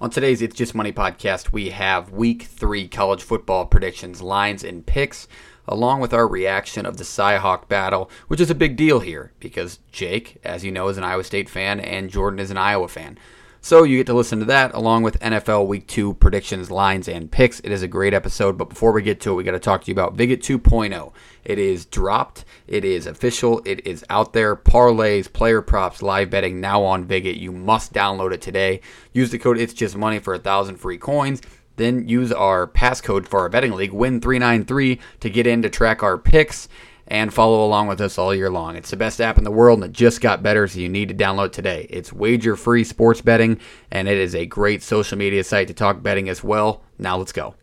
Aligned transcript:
On 0.00 0.10
today's 0.10 0.40
It's 0.42 0.54
Just 0.54 0.76
Money 0.76 0.92
podcast, 0.92 1.50
we 1.50 1.70
have 1.70 2.12
week 2.12 2.44
three 2.44 2.86
college 2.86 3.20
football 3.20 3.66
predictions, 3.66 4.22
lines, 4.22 4.62
and 4.62 4.86
picks, 4.86 5.26
along 5.66 6.00
with 6.00 6.14
our 6.14 6.28
reaction 6.28 6.86
of 6.86 6.98
the 6.98 7.02
Cyhawk 7.02 7.66
battle, 7.66 8.08
which 8.28 8.40
is 8.40 8.48
a 8.48 8.54
big 8.54 8.76
deal 8.76 9.00
here 9.00 9.32
because 9.40 9.80
Jake, 9.90 10.38
as 10.44 10.64
you 10.64 10.70
know, 10.70 10.86
is 10.86 10.98
an 10.98 11.02
Iowa 11.02 11.24
State 11.24 11.48
fan 11.48 11.80
and 11.80 12.10
Jordan 12.10 12.38
is 12.38 12.52
an 12.52 12.56
Iowa 12.56 12.86
fan. 12.86 13.18
So 13.68 13.82
you 13.82 13.98
get 13.98 14.06
to 14.06 14.14
listen 14.14 14.38
to 14.38 14.46
that 14.46 14.74
along 14.74 15.02
with 15.02 15.20
NFL 15.20 15.66
Week 15.66 15.86
2 15.86 16.14
predictions, 16.14 16.70
lines, 16.70 17.06
and 17.06 17.30
picks. 17.30 17.60
It 17.60 17.70
is 17.70 17.82
a 17.82 17.86
great 17.86 18.14
episode, 18.14 18.56
but 18.56 18.70
before 18.70 18.92
we 18.92 19.02
get 19.02 19.20
to 19.20 19.32
it, 19.32 19.34
we 19.34 19.44
got 19.44 19.50
to 19.50 19.58
talk 19.58 19.84
to 19.84 19.88
you 19.88 19.92
about 19.92 20.16
Viget 20.16 20.38
2.0. 20.38 21.12
It 21.44 21.58
is 21.58 21.84
dropped, 21.84 22.46
it 22.66 22.82
is 22.82 23.06
official, 23.06 23.60
it 23.66 23.86
is 23.86 24.06
out 24.08 24.32
there. 24.32 24.56
Parlays, 24.56 25.30
player 25.30 25.60
props, 25.60 26.00
live 26.00 26.30
betting 26.30 26.62
now 26.62 26.82
on 26.82 27.04
Viget. 27.04 27.38
You 27.38 27.52
must 27.52 27.92
download 27.92 28.32
it 28.32 28.40
today. 28.40 28.80
Use 29.12 29.30
the 29.32 29.38
code 29.38 29.58
It's 29.58 29.74
Just 29.74 29.98
Money 29.98 30.18
for 30.18 30.32
a 30.32 30.38
thousand 30.38 30.76
free 30.76 30.96
coins. 30.96 31.42
Then 31.76 32.08
use 32.08 32.32
our 32.32 32.66
passcode 32.66 33.28
for 33.28 33.40
our 33.40 33.50
betting 33.50 33.72
league, 33.72 33.92
Win393, 33.92 34.98
to 35.20 35.28
get 35.28 35.46
in 35.46 35.60
to 35.60 35.68
track 35.68 36.02
our 36.02 36.16
picks 36.16 36.68
and 37.08 37.34
follow 37.34 37.64
along 37.64 37.88
with 37.88 38.00
us 38.00 38.18
all 38.18 38.34
year 38.34 38.50
long. 38.50 38.76
It's 38.76 38.90
the 38.90 38.96
best 38.96 39.20
app 39.20 39.38
in 39.38 39.44
the 39.44 39.50
world 39.50 39.82
and 39.82 39.90
it 39.90 39.92
just 39.92 40.20
got 40.20 40.42
better, 40.42 40.68
so 40.68 40.78
you 40.78 40.88
need 40.88 41.08
to 41.08 41.14
download 41.14 41.52
today. 41.52 41.86
It's 41.90 42.12
wager 42.12 42.54
free 42.54 42.84
sports 42.84 43.20
betting 43.20 43.58
and 43.90 44.06
it 44.08 44.18
is 44.18 44.34
a 44.34 44.46
great 44.46 44.82
social 44.82 45.18
media 45.18 45.42
site 45.42 45.68
to 45.68 45.74
talk 45.74 46.02
betting 46.02 46.28
as 46.28 46.44
well. 46.44 46.82
Now 46.98 47.16
let's 47.16 47.32
go. 47.32 47.54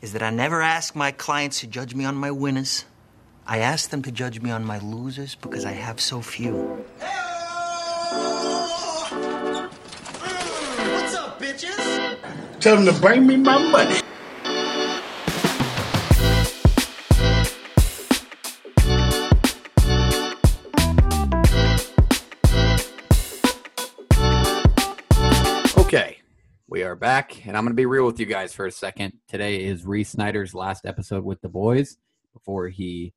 Is 0.00 0.14
that 0.14 0.22
I 0.22 0.30
never 0.30 0.62
ask 0.62 0.96
my 0.96 1.10
clients 1.10 1.60
to 1.60 1.66
judge 1.66 1.94
me 1.94 2.04
on 2.06 2.14
my 2.16 2.30
winners. 2.30 2.86
I 3.46 3.58
ask 3.58 3.90
them 3.90 4.02
to 4.02 4.12
judge 4.12 4.40
me 4.40 4.50
on 4.50 4.64
my 4.64 4.78
losers 4.78 5.34
because 5.34 5.64
I 5.64 5.72
have 5.72 6.00
so 6.00 6.22
few. 6.22 6.54
What's 10.92 11.14
up, 11.16 11.40
bitches? 11.40 12.16
Tell 12.60 12.76
them 12.76 12.86
to 12.94 13.00
bring 13.00 13.26
me 13.26 13.36
my 13.36 13.58
money. 13.70 14.00
We 26.70 26.84
are 26.84 26.94
back, 26.94 27.48
and 27.48 27.56
I'm 27.56 27.64
going 27.64 27.72
to 27.72 27.76
be 27.76 27.84
real 27.84 28.06
with 28.06 28.20
you 28.20 28.26
guys 28.26 28.54
for 28.54 28.64
a 28.64 28.70
second. 28.70 29.14
Today 29.26 29.64
is 29.64 29.84
Reese 29.84 30.10
Snyder's 30.10 30.54
last 30.54 30.86
episode 30.86 31.24
with 31.24 31.40
the 31.40 31.48
boys 31.48 31.96
before 32.32 32.68
he 32.68 33.12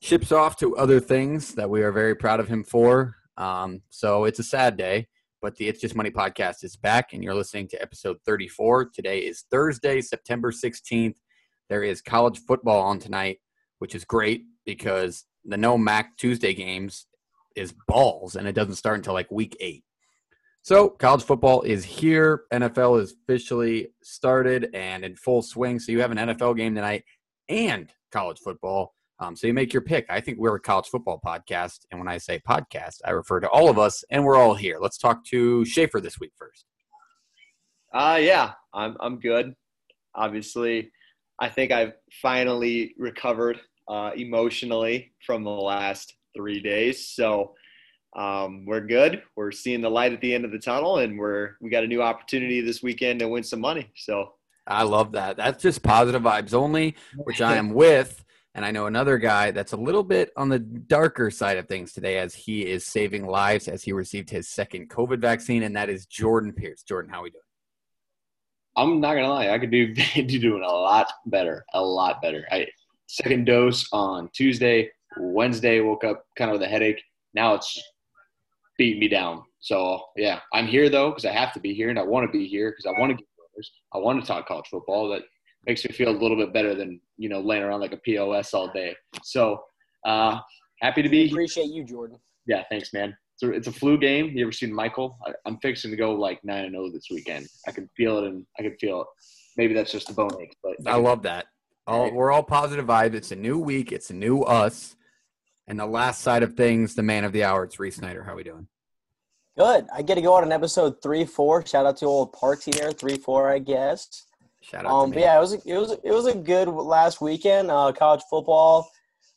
ships 0.00 0.30
off 0.30 0.56
to 0.58 0.76
other 0.76 1.00
things 1.00 1.56
that 1.56 1.68
we 1.68 1.82
are 1.82 1.90
very 1.90 2.14
proud 2.14 2.38
of 2.38 2.46
him 2.46 2.62
for. 2.62 3.16
Um, 3.36 3.82
so 3.90 4.26
it's 4.26 4.38
a 4.38 4.44
sad 4.44 4.76
day, 4.76 5.08
but 5.42 5.56
the 5.56 5.66
It's 5.66 5.80
Just 5.80 5.96
Money 5.96 6.12
podcast 6.12 6.62
is 6.62 6.76
back, 6.76 7.12
and 7.12 7.24
you're 7.24 7.34
listening 7.34 7.66
to 7.70 7.82
episode 7.82 8.18
34. 8.24 8.90
Today 8.90 9.18
is 9.18 9.44
Thursday, 9.50 10.00
September 10.00 10.52
16th. 10.52 11.16
There 11.68 11.82
is 11.82 12.00
college 12.00 12.38
football 12.46 12.80
on 12.80 13.00
tonight, 13.00 13.38
which 13.80 13.96
is 13.96 14.04
great 14.04 14.44
because 14.64 15.24
the 15.44 15.56
No 15.56 15.76
Mac 15.76 16.16
Tuesday 16.16 16.54
games 16.54 17.08
is 17.56 17.74
balls, 17.88 18.36
and 18.36 18.46
it 18.46 18.54
doesn't 18.54 18.76
start 18.76 18.98
until 18.98 19.14
like 19.14 19.32
week 19.32 19.56
eight. 19.58 19.82
So, 20.64 20.88
college 20.88 21.24
football 21.24 21.60
is 21.60 21.84
here. 21.84 22.44
NFL 22.50 22.98
is 23.02 23.12
officially 23.12 23.88
started 24.02 24.70
and 24.72 25.04
in 25.04 25.14
full 25.14 25.42
swing. 25.42 25.78
So, 25.78 25.92
you 25.92 26.00
have 26.00 26.10
an 26.10 26.16
NFL 26.16 26.56
game 26.56 26.74
tonight 26.74 27.04
and 27.50 27.92
college 28.10 28.38
football. 28.38 28.94
Um, 29.18 29.36
so, 29.36 29.46
you 29.46 29.52
make 29.52 29.74
your 29.74 29.82
pick. 29.82 30.06
I 30.08 30.22
think 30.22 30.38
we're 30.38 30.54
a 30.54 30.60
college 30.60 30.86
football 30.86 31.20
podcast. 31.22 31.80
And 31.90 32.00
when 32.00 32.08
I 32.08 32.16
say 32.16 32.40
podcast, 32.48 33.00
I 33.04 33.10
refer 33.10 33.40
to 33.40 33.48
all 33.50 33.68
of 33.68 33.78
us, 33.78 34.04
and 34.10 34.24
we're 34.24 34.36
all 34.36 34.54
here. 34.54 34.78
Let's 34.80 34.96
talk 34.96 35.22
to 35.26 35.66
Schaefer 35.66 36.00
this 36.00 36.18
week 36.18 36.32
first. 36.34 36.64
Uh, 37.92 38.18
yeah, 38.22 38.52
I'm 38.72 38.96
I'm 39.00 39.20
good. 39.20 39.52
Obviously, 40.14 40.90
I 41.38 41.50
think 41.50 41.72
I've 41.72 41.92
finally 42.22 42.94
recovered 42.96 43.60
uh, 43.86 44.12
emotionally 44.16 45.12
from 45.26 45.44
the 45.44 45.50
last 45.50 46.14
three 46.34 46.60
days. 46.62 47.10
So 47.10 47.52
um, 48.16 48.64
we're 48.66 48.80
good. 48.80 49.22
We're 49.36 49.52
seeing 49.52 49.80
the 49.80 49.90
light 49.90 50.12
at 50.12 50.20
the 50.20 50.34
end 50.34 50.44
of 50.44 50.52
the 50.52 50.58
tunnel, 50.58 50.98
and 50.98 51.18
we're 51.18 51.56
we 51.60 51.70
got 51.70 51.84
a 51.84 51.88
new 51.88 52.02
opportunity 52.02 52.60
this 52.60 52.82
weekend 52.82 53.20
to 53.20 53.28
win 53.28 53.42
some 53.42 53.60
money. 53.60 53.90
So 53.96 54.32
I 54.66 54.84
love 54.84 55.12
that. 55.12 55.36
That's 55.36 55.62
just 55.62 55.82
positive 55.82 56.22
vibes 56.22 56.54
only, 56.54 56.96
which 57.16 57.40
I 57.40 57.56
am 57.56 57.74
with. 57.74 58.24
And 58.56 58.64
I 58.64 58.70
know 58.70 58.86
another 58.86 59.18
guy 59.18 59.50
that's 59.50 59.72
a 59.72 59.76
little 59.76 60.04
bit 60.04 60.30
on 60.36 60.48
the 60.48 60.60
darker 60.60 61.28
side 61.30 61.58
of 61.58 61.66
things 61.66 61.92
today 61.92 62.18
as 62.18 62.34
he 62.34 62.64
is 62.64 62.86
saving 62.86 63.26
lives 63.26 63.66
as 63.66 63.82
he 63.82 63.92
received 63.92 64.30
his 64.30 64.48
second 64.48 64.88
COVID 64.90 65.18
vaccine, 65.18 65.64
and 65.64 65.74
that 65.74 65.90
is 65.90 66.06
Jordan 66.06 66.52
Pierce. 66.52 66.84
Jordan, 66.84 67.10
how 67.10 67.20
are 67.20 67.24
we 67.24 67.30
doing? 67.30 67.40
I'm 68.76 69.00
not 69.00 69.14
gonna 69.14 69.28
lie, 69.28 69.50
I 69.50 69.58
could 69.58 69.70
do 69.70 69.92
do 70.14 70.38
doing 70.38 70.62
a 70.62 70.72
lot 70.72 71.12
better, 71.26 71.64
a 71.74 71.82
lot 71.82 72.22
better. 72.22 72.46
I 72.50 72.68
second 73.08 73.46
dose 73.46 73.88
on 73.92 74.30
Tuesday, 74.34 74.90
Wednesday 75.18 75.80
woke 75.80 76.04
up 76.04 76.24
kind 76.36 76.50
of 76.50 76.58
with 76.58 76.66
a 76.66 76.70
headache. 76.70 77.02
Now 77.34 77.54
it's 77.54 77.80
beating 78.78 79.00
me 79.00 79.08
down. 79.08 79.42
So 79.60 80.00
yeah, 80.16 80.40
I'm 80.52 80.66
here 80.66 80.88
though 80.88 81.10
because 81.10 81.24
I 81.24 81.32
have 81.32 81.52
to 81.54 81.60
be 81.60 81.74
here 81.74 81.90
and 81.90 81.98
I 81.98 82.02
want 82.02 82.26
to 82.26 82.32
be 82.32 82.46
here 82.46 82.70
because 82.70 82.86
I 82.86 82.98
want 83.00 83.10
to 83.10 83.16
get 83.16 83.26
brothers. 83.36 83.70
I 83.92 83.98
want 83.98 84.20
to 84.20 84.26
talk 84.26 84.46
college 84.46 84.66
football. 84.70 85.08
That 85.08 85.22
makes 85.66 85.84
me 85.84 85.92
feel 85.92 86.10
a 86.10 86.18
little 86.18 86.36
bit 86.36 86.52
better 86.52 86.74
than 86.74 87.00
you 87.16 87.28
know 87.28 87.40
laying 87.40 87.62
around 87.62 87.80
like 87.80 87.92
a 87.92 88.00
pos 88.16 88.52
all 88.54 88.68
day. 88.72 88.94
So 89.22 89.62
uh, 90.04 90.38
happy 90.80 91.02
to 91.02 91.08
be. 91.08 91.30
Appreciate 91.30 91.70
you, 91.70 91.84
Jordan. 91.84 92.18
Yeah, 92.46 92.64
thanks, 92.70 92.92
man. 92.92 93.16
So 93.36 93.50
it's 93.50 93.66
a 93.66 93.72
flu 93.72 93.98
game. 93.98 94.28
You 94.28 94.44
ever 94.44 94.52
seen 94.52 94.72
Michael? 94.72 95.18
I, 95.26 95.32
I'm 95.46 95.58
fixing 95.58 95.90
to 95.90 95.96
go 95.96 96.14
like 96.14 96.44
nine 96.44 96.64
and 96.64 96.74
zero 96.74 96.90
this 96.90 97.06
weekend. 97.10 97.48
I 97.66 97.72
can 97.72 97.88
feel 97.96 98.18
it, 98.18 98.24
and 98.24 98.46
I 98.58 98.62
can 98.62 98.76
feel 98.78 99.02
it. 99.02 99.06
Maybe 99.56 99.74
that's 99.74 99.92
just 99.92 100.08
the 100.08 100.14
bone 100.14 100.30
ache, 100.40 100.56
but 100.62 100.74
I 100.86 100.96
love 100.96 101.22
that. 101.22 101.46
All, 101.86 102.10
we're 102.12 102.32
all 102.32 102.42
positive 102.42 102.86
vibes. 102.86 103.14
It's 103.14 103.30
a 103.30 103.36
new 103.36 103.58
week. 103.58 103.92
It's 103.92 104.10
a 104.10 104.14
new 104.14 104.42
us. 104.42 104.96
And 105.66 105.78
the 105.80 105.86
last 105.86 106.20
side 106.20 106.42
of 106.42 106.54
things, 106.54 106.94
the 106.94 107.02
man 107.02 107.24
of 107.24 107.32
the 107.32 107.44
hour, 107.44 107.64
it's 107.64 107.78
Reese 107.80 107.96
Snyder. 107.96 108.22
How 108.22 108.32
are 108.32 108.36
we 108.36 108.44
doing? 108.44 108.68
Good. 109.56 109.86
I 109.94 110.02
get 110.02 110.16
to 110.16 110.20
go 110.20 110.34
on 110.34 110.42
an 110.42 110.52
episode 110.52 111.00
three, 111.02 111.24
four. 111.24 111.64
Shout 111.64 111.86
out 111.86 111.96
to 111.98 112.06
old 112.06 112.32
Parksy 112.34 112.74
there, 112.78 112.92
three, 112.92 113.16
four, 113.16 113.50
I 113.50 113.60
guess. 113.60 114.26
Shout 114.60 114.84
out 114.84 114.90
Um, 114.92 115.10
to 115.10 115.14
but 115.14 115.20
yeah, 115.22 115.36
it 115.36 115.40
was 115.40 115.52
a, 115.54 115.60
it 115.64 115.78
was 115.78 115.92
it 116.02 116.10
was 116.10 116.26
a 116.26 116.34
good 116.34 116.68
last 116.68 117.20
weekend. 117.20 117.70
Uh, 117.70 117.92
college 117.92 118.22
football 118.28 118.90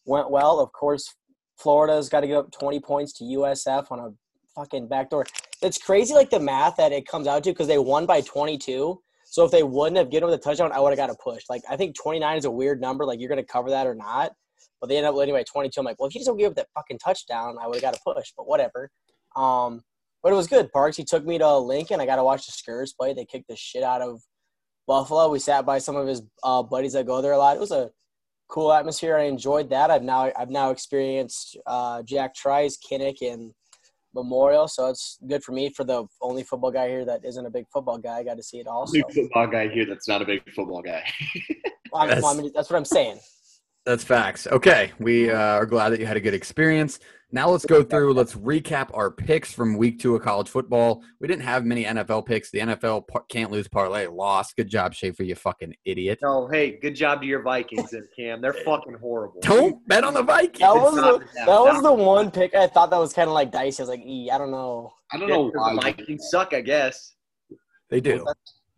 went 0.06 0.32
well. 0.32 0.60
Of 0.60 0.72
course, 0.74 1.14
Florida's 1.58 2.10
got 2.10 2.22
to 2.22 2.28
give 2.28 2.38
up 2.38 2.52
20 2.52 2.80
points 2.80 3.14
to 3.14 3.24
USF 3.26 3.92
on 3.92 4.00
a 4.00 4.10
fucking 4.56 4.88
backdoor. 4.88 5.26
It's 5.62 5.78
crazy, 5.78 6.14
like 6.14 6.30
the 6.30 6.40
math 6.40 6.78
that 6.78 6.92
it 6.92 7.08
comes 7.08 7.28
out 7.28 7.44
to 7.44 7.52
because 7.52 7.68
they 7.68 7.78
won 7.78 8.06
by 8.06 8.22
22. 8.22 9.02
So 9.26 9.44
if 9.46 9.52
they 9.52 9.64
wouldn't 9.64 9.98
have 9.98 10.10
given 10.10 10.30
up 10.30 10.32
the 10.32 10.44
touchdown, 10.44 10.72
I 10.72 10.80
would 10.80 10.90
have 10.90 10.98
got 10.98 11.10
a 11.10 11.16
push. 11.16 11.44
Like 11.50 11.62
I 11.70 11.76
think 11.78 11.96
29 11.96 12.38
is 12.38 12.46
a 12.46 12.52
weird 12.52 12.82
number. 12.82 13.06
Like 13.06 13.20
you're 13.20 13.30
gonna 13.30 13.44
cover 13.44 13.70
that 13.70 13.86
or 13.86 13.94
not. 13.96 14.32
But 14.80 14.90
they 14.90 14.98
ended 14.98 15.10
up 15.10 15.16
winning 15.16 15.36
by 15.36 15.44
22. 15.44 15.80
I'm 15.80 15.86
like, 15.86 16.00
well, 16.00 16.08
if 16.08 16.14
you 16.16 16.20
just 16.20 16.28
don't 16.28 16.38
give 16.38 16.52
up 16.52 16.56
that 16.56 16.68
fucking 16.74 17.00
touchdown, 17.00 17.58
I 17.62 17.68
would 17.68 17.76
have 17.76 17.82
got 17.82 17.96
a 17.96 18.14
push. 18.14 18.32
But 18.36 18.48
whatever. 18.48 18.90
Um, 19.36 19.82
but 20.24 20.34
it 20.34 20.36
was 20.36 20.48
good. 20.48 20.72
Parks, 20.72 20.98
he 20.98 21.04
took 21.04 21.26
me 21.26 21.38
to 21.38 21.58
Lincoln. 21.58 22.02
I 22.02 22.06
got 22.06 22.18
to 22.18 22.24
watch 22.24 22.46
the 22.46 22.52
Skers 22.52 22.94
play. 22.96 23.14
They 23.14 23.26
kicked 23.26 23.48
the 23.48 23.56
shit 23.56 23.84
out 23.84 24.02
of 24.02 24.22
Buffalo. 24.88 25.30
We 25.30 25.40
sat 25.40 25.66
by 25.66 25.80
some 25.80 25.96
of 25.96 26.08
his 26.08 26.22
uh, 26.44 26.64
buddies 26.64 26.94
that 26.94 27.06
go 27.06 27.22
there 27.22 27.34
a 27.34 27.38
lot. 27.38 27.56
It 27.56 27.60
was 27.60 27.72
a 27.72 27.92
cool 28.50 28.72
atmosphere. 28.74 29.18
I 29.18 29.24
enjoyed 29.24 29.70
that. 29.70 29.92
I've 29.92 30.04
now 30.04 30.32
I've 30.38 30.50
now 30.50 30.72
experienced 30.72 31.58
uh, 31.66 32.02
Jack 32.04 32.34
Trice, 32.36 32.78
Kinnick, 32.78 33.18
and 33.22 33.54
Memorial, 34.14 34.68
so 34.68 34.88
it's 34.88 35.20
good 35.28 35.44
for 35.44 35.52
me 35.52 35.70
for 35.70 35.84
the 35.84 36.06
only 36.22 36.44
football 36.44 36.72
guy 36.72 36.88
here 36.88 37.06
that 37.06 37.24
isn't 37.24 37.46
a 37.46 37.50
big 37.50 37.66
football 37.72 37.98
guy. 37.98 38.18
I 38.18 38.24
got 38.24 38.38
to 38.38 38.44
see 38.44 38.58
it 38.60 38.68
also. 38.68 38.94
Big 38.94 39.12
football 39.14 39.48
guy 39.48 39.68
here. 39.68 39.86
That's 39.86 40.08
not 40.08 40.22
a 40.22 40.26
big 40.26 40.42
football 40.54 40.82
guy. 40.82 41.04
I 41.94 42.00
mean, 42.02 42.10
That's- 42.10 42.24
I 42.26 42.34
mean, 42.42 42.52
that's 42.56 42.70
what 42.70 42.78
I'm 42.78 42.86
saying. 42.86 43.20
That's 43.88 44.04
facts. 44.04 44.48
Okay, 44.48 44.92
we 45.00 45.32
uh, 45.32 45.38
are 45.38 45.66
glad 45.66 45.92
that 45.92 46.02
you 46.02 46.06
had 46.06 46.18
a 46.18 46.20
good 46.20 46.34
experience. 46.34 47.00
Now 47.32 47.48
let's 47.50 47.66
go 47.66 47.84
through. 47.84 48.12
Let's 48.12 48.34
recap 48.36 48.90
our 48.94 49.10
picks 49.10 49.54
from 49.54 49.78
week 49.78 49.98
two 50.00 50.14
of 50.14 50.24
college 50.24 50.50
football. 50.50 51.02
We 51.22 51.28
didn't 51.30 51.44
have 51.44 51.64
many 51.64 51.86
NFL 51.86 52.26
picks. 52.26 52.52
The 52.52 52.60
NFL 52.60 53.08
par- 53.08 53.24
can't 53.30 53.50
lose 53.50 53.70
parlay 53.70 54.08
lost. 54.08 54.58
Good 54.58 54.68
job, 54.68 54.94
Schaefer. 54.94 55.24
You 55.24 55.36
fucking 55.36 55.74
idiot. 55.86 56.20
Oh, 56.22 56.50
hey, 56.50 56.72
good 56.82 56.96
job 56.96 57.22
to 57.22 57.28
your 57.28 57.42
Vikings 57.44 57.94
and 57.94 58.06
Cam. 58.14 58.42
They're 58.42 58.52
fucking 58.66 58.96
horrible. 59.00 59.40
Don't 59.40 59.88
bet 59.88 60.04
on 60.04 60.14
the 60.14 60.22
Vikings. 60.24 60.60
That 60.60 60.76
was 60.76 60.96
the, 60.96 61.26
that 61.46 61.48
was 61.48 61.82
the 61.82 61.94
one 61.94 62.30
pick 62.30 62.54
I 62.56 62.68
thought 62.68 62.90
that 62.90 63.00
was 63.00 63.14
kind 63.14 63.30
of 63.30 63.34
like 63.36 63.54
dicey. 63.54 63.82
I 63.82 63.84
was 63.84 63.90
like, 63.90 64.02
e, 64.06 64.30
I 64.30 64.38
don't 64.38 64.52
know. 64.52 64.92
I 65.14 65.18
don't 65.18 65.30
know 65.30 65.46
Yeah, 65.56 65.62
why. 65.62 65.76
the 65.76 65.82
Vikings 65.82 66.28
suck, 66.30 66.54
I 66.54 66.60
guess. 66.60 67.16
They 67.90 68.02
do. 68.02 68.26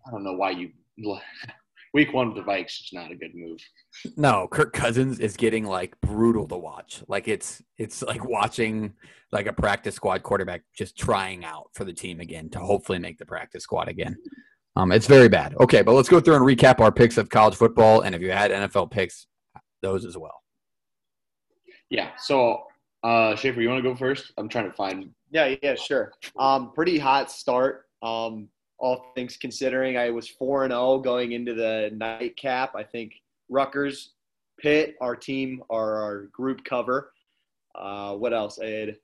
I 0.07 0.11
don't 0.11 0.23
know 0.23 0.33
why 0.33 0.51
you. 0.51 0.69
Week 1.93 2.13
one 2.13 2.33
with 2.33 2.45
the 2.45 2.51
Vikes 2.51 2.81
is 2.81 2.89
not 2.93 3.11
a 3.11 3.15
good 3.15 3.33
move. 3.33 3.59
No, 4.15 4.47
Kirk 4.47 4.73
Cousins 4.73 5.19
is 5.19 5.35
getting 5.35 5.65
like 5.65 5.99
brutal 6.01 6.47
to 6.47 6.57
watch. 6.57 7.03
Like 7.07 7.27
it's 7.27 7.61
it's 7.77 8.01
like 8.03 8.23
watching 8.23 8.93
like 9.31 9.47
a 9.47 9.53
practice 9.53 9.95
squad 9.95 10.23
quarterback 10.23 10.61
just 10.75 10.97
trying 10.97 11.45
out 11.45 11.69
for 11.73 11.85
the 11.85 11.93
team 11.93 12.19
again 12.19 12.49
to 12.49 12.59
hopefully 12.59 12.99
make 12.99 13.17
the 13.17 13.25
practice 13.25 13.63
squad 13.63 13.87
again. 13.87 14.15
Um, 14.75 14.91
it's 14.91 15.07
very 15.07 15.29
bad. 15.29 15.55
Okay, 15.59 15.81
but 15.81 15.93
let's 15.93 16.09
go 16.09 16.19
through 16.19 16.35
and 16.35 16.45
recap 16.45 16.79
our 16.79 16.91
picks 16.91 17.17
of 17.17 17.29
college 17.29 17.55
football, 17.55 18.01
and 18.01 18.15
if 18.15 18.21
you 18.21 18.31
had 18.31 18.51
NFL 18.51 18.91
picks, 18.91 19.27
those 19.81 20.05
as 20.05 20.17
well. 20.17 20.41
Yeah. 21.89 22.11
So, 22.17 22.63
uh, 23.03 23.35
Schaefer, 23.35 23.61
you 23.61 23.69
want 23.69 23.83
to 23.83 23.89
go 23.89 23.95
first? 23.95 24.31
I'm 24.37 24.47
trying 24.47 24.69
to 24.69 24.75
find. 24.75 25.09
Yeah, 25.31 25.55
yeah, 25.61 25.75
sure. 25.75 26.13
Um, 26.37 26.71
pretty 26.73 26.97
hot 26.97 27.31
start. 27.31 27.87
Um, 28.01 28.47
all 28.79 29.11
things 29.13 29.37
considering. 29.37 29.97
I 29.97 30.09
was 30.09 30.27
four 30.27 30.63
and 30.63 30.71
zero 30.71 30.99
going 30.99 31.33
into 31.33 31.53
the 31.53 31.91
nightcap. 31.93 32.75
I 32.75 32.83
think 32.83 33.13
Rutgers, 33.49 34.13
Pitt, 34.59 34.95
our 35.01 35.15
team, 35.15 35.63
our, 35.69 36.01
our 36.01 36.17
group 36.27 36.63
cover. 36.63 37.11
Uh, 37.75 38.15
what 38.15 38.33
else? 38.33 38.59
I 38.59 38.67
had, 38.67 38.97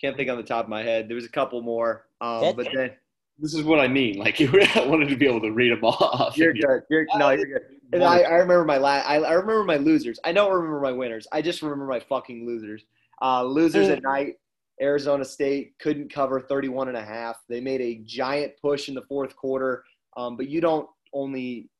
can't 0.00 0.16
think 0.16 0.30
on 0.30 0.36
the 0.36 0.42
top 0.42 0.64
of 0.64 0.70
my 0.70 0.82
head. 0.82 1.08
There 1.08 1.14
was 1.14 1.24
a 1.24 1.30
couple 1.30 1.62
more, 1.62 2.06
um, 2.20 2.56
but 2.56 2.68
then 2.74 2.90
This 3.38 3.54
is 3.54 3.62
what 3.62 3.80
I 3.80 3.88
mean. 3.88 4.18
Like 4.18 4.40
I 4.76 4.86
wanted 4.86 5.08
to 5.08 5.16
be 5.16 5.26
able 5.26 5.40
to 5.42 5.52
read 5.52 5.72
them 5.72 5.84
off. 5.84 6.36
you're 6.36 6.52
good. 6.52 6.82
You're 6.90 7.06
no, 7.16 7.30
you're 7.30 7.46
good. 7.46 7.62
And 7.92 8.02
I, 8.02 8.20
I 8.22 8.34
remember 8.34 8.64
my 8.64 8.78
la- 8.78 9.02
I, 9.06 9.18
I 9.20 9.32
remember 9.32 9.62
my 9.62 9.76
losers. 9.76 10.18
I 10.24 10.32
don't 10.32 10.52
remember 10.52 10.80
my 10.80 10.90
winners. 10.92 11.26
I 11.30 11.42
just 11.42 11.62
remember 11.62 11.86
my 11.86 12.00
fucking 12.00 12.44
losers. 12.44 12.84
Uh, 13.22 13.44
losers 13.44 13.88
at 13.88 14.02
night. 14.02 14.38
Arizona 14.80 15.24
State 15.24 15.74
couldn't 15.80 16.12
cover 16.12 16.40
31 16.40 16.88
and 16.88 16.96
a 16.96 17.04
half. 17.04 17.36
They 17.48 17.60
made 17.60 17.80
a 17.80 18.02
giant 18.04 18.52
push 18.60 18.88
in 18.88 18.94
the 18.94 19.02
fourth 19.02 19.36
quarter, 19.36 19.84
um, 20.16 20.36
but 20.36 20.48
you 20.48 20.60
don't 20.60 20.88
only 21.12 21.70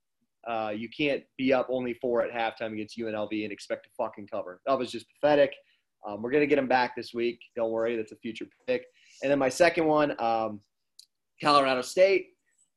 uh, 0.46 0.73
you 0.75 0.88
can't 0.91 1.23
be 1.38 1.52
up 1.52 1.67
only 1.70 1.94
four 1.94 2.23
at 2.23 2.31
halftime 2.31 2.73
against 2.75 2.99
UNLV 2.99 3.44
and 3.44 3.52
expect 3.52 3.85
to 3.85 3.91
fucking 3.96 4.29
cover. 4.31 4.61
That 4.67 4.79
was 4.79 4.93
just 4.93 5.06
pathetic. 5.08 5.55
Um, 6.06 6.20
we're 6.20 6.31
gonna 6.31 6.46
get 6.46 6.56
them 6.56 6.69
back 6.69 6.94
this 6.94 7.14
week. 7.14 7.41
Don't 7.56 7.70
worry, 7.70 7.96
that's 7.96 8.12
a 8.12 8.17
future 8.17 8.46
pick. 8.67 8.85
And 9.23 9.31
then 9.31 9.38
my 9.38 9.49
second 9.49 9.87
one, 9.87 10.14
um, 10.20 10.61
Colorado 11.43 11.81
State 11.82 12.29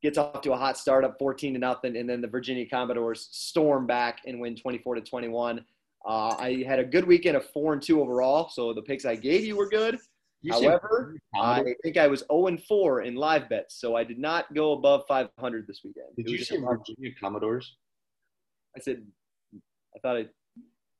gets 0.01 0.17
off 0.17 0.41
to 0.41 0.53
a 0.53 0.57
hot 0.57 0.77
start, 0.77 1.03
up 1.03 1.17
14 1.19 1.53
to 1.53 1.59
nothing, 1.59 1.97
and 1.97 2.09
then 2.09 2.21
the 2.21 2.27
Virginia 2.27 2.65
Commodores 2.67 3.27
storm 3.31 3.85
back 3.85 4.19
and 4.25 4.39
win 4.39 4.55
24 4.55 4.95
to 4.95 5.01
21. 5.01 5.63
Uh, 6.07 6.35
I 6.39 6.63
had 6.65 6.79
a 6.79 6.85
good 6.85 7.05
weekend 7.05 7.35
of 7.35 7.45
four 7.49 7.73
and 7.73 7.81
two 7.81 8.01
overall, 8.01 8.49
so 8.49 8.73
the 8.73 8.81
picks 8.81 9.03
I 9.03 9.15
gave 9.15 9.43
you 9.43 9.57
were 9.57 9.67
good. 9.69 9.97
You 10.41 10.53
However, 10.53 11.17
I 11.41 11.63
think 11.83 11.97
I 11.97 12.07
was 12.07 12.23
0 12.31 12.47
and 12.47 12.63
4 12.63 13.01
in 13.01 13.15
live 13.15 13.49
bets, 13.49 13.81
so 13.81 13.95
I 13.95 14.03
did 14.03 14.19
not 14.19 14.53
go 14.53 14.73
above 14.73 15.03
500 15.07 15.67
this 15.67 15.81
weekend. 15.83 16.05
did 16.15 16.29
you 16.29 16.37
say 16.37 16.43
just 16.43 16.51
a 16.51 16.59
month. 16.59 16.81
Virginia 16.87 17.11
Commodores? 17.19 17.75
I 18.77 18.79
said, 18.79 19.03
I 19.55 19.99
thought 20.01 20.17
I 20.17 20.27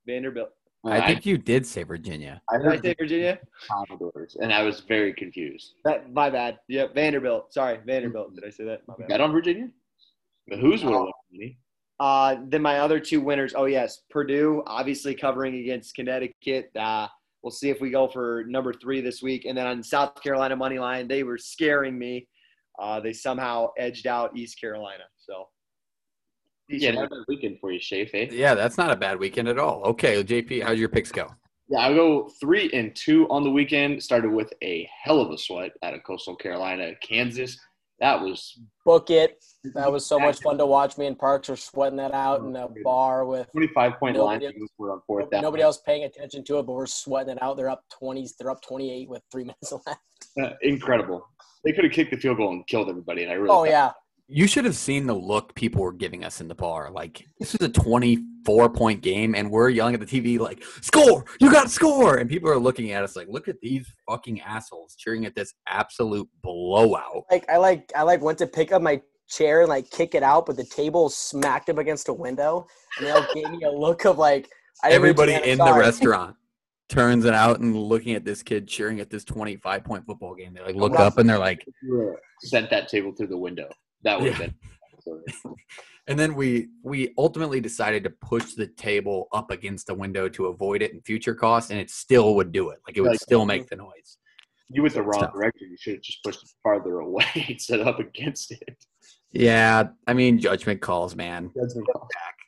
Vanderbilt. 0.06 0.50
I 0.86 1.06
think 1.06 1.26
you 1.26 1.38
did 1.38 1.66
say 1.66 1.84
Virginia. 1.84 2.42
I 2.50 2.58
Did 2.58 2.68
I 2.68 2.78
say 2.80 2.96
Virginia? 2.98 3.40
Commodores, 3.70 4.38
and 4.42 4.54
I 4.54 4.64
was 4.64 4.82
very 4.82 5.14
confused. 5.14 5.74
That, 5.84 6.12
my 6.14 6.30
bad. 6.30 6.58
Yeah, 6.68 6.88
Vanderbilt. 6.94 7.54
Sorry, 7.54 7.80
Vanderbilt. 7.86 8.36
Did 8.36 8.46
I 8.46 8.50
say 8.50 8.64
that? 8.66 8.88
My 8.88 8.96
bad. 8.98 9.08
Bet 9.10 9.22
on 9.22 9.32
Virginia? 9.32 9.70
The 10.48 10.58
Hoos 10.58 10.84
would 10.84 10.94
have 10.94 11.02
won 11.02 11.12
money. 11.32 11.58
Uh, 12.00 12.38
then 12.48 12.62
my 12.62 12.80
other 12.80 13.00
two 13.00 13.22
winners. 13.22 13.54
Oh 13.56 13.66
yes, 13.66 14.02
Purdue 14.10 14.64
obviously 14.68 15.16
covering 15.16 15.56
against 15.56 15.96
Connecticut. 15.96 16.70
Uh, 16.76 17.08
we'll 17.42 17.52
see 17.52 17.70
if 17.70 17.82
we 17.82 17.90
go 17.90 18.08
for 18.08 18.44
number 18.48 18.74
three 18.74 19.02
this 19.02 19.22
week. 19.22 19.46
And 19.46 19.58
then 19.58 19.66
on 19.66 19.82
South 19.82 20.22
Carolina 20.22 20.56
money 20.56 20.80
line, 20.80 21.08
they 21.08 21.24
were 21.24 21.38
scaring 21.38 21.98
me. 21.98 22.28
Uh, 22.80 23.00
they 23.00 23.14
somehow 23.14 23.70
edged 23.78 24.06
out 24.06 24.38
East 24.38 24.60
Carolina. 24.60 25.04
So 25.18 25.48
Yeah, 26.70 26.92
not 26.92 27.12
a 27.12 27.24
weekend 27.28 27.60
for 27.60 27.72
you, 27.72 27.80
Shafe. 27.80 28.14
Eh? 28.14 28.28
Yeah, 28.32 28.54
that's 28.54 28.78
not 28.78 28.92
a 28.92 28.96
bad 28.96 29.18
weekend 29.18 29.48
at 29.48 29.58
all. 29.58 29.82
Okay, 29.84 30.24
JP, 30.24 30.64
how's 30.64 30.78
your 30.78 30.90
picks 30.90 31.12
go? 31.12 31.28
Yeah, 31.70 31.80
I'll 31.80 31.96
go 31.96 32.30
three 32.40 32.70
and 32.74 32.96
two 32.96 33.28
on 33.30 33.44
the 33.44 33.50
weekend. 33.50 34.02
Started 34.02 34.32
with 34.32 34.54
a 34.64 34.88
hell 35.04 35.20
of 35.20 35.32
a 35.32 35.38
sweat 35.38 35.72
out 35.84 35.94
of 35.94 36.04
Coastal 36.04 36.36
Carolina, 36.36 36.92
Kansas. 37.02 37.58
That 38.00 38.22
was 38.22 38.60
Book 38.86 39.10
it. 39.10 39.44
That 39.74 39.92
was 39.92 40.06
so 40.06 40.20
much 40.20 40.40
fun 40.42 40.58
to 40.60 40.66
watch. 40.66 40.98
Me 40.98 41.08
and 41.08 41.18
Parks 41.18 41.50
are 41.50 41.56
sweating 41.56 41.98
that 41.98 42.14
out 42.14 42.42
in 42.42 42.56
a 42.56 42.68
bar 42.84 43.26
with 43.26 43.52
25 43.52 44.00
point 44.00 44.16
line. 44.18 44.40
Nobody- 44.40 44.58
Were 44.78 44.92
on 44.94 45.02
fourth 45.08 45.30
down. 45.32 45.42
nobody 45.42 45.64
else 45.64 45.80
paying 45.80 46.04
attention 46.04 46.44
to 46.46 46.60
it, 46.60 46.64
but 46.68 46.74
we're 46.74 46.86
sweating 46.86 47.34
it 47.36 47.42
out. 47.44 47.58
They're 47.58 47.70
up 47.70 47.84
20s. 48.02 48.32
They're 48.40 48.52
up 48.52 48.62
28 48.62 49.10
with 49.10 49.24
three 49.32 49.44
minutes 49.46 49.74
left. 49.74 50.00
Uh, 50.42 50.54
incredible. 50.62 51.28
They 51.66 51.74
could 51.74 51.84
have 51.84 51.92
kicked 51.94 52.12
the 52.12 52.18
field 52.18 52.38
goal 52.38 52.52
and 52.52 52.66
killed 52.68 52.88
everybody, 52.90 53.24
and 53.24 53.32
I 53.32 53.36
really. 53.36 53.50
Oh 53.50 53.64
thought- 53.64 53.70
yeah, 53.70 53.92
You 54.28 54.48
should 54.48 54.64
have 54.66 54.76
seen 54.76 55.08
the 55.08 55.16
look 55.16 55.56
people 55.56 55.82
were 55.82 55.92
giving 55.92 56.24
us 56.24 56.40
in 56.40 56.48
the 56.48 56.56
bar. 56.56 56.92
Like 56.92 57.26
this 57.40 57.56
is 57.56 57.62
a 57.62 57.70
24 58.48 58.70
point 58.70 59.02
game, 59.02 59.36
and 59.36 59.52
we're 59.52 59.70
yelling 59.70 59.94
at 59.94 60.00
the 60.00 60.06
TV 60.06 60.40
like, 60.40 60.64
"Score! 60.82 61.26
You 61.40 61.52
got 61.52 61.70
score!" 61.70 62.18
And 62.18 62.30
people 62.30 62.50
are 62.50 62.58
looking 62.58 62.92
at 62.92 63.04
us 63.04 63.16
like, 63.16 63.28
"Look 63.30 63.48
at 63.48 63.60
these 63.62 63.92
fucking 64.10 64.42
assholes 64.42 64.96
cheering 64.96 65.26
at 65.26 65.36
this 65.36 65.54
absolute 65.68 66.28
blowout." 66.42 67.26
like 67.30 67.50
I 67.50 67.58
like 67.58 67.92
I 67.96 68.04
like 68.04 68.22
went 68.22 68.38
to 68.40 68.48
pick 68.48 68.72
up 68.72 68.82
my 68.82 69.02
chair 69.30 69.62
and 69.62 69.70
like 69.70 69.90
kick 69.90 70.16
it 70.16 70.24
out, 70.24 70.46
but 70.46 70.56
the 70.56 70.64
table 70.64 71.10
smacked 71.10 71.70
up 71.70 71.78
against 71.78 72.08
a 72.08 72.14
window, 72.14 72.66
and 72.98 73.08
they 73.08 73.12
all 73.12 73.28
gave 73.34 73.50
me 73.50 73.64
a 73.64 73.72
look 73.72 74.06
of 74.06 74.18
like 74.18 74.50
I 74.84 74.92
Everybody 74.92 75.34
in 75.34 75.60
I'm 75.60 75.74
the 75.74 75.80
restaurant 75.80 76.36
turns 76.90 77.26
it 77.26 77.34
out 77.34 77.60
and 77.60 77.76
looking 77.76 78.14
at 78.14 78.24
this 78.24 78.42
kid 78.42 78.66
cheering 78.66 79.02
at 79.02 79.10
this 79.10 79.26
25 79.26 79.84
point 79.84 80.06
football 80.06 80.34
game. 80.36 80.54
They 80.54 80.62
like 80.62 80.76
look 80.76 80.98
up 80.98 81.18
and 81.18 81.30
they're 81.30 81.38
like, 81.38 81.66
sent 82.42 82.70
that 82.70 82.88
table 82.88 83.12
through 83.12 83.28
the 83.28 83.38
window. 83.38 83.68
That 84.04 84.22
would 84.22 84.32
have 84.32 84.40
Yeah. 84.40 84.46
been. 84.48 84.56
And 86.10 86.18
then 86.18 86.36
we 86.36 86.70
we 86.84 87.14
ultimately 87.18 87.60
decided 87.60 88.02
to 88.06 88.10
push 88.10 88.54
the 88.54 88.68
table 88.68 89.28
up 89.34 89.52
against 89.52 89.88
the 89.88 89.94
window 89.94 90.30
to 90.30 90.46
avoid 90.46 90.82
it 90.82 90.94
in 90.94 91.02
future 91.02 91.36
costs, 91.36 91.70
and 91.70 91.80
it 91.82 91.90
still 91.90 92.36
would 92.36 92.54
do 92.54 92.70
it. 92.70 92.80
Like 92.88 92.96
it 92.96 93.02
would 93.02 93.12
Like- 93.12 93.20
still 93.20 93.46
make 93.46 93.68
the 93.68 93.76
noise. 93.76 94.18
You 94.70 94.84
went 94.84 94.94
the 94.94 95.02
wrong 95.02 95.20
Tough. 95.22 95.34
direction. 95.34 95.70
You 95.70 95.78
should 95.78 95.94
have 95.96 96.02
just 96.04 96.24
pushed 96.24 96.44
it 96.44 96.50
farther 96.64 97.00
away 97.00 97.26
instead 97.50 97.82
of 97.82 97.88
up 97.88 98.00
against 98.00 98.52
it. 98.52 98.78
Yeah, 99.34 99.90
I 100.08 100.14
mean 100.14 100.40
judgment 100.40 100.80
calls, 100.82 101.14
man. 101.14 101.52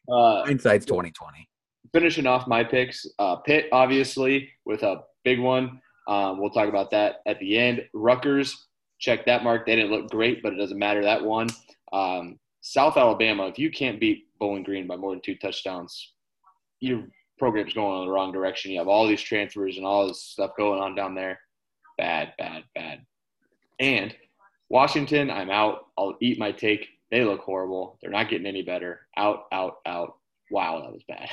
Uh, 0.10 0.46
Hindsight's 0.46 0.86
twenty 0.86 1.12
twenty. 1.12 1.50
finishing 1.94 2.28
off 2.28 2.48
my 2.48 2.64
picks, 2.64 3.06
uh, 3.20 3.36
Pitt 3.38 3.68
obviously 3.74 4.50
with 4.66 4.84
a 4.84 5.02
big 5.26 5.40
one. 5.42 5.82
Um, 6.08 6.40
we'll 6.40 6.50
talk 6.50 6.70
about 6.70 6.92
that 6.92 7.18
at 7.28 7.38
the 7.40 7.58
end. 7.58 7.84
Rutgers, 7.94 8.68
check 9.00 9.26
that 9.26 9.44
mark. 9.44 9.66
They 9.66 9.76
didn't 9.76 9.92
look 9.92 10.10
great, 10.10 10.42
but 10.42 10.54
it 10.54 10.58
doesn't 10.58 10.80
matter. 10.80 11.04
That 11.04 11.24
one. 11.24 11.50
Um, 11.92 12.40
South 12.62 12.98
Alabama, 12.98 13.48
if 13.48 13.58
you 13.58 13.72
can't 13.72 14.00
beat 14.00 14.28
Bowling 14.40 14.64
Green 14.64 14.88
by 14.88 14.96
more 14.96 15.12
than 15.12 15.22
two 15.22 15.36
touchdowns, 15.36 16.14
your 16.80 17.04
program's 17.38 17.74
going 17.74 18.02
in 18.02 18.08
the 18.08 18.12
wrong 18.12 18.32
direction. 18.32 18.72
You 18.72 18.80
have 18.80 18.88
all 18.88 19.08
these 19.08 19.22
transfers 19.22 19.78
and 19.78 19.86
all 19.86 20.08
this 20.08 20.22
stuff 20.22 20.52
going 20.58 20.82
on 20.82 20.96
down 20.96 21.16
there. 21.16 21.40
Bad, 21.98 22.34
bad, 22.38 22.64
bad. 22.76 23.06
And 23.80 24.16
Washington, 24.70 25.32
I'm 25.32 25.50
out. 25.50 25.88
I'll 25.98 26.18
eat 26.22 26.38
my 26.38 26.52
take. 26.52 26.88
They 27.12 27.24
look 27.24 27.42
horrible. 27.42 27.98
They're 28.02 28.12
not 28.12 28.30
getting 28.30 28.46
any 28.46 28.62
better. 28.62 29.02
Out, 29.18 29.46
out, 29.52 29.78
out. 29.86 30.18
Wow, 30.52 30.82
that 30.82 30.92
was 30.92 31.04
bad. 31.08 31.30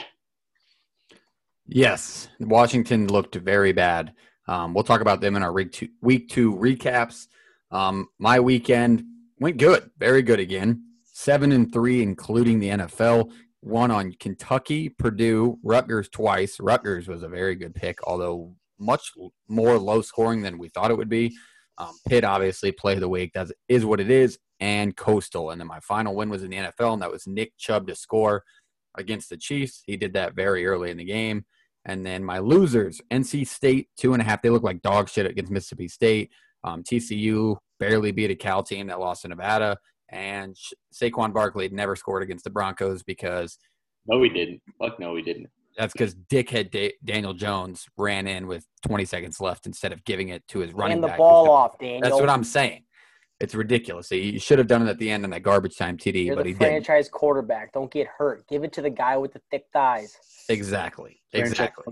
Yes, 1.67 2.29
Washington 2.39 3.09
looked 3.09 3.35
very 3.35 3.73
bad. 3.73 4.13
Um, 4.49 4.75
we'll 4.75 4.85
talk 4.85 5.01
about 5.01 5.21
them 5.21 5.35
in 5.35 5.43
our 5.43 5.53
week 5.53 5.73
two, 5.73 5.89
week 6.01 6.29
two 6.29 6.55
recaps. 6.55 7.27
Um, 7.73 8.09
my 8.19 8.39
weekend 8.39 9.05
went 9.41 9.57
good, 9.57 9.91
very 9.99 10.23
good 10.23 10.39
again. 10.39 10.86
Seven 11.19 11.51
and 11.51 11.73
three, 11.73 12.03
including 12.03 12.61
the 12.61 12.69
NFL. 12.69 13.31
One 13.61 13.91
on 13.91 14.13
Kentucky, 14.21 14.91
Purdue, 14.91 15.59
Rutgers 15.63 16.11
twice. 16.11 16.61
Rutgers 16.61 17.09
was 17.09 17.23
a 17.23 17.29
very 17.29 17.55
good 17.55 17.75
pick, 17.75 18.07
although 18.07 18.55
much 18.79 19.13
more 19.49 19.79
low 19.79 20.03
scoring 20.03 20.43
than 20.43 20.59
we 20.59 20.69
thought 20.69 20.91
it 20.91 20.97
would 20.99 21.09
be. 21.09 21.35
Um, 21.79 21.93
Pitt 22.07 22.23
obviously 22.23 22.71
play 22.71 22.93
of 22.93 23.01
the 23.01 23.09
week. 23.09 23.33
That 23.33 23.51
is 23.67 23.87
what 23.87 23.99
it 23.99 24.11
is. 24.11 24.39
And 24.61 24.95
Coastal. 24.95 25.53
And 25.53 25.59
then 25.59 25.67
my 25.67 25.81
final 25.81 26.15
win 26.15 26.29
was 26.29 26.43
in 26.43 26.51
the 26.51 26.59
NFL, 26.59 26.93
and 26.93 27.01
that 27.01 27.11
was 27.11 27.27
Nick 27.27 27.57
Chubb 27.57 27.87
to 27.87 27.95
score 27.95 28.45
against 28.99 29.31
the 29.31 29.39
Chiefs. 29.39 29.83
He 29.87 29.97
did 29.97 30.13
that 30.13 30.35
very 30.35 30.67
early 30.67 30.91
in 30.91 30.99
the 30.99 31.05
game. 31.05 31.47
And 31.87 32.05
then 32.05 32.23
my 32.23 32.41
losers, 32.41 33.01
NC 33.11 33.47
State, 33.47 33.89
two 33.97 34.13
and 34.13 34.21
a 34.21 34.25
half. 34.27 34.43
They 34.43 34.51
look 34.51 34.65
like 34.65 34.83
dog 34.83 35.09
shit 35.09 35.25
against 35.25 35.51
Mississippi 35.51 35.89
State. 35.89 36.31
Um, 36.63 36.83
TCU 36.83 37.57
barely 37.81 38.13
beat 38.13 38.31
a 38.31 38.35
Cal 38.35 38.63
team 38.63 38.89
that 38.89 39.01
lost 39.01 39.23
to 39.23 39.29
Nevada. 39.29 39.79
And 40.11 40.57
Sh- 40.57 40.73
Saquon 40.95 41.33
Barkley 41.33 41.65
had 41.65 41.73
never 41.73 41.97
scored 41.97 42.23
against 42.23 42.45
the 42.45 42.51
Broncos 42.51 43.03
because 43.03 43.59
No, 44.07 44.19
we 44.19 44.29
didn't. 44.29 44.61
Fuck 44.79 45.01
no, 45.01 45.13
we 45.13 45.23
didn't. 45.23 45.49
that's 45.77 45.93
because 45.93 46.15
dickhead 46.15 46.71
da- 46.71 46.95
Daniel 47.05 47.35
Jones 47.35 47.87
ran 47.97 48.27
in 48.27 48.47
with 48.47 48.67
20 48.87 49.05
seconds 49.05 49.41
left 49.41 49.67
instead 49.67 49.93
of 49.93 50.05
giving 50.05 50.29
it 50.29 50.47
to 50.49 50.61
his 50.61 50.73
running 50.73 50.93
Hand 50.99 51.05
the 51.05 51.09
back. 51.09 51.19
ball 51.19 51.51
off, 51.51 51.79
Daniel. 51.79 52.01
That's 52.03 52.15
what 52.15 52.31
I'm 52.31 52.45
saying. 52.45 52.85
It's 53.39 53.55
ridiculous. 53.55 54.09
He 54.09 54.39
should 54.39 54.57
have 54.59 54.67
done 54.67 54.87
it 54.87 54.89
at 54.89 54.99
the 54.99 55.11
end 55.11 55.25
in 55.25 55.31
that 55.31 55.43
garbage 55.43 55.77
time 55.77 55.99
TD, 55.99 56.25
You're 56.27 56.37
but 56.37 56.47
he 56.47 56.53
didn't. 56.53 56.61
franchise 56.87 57.11
quarterback. 57.11 57.73
Don't 57.73 57.91
get 57.93 58.07
hurt. 58.17 58.47
Give 58.49 58.65
it 58.65 58.73
to 58.75 58.81
the 58.81 58.89
guy 58.89 59.19
with 59.19 59.35
the 59.35 59.43
thick 59.51 59.65
thighs. 59.75 60.17
Exactly. 60.49 61.21
Exactly. 61.35 61.85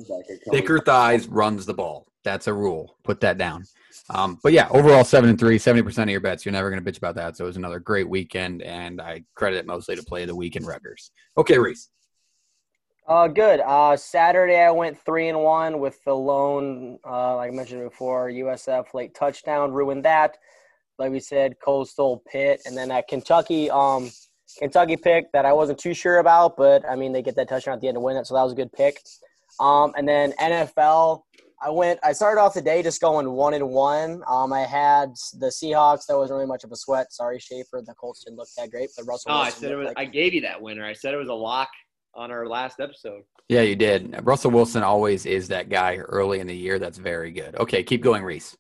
thicker 0.51 0.79
thighs 0.79 1.27
runs 1.29 1.67
the 1.67 1.75
ball. 1.75 2.07
That's 2.25 2.47
a 2.47 2.55
rule. 2.55 2.97
Put 3.05 3.21
that 3.21 3.39
down. 3.39 3.65
Um, 4.11 4.39
but 4.43 4.53
yeah, 4.53 4.69
overall 4.71 5.05
seven 5.05 5.31
and 5.31 5.39
three, 5.39 5.59
70% 5.59 6.03
of 6.03 6.09
your 6.09 6.21
bets. 6.21 6.45
You're 6.45 6.53
never 6.53 6.71
going 6.71 6.83
to 6.83 6.91
bitch 6.91 6.99
about 6.99 7.15
that. 7.15 7.37
So 7.37 7.45
it 7.45 7.47
was 7.47 7.57
another 7.57 7.79
great 7.79 8.09
weekend, 8.09 8.63
and 8.63 9.01
I 9.01 9.25
credit 9.35 9.59
it 9.59 9.67
mostly 9.67 9.97
to 9.97 10.03
play 10.03 10.23
of 10.23 10.29
the 10.29 10.37
week 10.37 10.57
in 10.57 10.65
Rutgers. 10.65 11.11
Okay, 11.39 11.59
Reese. 11.59 11.91
Uh, 13.07 13.29
good. 13.29 13.61
Uh, 13.61 13.97
Saturday 13.97 14.59
I 14.59 14.71
went 14.71 14.99
three 14.99 15.29
and 15.29 15.43
one 15.43 15.79
with 15.79 16.03
the 16.05 16.15
lone, 16.15 16.99
uh, 17.07 17.37
like 17.37 17.53
I 17.53 17.55
mentioned 17.55 17.83
before, 17.83 18.31
USF 18.31 18.95
late 18.95 19.15
touchdown 19.15 19.73
ruined 19.73 20.05
that. 20.07 20.39
Like 20.99 21.13
we 21.13 21.21
said, 21.21 21.57
Coastal 21.61 22.23
Pitt, 22.27 22.63
and 22.65 22.77
then 22.77 22.89
that 22.89 23.09
Kentucky, 23.09 23.71
um, 23.71 24.11
Kentucky 24.59 24.97
pick 24.97 25.31
that 25.33 25.45
I 25.45 25.53
wasn't 25.53 25.79
too 25.79 25.93
sure 25.93 26.19
about, 26.19 26.57
but 26.57 26.89
I 26.89 26.97
mean 26.97 27.13
they 27.13 27.21
get 27.21 27.37
that 27.37 27.49
touchdown 27.49 27.75
at 27.75 27.81
the 27.81 27.89
end 27.89 27.97
to 27.97 28.01
win 28.01 28.17
it, 28.17 28.27
so 28.27 28.35
that 28.35 28.43
was 28.43 28.53
a 28.53 28.57
good 28.57 28.73
pick. 28.73 29.03
Um, 29.61 29.93
and 29.97 30.09
then 30.09 30.33
NFL, 30.41 31.23
I 31.65 31.71
went. 31.71 31.99
I 32.03 32.13
started 32.13 32.41
off 32.41 32.53
the 32.55 32.61
day 32.61 32.83
just 32.83 33.01
going 33.01 33.31
one 33.31 33.55
and 33.55 33.71
one. 33.71 34.23
Um, 34.29 34.53
I 34.53 34.61
had 34.63 35.11
the 35.39 35.47
Seahawks. 35.47 36.07
That 36.07 36.17
wasn't 36.17 36.37
really 36.37 36.47
much 36.47 36.63
of 36.65 36.73
a 36.73 36.77
sweat. 36.77 37.13
Sorry, 37.13 37.39
Schaefer. 37.39 37.83
The 37.85 37.95
Colts 37.95 38.25
didn't 38.25 38.37
look 38.37 38.49
that 38.59 38.71
great, 38.71 38.91
but 38.97 39.07
Russell. 39.07 39.31
No, 39.33 39.37
I 39.39 39.43
Wilson 39.45 39.61
said 39.61 39.73
it 39.73 39.77
was. 39.77 39.87
like- 39.89 39.99
I 39.99 40.05
gave 40.05 40.35
you 40.35 40.43
that 40.43 40.61
winner. 40.61 40.85
I 40.85 40.93
said 40.93 41.15
it 41.15 41.17
was 41.19 41.29
a 41.29 41.35
lock 41.35 41.71
on 42.15 42.31
our 42.31 42.47
last 42.47 42.81
episode. 42.81 43.23
Yeah, 43.49 43.63
you 43.63 43.77
did. 43.77 44.15
Russell 44.25 44.51
Wilson 44.51 44.83
always 44.83 45.27
is 45.27 45.49
that 45.49 45.69
guy 45.69 45.97
early 45.97 46.41
in 46.41 46.47
the 46.47 46.57
year 46.57 46.79
that's 46.79 46.99
very 46.99 47.31
good. 47.31 47.55
Okay, 47.57 47.83
keep 47.83 48.03
going, 48.03 48.23
Reese. 48.23 48.57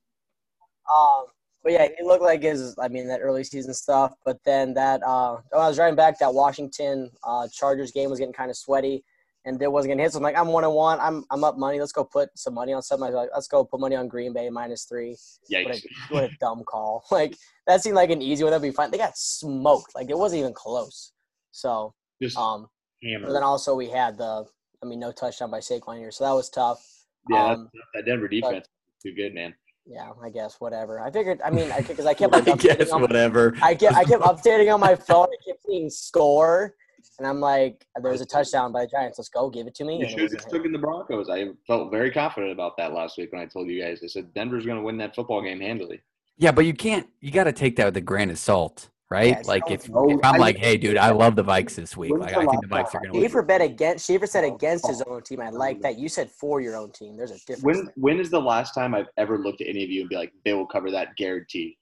Um, 0.94 1.24
but 1.62 1.72
yeah, 1.72 1.88
he 1.98 2.04
looked 2.04 2.22
like 2.22 2.42
his. 2.42 2.74
I 2.78 2.88
mean, 2.88 3.06
that 3.08 3.20
early 3.20 3.44
season 3.44 3.72
stuff. 3.74 4.14
But 4.24 4.38
then 4.44 4.74
that 4.74 5.02
uh, 5.02 5.36
when 5.50 5.62
I 5.62 5.68
was 5.68 5.76
driving 5.76 5.96
back, 5.96 6.18
that 6.18 6.32
Washington 6.32 7.10
uh, 7.22 7.48
Chargers 7.52 7.90
game 7.92 8.10
was 8.10 8.18
getting 8.18 8.34
kind 8.34 8.50
of 8.50 8.56
sweaty, 8.56 9.04
and 9.44 9.58
there 9.58 9.70
wasn't 9.70 9.92
gonna 9.92 10.02
hit. 10.02 10.12
So 10.12 10.18
I'm 10.18 10.22
like, 10.22 10.36
I'm 10.36 10.48
one 10.48 10.64
and 10.64 10.72
one. 10.72 10.98
I'm 11.00 11.24
I'm 11.30 11.44
up 11.44 11.58
money. 11.58 11.78
Let's 11.78 11.92
go 11.92 12.04
put 12.04 12.30
some 12.36 12.54
money 12.54 12.72
on 12.72 12.82
something. 12.82 13.12
Like, 13.12 13.28
let's 13.34 13.48
go 13.48 13.64
put 13.64 13.80
money 13.80 13.96
on 13.96 14.08
Green 14.08 14.32
Bay 14.32 14.48
minus 14.50 14.84
three. 14.84 15.16
What 15.48 15.76
a, 15.76 15.82
what 16.10 16.24
a 16.24 16.30
dumb 16.40 16.62
call. 16.66 17.04
Like 17.10 17.36
that 17.66 17.82
seemed 17.82 17.96
like 17.96 18.10
an 18.10 18.20
easy 18.20 18.42
one. 18.42 18.50
That'd 18.50 18.62
be 18.62 18.74
fine. 18.74 18.90
They 18.90 18.98
got 18.98 19.16
smoked. 19.16 19.94
Like 19.94 20.10
it 20.10 20.18
wasn't 20.18 20.40
even 20.40 20.52
close. 20.52 21.12
So 21.52 21.94
Just 22.20 22.36
um, 22.36 22.66
hammered. 23.02 23.28
but 23.28 23.32
then 23.32 23.42
also 23.42 23.74
we 23.74 23.88
had 23.88 24.18
the. 24.18 24.44
I 24.82 24.86
mean, 24.86 25.00
no 25.00 25.12
touchdown 25.12 25.50
by 25.50 25.60
Saquon 25.60 25.98
here, 25.98 26.10
so 26.10 26.24
that 26.24 26.32
was 26.32 26.50
tough. 26.50 26.84
yeah, 27.30 27.52
um, 27.52 27.70
that, 27.94 28.04
Denver 28.04 28.28
defense 28.28 28.66
is 28.66 29.02
too 29.02 29.14
good, 29.14 29.32
man. 29.34 29.54
Yeah, 29.86 30.10
I 30.22 30.28
guess 30.28 30.56
whatever. 30.60 31.00
I 31.00 31.10
figured. 31.10 31.40
I 31.42 31.50
mean, 31.50 31.70
I 31.70 31.80
because 31.80 32.04
I 32.04 32.12
kept 32.12 32.32
like 32.32 32.48
I 32.48 32.54
guess 32.56 32.90
on, 32.90 33.00
whatever. 33.00 33.54
I 33.62 33.74
kept 33.74 33.94
I 33.96 34.04
kept 34.04 34.22
updating 34.24 34.72
on 34.72 34.80
my 34.80 34.94
phone. 34.94 35.26
I 35.26 35.36
kept 35.48 35.62
seeing 35.66 35.88
score, 35.88 36.74
and 37.18 37.26
I'm 37.26 37.40
like, 37.40 37.86
"There's 38.02 38.20
a 38.20 38.26
touchdown 38.26 38.72
by 38.72 38.82
the 38.82 38.88
Giants. 38.90 39.18
Let's 39.18 39.28
go, 39.28 39.48
give 39.50 39.66
it 39.66 39.74
to 39.76 39.84
me." 39.84 39.98
You 39.98 40.08
should 40.08 40.18
have 40.18 40.22
wasn't 40.24 40.40
just 40.40 40.52
hit. 40.52 40.56
took 40.58 40.66
in 40.66 40.72
the 40.72 40.78
Broncos. 40.78 41.28
I 41.30 41.48
felt 41.66 41.90
very 41.90 42.10
confident 42.10 42.52
about 42.52 42.76
that 42.78 42.92
last 42.92 43.18
week 43.18 43.32
when 43.32 43.40
I 43.40 43.46
told 43.46 43.68
you 43.68 43.82
guys. 43.82 44.00
I 44.02 44.06
said 44.08 44.32
Denver's 44.34 44.64
going 44.66 44.78
to 44.78 44.82
win 44.84 44.96
that 44.98 45.14
football 45.14 45.42
game 45.42 45.60
handily. 45.60 46.00
Yeah, 46.36 46.52
but 46.52 46.64
you 46.66 46.74
can't. 46.74 47.06
You 47.20 47.30
got 47.30 47.44
to 47.44 47.52
take 47.52 47.76
that 47.76 47.84
with 47.86 47.96
a 47.96 48.00
grain 48.00 48.28
of 48.30 48.38
salt, 48.38 48.90
right? 49.10 49.28
Yeah, 49.28 49.38
it's 49.38 49.48
like 49.48 49.70
if, 49.70 49.88
No, 49.88 50.10
if 50.10 50.18
I'm 50.24 50.34
I- 50.34 50.38
like, 50.38 50.56
hey, 50.56 50.76
dude, 50.76 50.96
I 50.96 51.10
love 51.10 51.36
the 51.36 51.44
Vikes 51.44 51.76
this 51.76 51.96
week. 51.96 52.10
Like 52.16 52.34
I 52.34 52.44
think 52.44 52.60
the 52.62 52.74
last 52.74 52.86
Vikes 52.86 52.88
are 52.88 52.92
time- 52.92 53.02
going 53.02 53.12
to 53.12 53.18
win. 53.20 53.22
Schaefer 53.22 53.42
bet 53.42 53.60
against. 53.62 54.06
Schaefer 54.06 54.26
said 54.26 54.42
against 54.44 54.86
his 54.88 55.00
own 55.02 55.22
team. 55.22 55.40
I 55.40 55.50
like 55.50 55.80
that. 55.82 55.96
You 55.98 56.08
said 56.08 56.30
for 56.30 56.60
your 56.60 56.76
own 56.76 56.90
team. 56.90 57.16
There's 57.16 57.30
a 57.30 57.38
difference. 57.46 57.62
When 57.62 57.76
there. 57.84 57.94
when 57.96 58.18
is 58.20 58.30
the 58.30 58.40
last 58.40 58.74
time 58.74 58.94
I've 58.94 59.06
ever 59.16 59.38
looked 59.38 59.60
at 59.60 59.68
any 59.68 59.84
of 59.84 59.90
you 59.90 60.00
and 60.00 60.10
be 60.10 60.16
like, 60.16 60.32
they 60.44 60.52
will 60.54 60.66
cover 60.66 60.90
that 60.90 61.14
guarantee? 61.16 61.78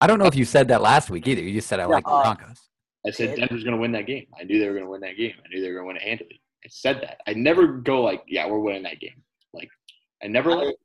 I 0.00 0.06
don't 0.06 0.18
know 0.18 0.26
if 0.26 0.34
you 0.34 0.44
said 0.44 0.68
that 0.68 0.82
last 0.82 1.08
week 1.10 1.26
either. 1.26 1.40
You 1.42 1.52
just 1.54 1.68
said 1.68 1.80
I 1.80 1.86
like 1.86 2.04
the 2.04 2.10
uh, 2.10 2.22
Broncos. 2.22 2.60
I 3.06 3.10
said? 3.10 3.36
Denver's 3.36 3.64
going 3.64 3.76
to 3.76 3.80
win 3.80 3.92
that 3.92 4.06
game. 4.06 4.26
I 4.38 4.44
knew 4.44 4.58
they 4.58 4.66
were 4.66 4.74
going 4.74 4.84
to 4.84 4.90
win 4.90 5.00
that 5.02 5.16
game. 5.16 5.34
I 5.44 5.48
knew 5.48 5.60
they 5.60 5.68
were 5.68 5.74
going 5.74 5.84
to 5.84 5.88
win 5.88 5.96
it 5.96 6.02
handily. 6.02 6.40
I 6.64 6.68
said 6.68 7.00
that. 7.02 7.20
I 7.26 7.34
never 7.34 7.66
go 7.66 8.02
like, 8.02 8.22
yeah, 8.26 8.46
we're 8.48 8.58
winning 8.58 8.82
that 8.84 9.00
game. 9.00 9.22
Like, 9.52 9.68
I 10.22 10.26
never 10.26 10.50
I- 10.52 10.54
like. 10.54 10.76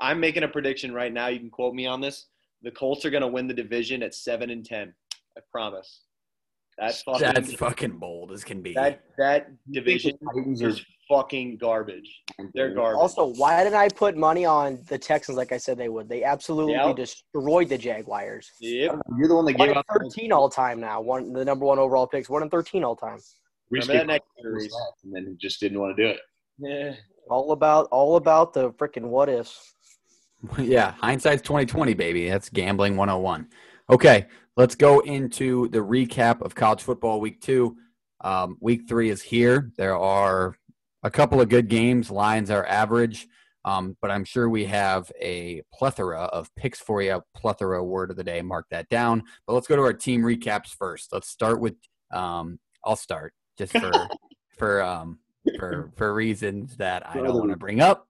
I'm 0.00 0.18
making 0.18 0.42
a 0.42 0.48
prediction 0.48 0.92
right 0.92 1.12
now. 1.12 1.28
You 1.28 1.38
can 1.38 1.50
quote 1.50 1.74
me 1.74 1.86
on 1.86 2.00
this. 2.00 2.26
The 2.62 2.70
Colts 2.72 3.04
are 3.04 3.10
going 3.10 3.22
to 3.22 3.28
win 3.28 3.46
the 3.46 3.54
division 3.54 4.02
at 4.02 4.14
seven 4.14 4.50
and 4.50 4.64
ten. 4.64 4.92
I 5.38 5.40
promise. 5.52 6.02
That's 6.78 7.02
fucking. 7.02 7.20
That's 7.34 7.52
fucking 7.54 7.98
bold 7.98 8.32
as 8.32 8.44
can 8.44 8.60
be. 8.62 8.74
that 8.74 9.02
that 9.18 9.48
division 9.70 10.18
Titans 10.34 10.62
are 10.62 10.68
is 10.68 10.84
fucking 11.08 11.58
garbage. 11.58 12.22
They're 12.54 12.74
garbage. 12.74 12.98
Also, 13.00 13.26
why 13.34 13.62
didn't 13.62 13.76
I 13.78 13.88
put 13.88 14.16
money 14.16 14.44
on 14.44 14.80
the 14.88 14.98
Texans 14.98 15.36
like 15.36 15.52
I 15.52 15.56
said 15.58 15.78
they 15.78 15.88
would? 15.88 16.08
They 16.08 16.24
absolutely 16.24 16.72
Yep. 16.74 16.96
destroyed 16.96 17.68
the 17.68 17.78
Jaguars. 17.78 18.50
Yep. 18.60 18.96
You're 19.18 19.28
the 19.28 19.34
one 19.36 19.44
that 19.44 19.58
One 19.58 19.68
gave 19.68 19.72
in 19.72 19.78
out 19.78 19.86
thirteen 19.92 20.32
all 20.32 20.48
time 20.48 20.80
now. 20.80 21.00
One 21.00 21.32
the 21.32 21.44
number 21.44 21.64
one 21.64 21.78
overall 21.78 22.06
picks. 22.06 22.28
One 22.28 22.42
in 22.42 22.50
thirteen 22.50 22.82
all 22.84 22.96
time. 22.96 23.18
Remember 23.70 23.92
that 23.94 24.06
next 24.06 24.24
out 24.38 24.42
year, 24.44 24.54
Reese. 24.54 24.76
and 25.04 25.14
then 25.14 25.38
just 25.40 25.60
didn't 25.60 25.80
want 25.80 25.96
to 25.96 26.02
do 26.02 26.08
it. 26.10 26.18
Yeah. 26.58 26.94
All 27.30 27.52
about 27.52 27.88
all 27.90 28.16
about 28.16 28.52
the 28.52 28.70
freaking 28.72 29.04
what 29.04 29.28
ifs. 29.28 29.74
yeah, 30.58 30.92
hindsight's 30.92 31.40
2020, 31.42 31.94
baby. 31.94 32.28
That's 32.28 32.50
gambling 32.50 32.96
101. 32.98 33.48
Okay, 33.88 34.26
let's 34.56 34.74
go 34.74 35.00
into 35.00 35.68
the 35.68 35.78
recap 35.78 36.40
of 36.42 36.54
college 36.54 36.82
football 36.82 37.20
week 37.20 37.40
two. 37.40 37.76
Um, 38.20 38.56
week 38.60 38.88
three 38.88 39.10
is 39.10 39.22
here. 39.22 39.72
There 39.76 39.96
are 39.96 40.56
a 41.02 41.10
couple 41.10 41.40
of 41.40 41.48
good 41.48 41.68
games. 41.68 42.10
Lions 42.10 42.50
are 42.50 42.66
average, 42.66 43.28
um, 43.64 43.96
but 44.00 44.10
I'm 44.10 44.24
sure 44.24 44.48
we 44.48 44.64
have 44.66 45.10
a 45.20 45.62
plethora 45.72 46.20
of 46.20 46.54
picks 46.54 46.80
for 46.80 47.02
you. 47.02 47.22
Plethora 47.36 47.84
word 47.84 48.10
of 48.10 48.16
the 48.16 48.24
day. 48.24 48.40
Mark 48.42 48.66
that 48.70 48.88
down. 48.88 49.22
But 49.46 49.54
let's 49.54 49.66
go 49.66 49.76
to 49.76 49.82
our 49.82 49.92
team 49.92 50.22
recaps 50.22 50.68
first. 50.68 51.12
Let's 51.12 51.28
start 51.28 51.60
with. 51.60 51.74
Um, 52.12 52.58
I'll 52.84 52.96
start 52.96 53.34
just 53.58 53.72
for 53.72 53.92
for 54.58 54.82
um, 54.82 55.18
for 55.58 55.90
for 55.96 56.14
reasons 56.14 56.76
that 56.76 57.06
I 57.08 57.14
don't 57.14 57.38
want 57.38 57.50
to 57.50 57.56
bring 57.56 57.80
up. 57.80 58.08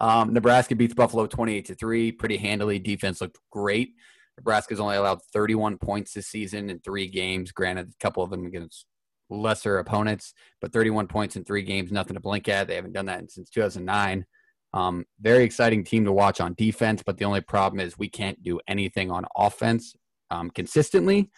Um, 0.00 0.32
Nebraska 0.32 0.74
beats 0.74 0.94
Buffalo 0.94 1.26
28 1.26 1.66
to 1.66 1.74
3 1.76 2.10
pretty 2.12 2.36
handily. 2.36 2.80
Defense 2.80 3.20
looked 3.20 3.38
great. 3.52 3.94
Nebraska's 4.42 4.80
only 4.80 4.96
allowed 4.96 5.22
31 5.32 5.78
points 5.78 6.12
this 6.12 6.26
season 6.26 6.68
in 6.68 6.80
three 6.80 7.06
games. 7.06 7.52
Granted, 7.52 7.88
a 7.88 8.02
couple 8.02 8.24
of 8.24 8.30
them 8.30 8.44
against 8.44 8.86
lesser 9.30 9.78
opponents, 9.78 10.34
but 10.60 10.72
31 10.72 11.06
points 11.06 11.36
in 11.36 11.44
three 11.44 11.62
games, 11.62 11.92
nothing 11.92 12.14
to 12.14 12.20
blink 12.20 12.48
at. 12.48 12.66
They 12.66 12.74
haven't 12.74 12.92
done 12.92 13.06
that 13.06 13.30
since 13.30 13.48
2009. 13.50 14.26
Um, 14.74 15.04
very 15.20 15.44
exciting 15.44 15.84
team 15.84 16.04
to 16.06 16.12
watch 16.12 16.40
on 16.40 16.54
defense, 16.54 17.02
but 17.04 17.18
the 17.18 17.24
only 17.24 17.40
problem 17.40 17.78
is 17.78 17.96
we 17.96 18.08
can't 18.08 18.42
do 18.42 18.58
anything 18.66 19.10
on 19.10 19.26
offense 19.36 19.94
um, 20.30 20.50
consistently. 20.50 21.30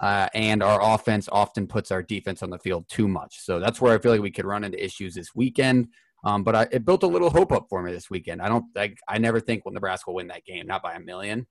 Uh, 0.00 0.28
and 0.34 0.62
our 0.62 0.94
offense 0.94 1.28
often 1.30 1.66
puts 1.66 1.90
our 1.90 2.02
defense 2.02 2.42
on 2.42 2.50
the 2.50 2.58
field 2.58 2.86
too 2.88 3.08
much. 3.08 3.38
So 3.40 3.60
that's 3.60 3.80
where 3.80 3.94
I 3.94 3.98
feel 3.98 4.12
like 4.12 4.20
we 4.20 4.30
could 4.30 4.44
run 4.44 4.64
into 4.64 4.82
issues 4.82 5.14
this 5.14 5.34
weekend. 5.34 5.88
Um, 6.24 6.42
but 6.42 6.54
I, 6.54 6.66
it 6.70 6.84
built 6.84 7.02
a 7.02 7.08
little 7.08 7.30
hope 7.30 7.52
up 7.52 7.66
for 7.68 7.82
me 7.82 7.92
this 7.92 8.10
weekend. 8.10 8.40
I 8.42 8.48
don't 8.48 8.64
like. 8.74 8.98
I 9.08 9.18
never 9.18 9.40
think 9.40 9.64
well, 9.64 9.72
Nebraska 9.74 10.10
will 10.10 10.16
win 10.16 10.28
that 10.28 10.44
game, 10.44 10.66
not 10.66 10.82
by 10.82 10.94
a 10.94 11.00
million. 11.00 11.46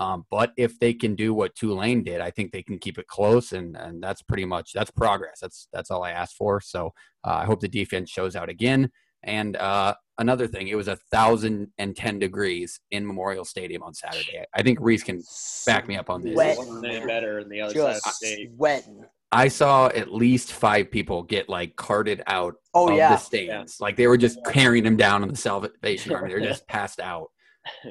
Um, 0.00 0.24
but 0.30 0.52
if 0.56 0.78
they 0.80 0.94
can 0.94 1.14
do 1.14 1.34
what 1.34 1.54
Tulane 1.54 2.02
did, 2.02 2.20
I 2.22 2.30
think 2.30 2.50
they 2.52 2.62
can 2.62 2.78
keep 2.78 2.98
it 2.98 3.06
close, 3.06 3.52
and 3.52 3.76
and 3.76 4.02
that's 4.02 4.22
pretty 4.22 4.46
much 4.46 4.72
that's 4.72 4.90
progress. 4.90 5.38
That's 5.40 5.68
that's 5.72 5.90
all 5.90 6.02
I 6.02 6.10
asked 6.12 6.36
for. 6.36 6.60
So 6.60 6.86
uh, 7.24 7.34
I 7.34 7.44
hope 7.44 7.60
the 7.60 7.68
defense 7.68 8.10
shows 8.10 8.34
out 8.34 8.48
again. 8.48 8.90
And 9.22 9.56
uh, 9.58 9.94
another 10.16 10.46
thing, 10.46 10.68
it 10.68 10.74
was 10.76 10.88
a 10.88 10.96
thousand 11.12 11.68
and 11.76 11.94
ten 11.94 12.18
degrees 12.18 12.80
in 12.90 13.06
Memorial 13.06 13.44
Stadium 13.44 13.82
on 13.82 13.92
Saturday. 13.92 14.42
I 14.54 14.62
think 14.62 14.78
Reese 14.80 15.02
can 15.02 15.22
back 15.66 15.86
me 15.86 15.96
up 15.96 16.08
on 16.08 16.22
this. 16.22 16.34
Wet. 16.34 16.54
It 16.54 16.58
wasn't 16.58 17.06
better 17.06 17.40
than 17.42 17.50
the 17.50 17.60
other 17.60 17.74
side 17.74 17.80
of 17.80 17.92
Just 17.96 18.04
the 18.04 18.26
state. 18.26 18.50
sweating. 18.56 19.04
I 19.32 19.48
saw 19.48 19.88
at 19.88 20.12
least 20.12 20.52
five 20.54 20.90
people 20.90 21.22
get 21.22 21.48
like 21.50 21.76
carted 21.76 22.22
out 22.26 22.54
Oh 22.74 22.88
of 22.90 22.96
yeah. 22.96 23.10
the 23.10 23.16
stands. 23.18 23.80
Like 23.80 23.96
they 23.96 24.06
were 24.06 24.16
just 24.16 24.38
carrying 24.46 24.82
them 24.82 24.96
down 24.96 25.22
on 25.22 25.28
the 25.28 25.36
Salvation 25.36 26.12
Army. 26.14 26.30
They're 26.30 26.40
just 26.54 26.66
passed 26.66 26.98
out. 27.00 27.28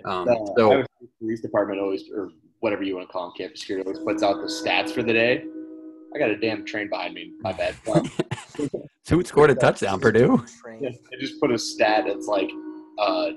Um, 0.06 0.28
Uh, 0.28 0.36
so 0.58 0.84
police 1.20 1.42
department 1.42 1.80
always, 1.80 2.04
or 2.16 2.32
whatever 2.60 2.84
you 2.84 2.96
want 2.96 3.08
to 3.08 3.12
call 3.12 3.28
them, 3.28 3.34
campus 3.38 3.62
security 3.62 3.88
always 3.88 4.04
puts 4.04 4.24
out 4.24 4.36
the 4.42 4.48
stats 4.48 4.92
for 4.92 5.04
the 5.04 5.14
day. 5.14 5.44
I 6.16 6.18
got 6.20 6.30
a 6.32 6.38
damn 6.38 6.66
train 6.66 6.90
behind 6.90 7.14
me. 7.14 7.34
My 7.42 7.54
bad. 7.54 7.76
Um, 8.60 8.70
who 9.10 9.24
scored 9.24 9.50
a 9.52 9.56
touchdown? 9.56 10.02
Purdue. 10.02 10.44
Train. 10.62 10.82
they 10.82 11.18
just 11.18 11.40
put 11.40 11.50
a 11.52 11.58
stat 11.58 12.04
that's 12.08 12.28
like 12.28 12.50
uh, 13.00 13.30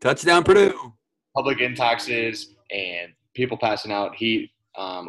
Touchdown, 0.00 0.42
Purdue. 0.42 0.92
public 1.36 1.58
intoxes 1.58 2.48
and 2.72 3.12
people 3.34 3.56
passing 3.56 3.92
out, 3.92 4.16
heat, 4.16 4.50
um, 4.76 5.08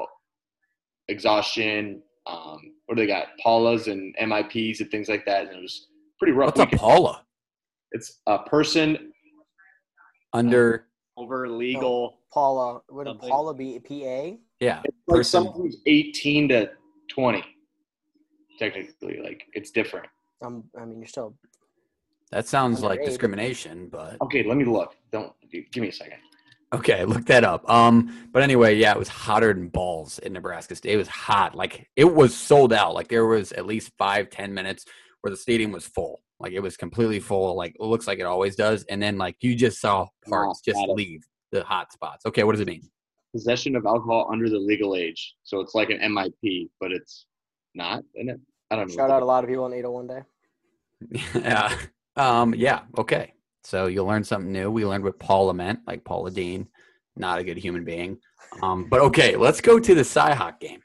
exhaustion. 1.08 2.02
Um, 2.28 2.60
what 2.86 2.96
do 2.96 3.02
they 3.02 3.08
got? 3.08 3.28
Paulas 3.44 3.88
and 3.92 4.16
MIPs 4.22 4.80
and 4.82 4.90
things 4.92 5.10
like 5.10 5.26
that. 5.26 5.48
And 5.48 5.58
it 5.58 5.62
was 5.62 5.88
pretty 6.20 6.34
rough. 6.34 6.56
What's 6.56 6.74
a. 6.74 6.78
Paula? 6.78 7.24
It's 7.92 8.22
a 8.28 8.40
person. 8.40 9.12
Under 10.36 10.88
Over 11.18 11.48
legal. 11.50 12.20
Paula. 12.32 12.82
Would 12.92 13.08
Something. 13.08 13.30
Paula 13.30 13.54
be 13.54 13.80
PA? 13.80 14.38
yeah, 14.60 14.82
It's 14.84 14.98
like 15.08 15.18
Person. 15.20 15.24
someone 15.46 15.54
who's 15.56 15.78
18 15.86 16.50
to 16.50 16.70
20. 17.10 17.44
Technically, 18.60 19.20
like 19.24 19.44
it's 19.54 19.72
different. 19.72 20.08
Um, 20.42 20.64
I 20.80 20.86
mean, 20.86 21.00
you're 21.00 21.08
still. 21.08 21.36
that 22.32 22.48
sounds 22.48 22.82
like 22.82 23.00
Underage. 23.02 23.06
discrimination, 23.06 23.88
but 23.90 24.18
Okay, 24.22 24.44
let 24.44 24.58
me 24.58 24.66
look. 24.66 24.96
Don't 25.12 25.34
give 25.52 25.82
me 25.82 25.90
a 25.90 25.92
second. 25.94 26.20
okay, 26.74 27.04
look 27.06 27.26
that 27.26 27.44
up. 27.44 27.70
Um, 27.70 28.30
but 28.32 28.44
anyway, 28.44 28.76
yeah, 28.78 28.92
it 28.92 29.00
was 29.00 29.08
hotter 29.10 29.54
than 29.54 29.68
balls 29.70 30.20
in 30.20 30.34
Nebraska 30.34 30.76
State. 30.76 30.94
It 30.94 30.98
was 30.98 31.08
hot, 31.10 31.56
like 31.56 31.90
it 31.96 32.14
was 32.14 32.36
sold 32.36 32.72
out. 32.74 32.94
Like 32.94 33.08
there 33.10 33.26
was 33.26 33.52
at 33.54 33.66
least 33.66 33.92
five, 33.98 34.30
ten 34.30 34.54
minutes 34.54 34.86
where 35.26 35.32
the 35.32 35.38
stadium 35.38 35.72
was 35.72 35.88
full. 35.88 36.22
Like 36.40 36.52
it 36.52 36.60
was 36.60 36.78
completely 36.78 37.20
full. 37.20 37.56
Like 37.58 37.76
it 37.80 37.84
looks 37.84 38.06
like 38.06 38.20
it 38.20 38.28
always 38.28 38.56
does. 38.56 38.86
And 38.92 39.02
then 39.02 39.18
like 39.18 39.38
you 39.42 39.56
just 39.56 39.82
saw 39.82 40.06
parts 40.30 40.62
just 40.62 40.78
leave 40.88 41.22
the 41.52 41.64
hot 41.64 41.92
spots. 41.92 42.28
Okay, 42.28 42.44
what 42.44 42.52
does 42.52 42.62
it 42.62 42.68
mean? 42.68 42.84
Possession 43.34 43.76
of 43.76 43.88
alcohol 43.88 44.30
under 44.32 44.48
the 44.52 44.60
legal 44.60 44.96
age. 44.96 45.34
So 45.42 45.62
it's 45.62 45.74
like 45.74 45.90
an 45.90 45.98
MIP, 45.98 46.70
but 46.80 46.92
it's 46.92 47.26
not. 47.74 48.04
Isn't 48.14 48.30
it? 48.30 48.40
I 48.70 48.76
don't 48.76 48.88
know. 48.88 48.96
Shout 48.96 49.10
out 49.10 49.24
a 49.24 49.26
lot 49.26 49.44
of 49.44 49.50
people 49.50 49.66
in 49.66 49.74
Ada 49.74 49.90
one 49.90 50.06
day. 50.06 50.22
yeah. 51.36 51.76
Um, 52.16 52.54
yeah. 52.54 52.82
Okay. 53.00 53.34
So 53.64 53.88
you'll 53.88 54.06
learn 54.06 54.24
something 54.24 54.52
new. 54.52 54.70
We 54.70 54.86
learned 54.86 55.06
what 55.06 55.18
Paula 55.18 55.56
meant, 55.56 55.80
like 55.88 56.04
Paula 56.04 56.30
Deen, 56.30 56.68
not 57.16 57.40
a 57.40 57.44
good 57.44 57.58
human 57.58 57.84
being. 57.84 58.20
Um, 58.62 58.88
but 58.90 59.02
okay, 59.02 59.36
let's 59.36 59.60
go 59.60 59.80
to 59.80 59.96
the 59.96 60.04
Cyhawk 60.04 60.60
game. 60.60 60.82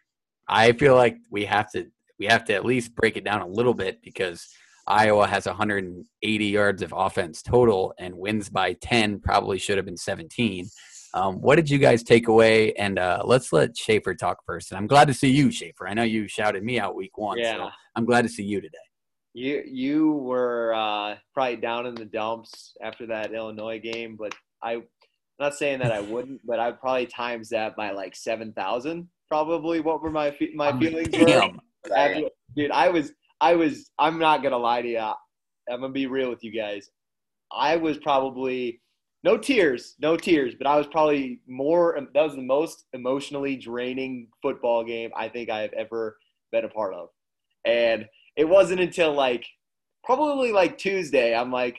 I 0.48 0.72
feel 0.72 0.96
like 0.96 1.18
we 1.30 1.44
have 1.44 1.70
to 1.72 1.88
we 2.20 2.26
have 2.26 2.44
to 2.44 2.54
at 2.54 2.66
least 2.66 2.94
break 2.94 3.16
it 3.16 3.24
down 3.24 3.40
a 3.40 3.46
little 3.46 3.72
bit 3.72 4.00
because 4.02 4.46
Iowa 4.86 5.26
has 5.26 5.46
180 5.46 6.44
yards 6.44 6.82
of 6.82 6.92
offense 6.94 7.42
total 7.42 7.94
and 7.98 8.14
wins 8.14 8.50
by 8.50 8.74
10. 8.74 9.20
Probably 9.20 9.58
should 9.58 9.78
have 9.78 9.86
been 9.86 9.96
17. 9.96 10.68
Um, 11.14 11.40
what 11.40 11.56
did 11.56 11.68
you 11.70 11.78
guys 11.78 12.02
take 12.02 12.28
away? 12.28 12.74
And 12.74 12.98
uh, 12.98 13.22
let's 13.24 13.52
let 13.52 13.76
Schaefer 13.76 14.14
talk 14.14 14.38
first. 14.46 14.70
And 14.70 14.78
I'm 14.78 14.86
glad 14.86 15.08
to 15.08 15.14
see 15.14 15.30
you, 15.30 15.50
Schaefer. 15.50 15.88
I 15.88 15.94
know 15.94 16.02
you 16.02 16.28
shouted 16.28 16.62
me 16.62 16.78
out 16.78 16.94
week 16.94 17.16
one, 17.16 17.38
Yeah. 17.38 17.56
so 17.56 17.68
I'm 17.96 18.04
glad 18.04 18.22
to 18.22 18.28
see 18.28 18.44
you 18.44 18.60
today. 18.60 18.78
You 19.32 19.62
you 19.64 20.12
were 20.12 20.74
uh, 20.74 21.14
probably 21.32 21.56
down 21.56 21.86
in 21.86 21.94
the 21.94 22.04
dumps 22.04 22.74
after 22.82 23.06
that 23.06 23.32
Illinois 23.32 23.78
game, 23.78 24.16
but 24.18 24.34
I, 24.60 24.72
am 24.72 24.82
not 25.38 25.54
saying 25.54 25.78
that 25.78 25.92
I 25.92 26.00
wouldn't, 26.00 26.40
but 26.44 26.58
I'd 26.58 26.80
probably 26.80 27.06
times 27.06 27.48
that 27.50 27.76
by 27.76 27.92
like 27.92 28.16
seven 28.16 28.52
thousand. 28.52 29.08
Probably 29.28 29.78
what 29.78 30.02
were 30.02 30.10
my 30.10 30.36
my 30.56 30.76
feelings 30.80 31.16
were. 31.16 31.52
Dude, 32.56 32.70
I 32.70 32.88
was 32.88 33.12
I 33.40 33.54
was 33.54 33.90
I'm 33.98 34.18
not 34.18 34.42
gonna 34.42 34.58
lie 34.58 34.82
to 34.82 34.88
you. 34.88 34.98
I'm 34.98 35.80
gonna 35.80 35.90
be 35.90 36.06
real 36.06 36.30
with 36.30 36.42
you 36.42 36.52
guys. 36.52 36.90
I 37.52 37.76
was 37.76 37.98
probably 37.98 38.80
no 39.22 39.36
tears, 39.36 39.96
no 40.00 40.16
tears, 40.16 40.54
but 40.56 40.66
I 40.66 40.76
was 40.76 40.86
probably 40.86 41.40
more. 41.46 41.98
That 42.14 42.22
was 42.22 42.34
the 42.34 42.42
most 42.42 42.84
emotionally 42.92 43.56
draining 43.56 44.28
football 44.42 44.84
game 44.84 45.10
I 45.16 45.28
think 45.28 45.50
I 45.50 45.60
have 45.60 45.72
ever 45.74 46.16
been 46.52 46.64
a 46.64 46.68
part 46.68 46.94
of, 46.94 47.08
and 47.64 48.06
it 48.36 48.48
wasn't 48.48 48.80
until 48.80 49.12
like 49.12 49.46
probably 50.04 50.52
like 50.52 50.78
Tuesday. 50.78 51.34
I'm 51.34 51.52
like, 51.52 51.78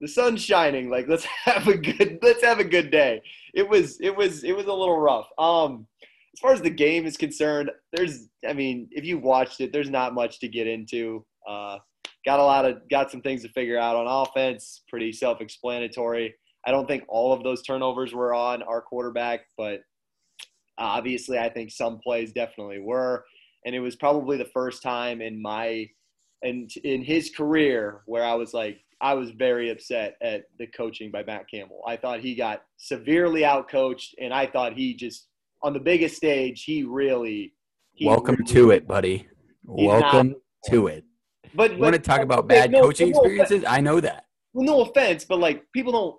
the 0.00 0.08
sun's 0.08 0.42
shining. 0.42 0.90
Like 0.90 1.08
let's 1.08 1.24
have 1.44 1.68
a 1.68 1.76
good 1.76 2.18
let's 2.22 2.44
have 2.44 2.60
a 2.60 2.64
good 2.64 2.90
day. 2.90 3.22
It 3.54 3.68
was 3.68 4.00
it 4.00 4.16
was 4.16 4.44
it 4.44 4.56
was 4.56 4.66
a 4.66 4.72
little 4.72 4.98
rough. 4.98 5.28
Um, 5.38 5.86
as 6.36 6.40
far 6.40 6.52
as 6.52 6.60
the 6.60 6.68
game 6.68 7.06
is 7.06 7.16
concerned, 7.16 7.70
there's 7.94 8.28
I 8.46 8.52
mean, 8.52 8.88
if 8.90 9.06
you 9.06 9.18
watched 9.18 9.62
it, 9.62 9.72
there's 9.72 9.88
not 9.88 10.12
much 10.12 10.38
to 10.40 10.48
get 10.48 10.66
into. 10.66 11.24
Uh, 11.48 11.78
got 12.26 12.40
a 12.40 12.42
lot 12.42 12.66
of 12.66 12.86
got 12.90 13.10
some 13.10 13.22
things 13.22 13.40
to 13.42 13.48
figure 13.48 13.78
out 13.78 13.96
on 13.96 14.06
offense. 14.06 14.82
Pretty 14.90 15.12
self-explanatory. 15.12 16.34
I 16.66 16.70
don't 16.70 16.86
think 16.86 17.04
all 17.08 17.32
of 17.32 17.42
those 17.42 17.62
turnovers 17.62 18.12
were 18.12 18.34
on 18.34 18.62
our 18.64 18.82
quarterback, 18.82 19.46
but 19.56 19.80
obviously, 20.76 21.38
I 21.38 21.48
think 21.48 21.70
some 21.70 22.00
plays 22.00 22.32
definitely 22.32 22.80
were. 22.80 23.24
And 23.64 23.74
it 23.74 23.80
was 23.80 23.96
probably 23.96 24.36
the 24.36 24.50
first 24.52 24.82
time 24.82 25.22
in 25.22 25.40
my 25.40 25.88
and 26.42 26.70
in 26.84 27.02
his 27.02 27.30
career 27.30 28.02
where 28.04 28.24
I 28.24 28.34
was 28.34 28.52
like, 28.52 28.82
I 29.00 29.14
was 29.14 29.30
very 29.30 29.70
upset 29.70 30.16
at 30.20 30.44
the 30.58 30.66
coaching 30.66 31.10
by 31.10 31.22
Matt 31.22 31.48
Campbell. 31.50 31.80
I 31.86 31.96
thought 31.96 32.20
he 32.20 32.34
got 32.34 32.64
severely 32.76 33.40
outcoached, 33.40 34.10
and 34.20 34.34
I 34.34 34.46
thought 34.46 34.74
he 34.74 34.94
just 34.94 35.28
on 35.62 35.72
the 35.72 35.80
biggest 35.80 36.16
stage, 36.16 36.64
he 36.64 36.84
really. 36.84 37.52
He 37.92 38.06
Welcome 38.06 38.36
really- 38.36 38.52
to 38.52 38.70
it, 38.72 38.86
buddy. 38.86 39.26
He's 39.76 39.88
not- 39.88 40.02
Welcome 40.02 40.34
to 40.70 40.86
it. 40.88 41.04
But 41.54 41.72
You 41.72 41.78
want 41.78 41.94
to 41.94 41.98
talk 42.00 42.20
about 42.20 42.46
bad 42.46 42.70
no- 42.70 42.82
coaching 42.82 43.10
no 43.10 43.20
offense- 43.20 43.40
experiences? 43.40 43.68
I 43.68 43.80
know 43.80 44.00
that. 44.00 44.24
well, 44.52 44.64
no 44.66 44.80
offense, 44.82 45.24
but 45.24 45.38
like 45.38 45.64
people 45.72 45.92
don't 45.92 46.16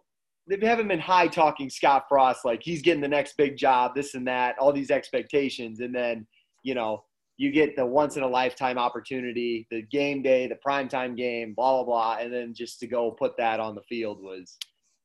they 0.50 0.65
haven't 0.65 0.88
been 0.88 1.00
high 1.00 1.27
talking 1.27 1.70
Scott 1.70 2.06
Frost 2.08 2.46
like 2.46 2.63
he's 2.63 2.82
getting 2.82 3.01
the 3.01 3.08
next 3.08 3.36
big 3.36 3.58
job, 3.58 3.94
this 3.96 4.13
and 4.15 4.25
that, 4.27 4.58
all 4.60 4.72
these 4.72 4.89
expectations, 4.91 5.82
and 5.82 5.94
then 5.94 6.25
you 6.63 6.74
know 6.74 7.03
you 7.38 7.51
get 7.51 7.75
the 7.75 7.86
once 7.86 8.15
in 8.17 8.24
a 8.24 8.27
lifetime 8.27 8.77
opportunity, 8.79 9.67
the 9.70 9.82
game 9.84 10.22
day, 10.24 10.48
the 10.48 10.58
primetime 10.65 11.15
game, 11.17 11.53
blah 11.53 11.74
blah 11.74 11.84
blah, 11.84 12.17
and 12.24 12.34
then 12.34 12.53
just 12.56 12.79
to 12.79 12.88
go 12.88 13.12
put 13.12 13.36
that 13.38 13.60
on 13.60 13.75
the 13.75 13.82
field 13.84 14.22
was 14.24 14.58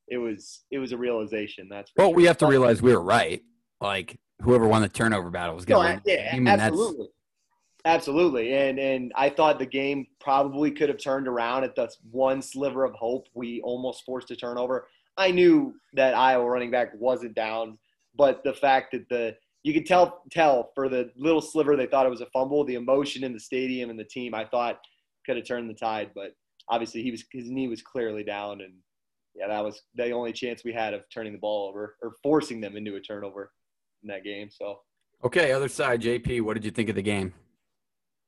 it 0.07 0.17
was 0.17 0.63
it 0.71 0.79
was 0.79 0.91
a 0.93 0.97
realization. 0.97 1.67
That's 1.69 1.91
Well, 1.97 2.07
sure. 2.07 2.15
we 2.15 2.23
have 2.25 2.37
to 2.39 2.47
realize 2.47 2.81
we 2.81 2.93
were 2.93 3.03
right. 3.03 3.41
Like 3.81 4.19
whoever 4.41 4.67
won 4.67 4.81
the 4.81 4.89
turnover 4.89 5.29
battle 5.29 5.55
was 5.55 5.65
going 5.65 5.83
to 5.83 5.89
I- 5.89 5.93
win. 5.95 6.01
yeah, 6.05 6.31
game, 6.33 6.47
absolutely. 6.47 7.07
Absolutely. 7.85 8.53
And 8.53 8.79
and 8.79 9.11
I 9.15 9.29
thought 9.29 9.59
the 9.59 9.65
game 9.65 10.07
probably 10.21 10.71
could 10.71 10.87
have 10.89 10.97
turned 10.97 11.27
around 11.27 11.65
at 11.65 11.75
the 11.75 11.89
one 12.11 12.41
sliver 12.41 12.85
of 12.85 12.93
hope 12.93 13.27
we 13.33 13.61
almost 13.61 14.05
forced 14.05 14.31
a 14.31 14.35
turnover. 14.37 14.87
I 15.17 15.31
knew 15.31 15.75
that 15.93 16.13
Iowa 16.15 16.49
running 16.49 16.71
back 16.71 16.89
wasn't 16.97 17.35
down, 17.35 17.77
but 18.15 18.43
the 18.43 18.53
fact 18.53 18.93
that 18.93 19.09
the 19.09 19.35
you 19.63 19.73
could 19.73 19.85
tell 19.85 20.21
tell 20.31 20.71
for 20.75 20.87
the 20.87 21.11
little 21.17 21.41
sliver 21.41 21.75
they 21.75 21.85
thought 21.85 22.05
it 22.05 22.09
was 22.09 22.21
a 22.21 22.25
fumble, 22.27 22.63
the 22.63 22.75
emotion 22.75 23.23
in 23.23 23.33
the 23.33 23.39
stadium 23.39 23.89
and 23.89 23.99
the 23.99 24.05
team 24.05 24.33
I 24.33 24.45
thought 24.45 24.79
could 25.25 25.35
have 25.35 25.45
turned 25.45 25.69
the 25.69 25.73
tide, 25.73 26.11
but 26.15 26.35
obviously 26.69 27.03
he 27.03 27.11
was 27.11 27.25
his 27.33 27.49
knee 27.49 27.67
was 27.67 27.81
clearly 27.81 28.23
down 28.23 28.61
and 28.61 28.73
yeah, 29.35 29.47
that 29.47 29.63
was 29.63 29.81
the 29.95 30.11
only 30.11 30.31
chance 30.31 30.63
we 30.63 30.71
had 30.71 30.93
of 30.93 31.01
turning 31.13 31.33
the 31.33 31.39
ball 31.39 31.67
over 31.67 31.97
or 32.01 32.13
forcing 32.23 32.61
them 32.61 32.77
into 32.77 32.95
a 32.95 33.01
turnover 33.01 33.51
in 34.03 34.09
that 34.09 34.23
game. 34.23 34.49
So 34.51 34.79
Okay, 35.23 35.53
other 35.53 35.69
side, 35.69 36.01
JP. 36.01 36.41
What 36.41 36.55
did 36.55 36.65
you 36.65 36.71
think 36.71 36.89
of 36.89 36.95
the 36.95 37.01
game? 37.01 37.33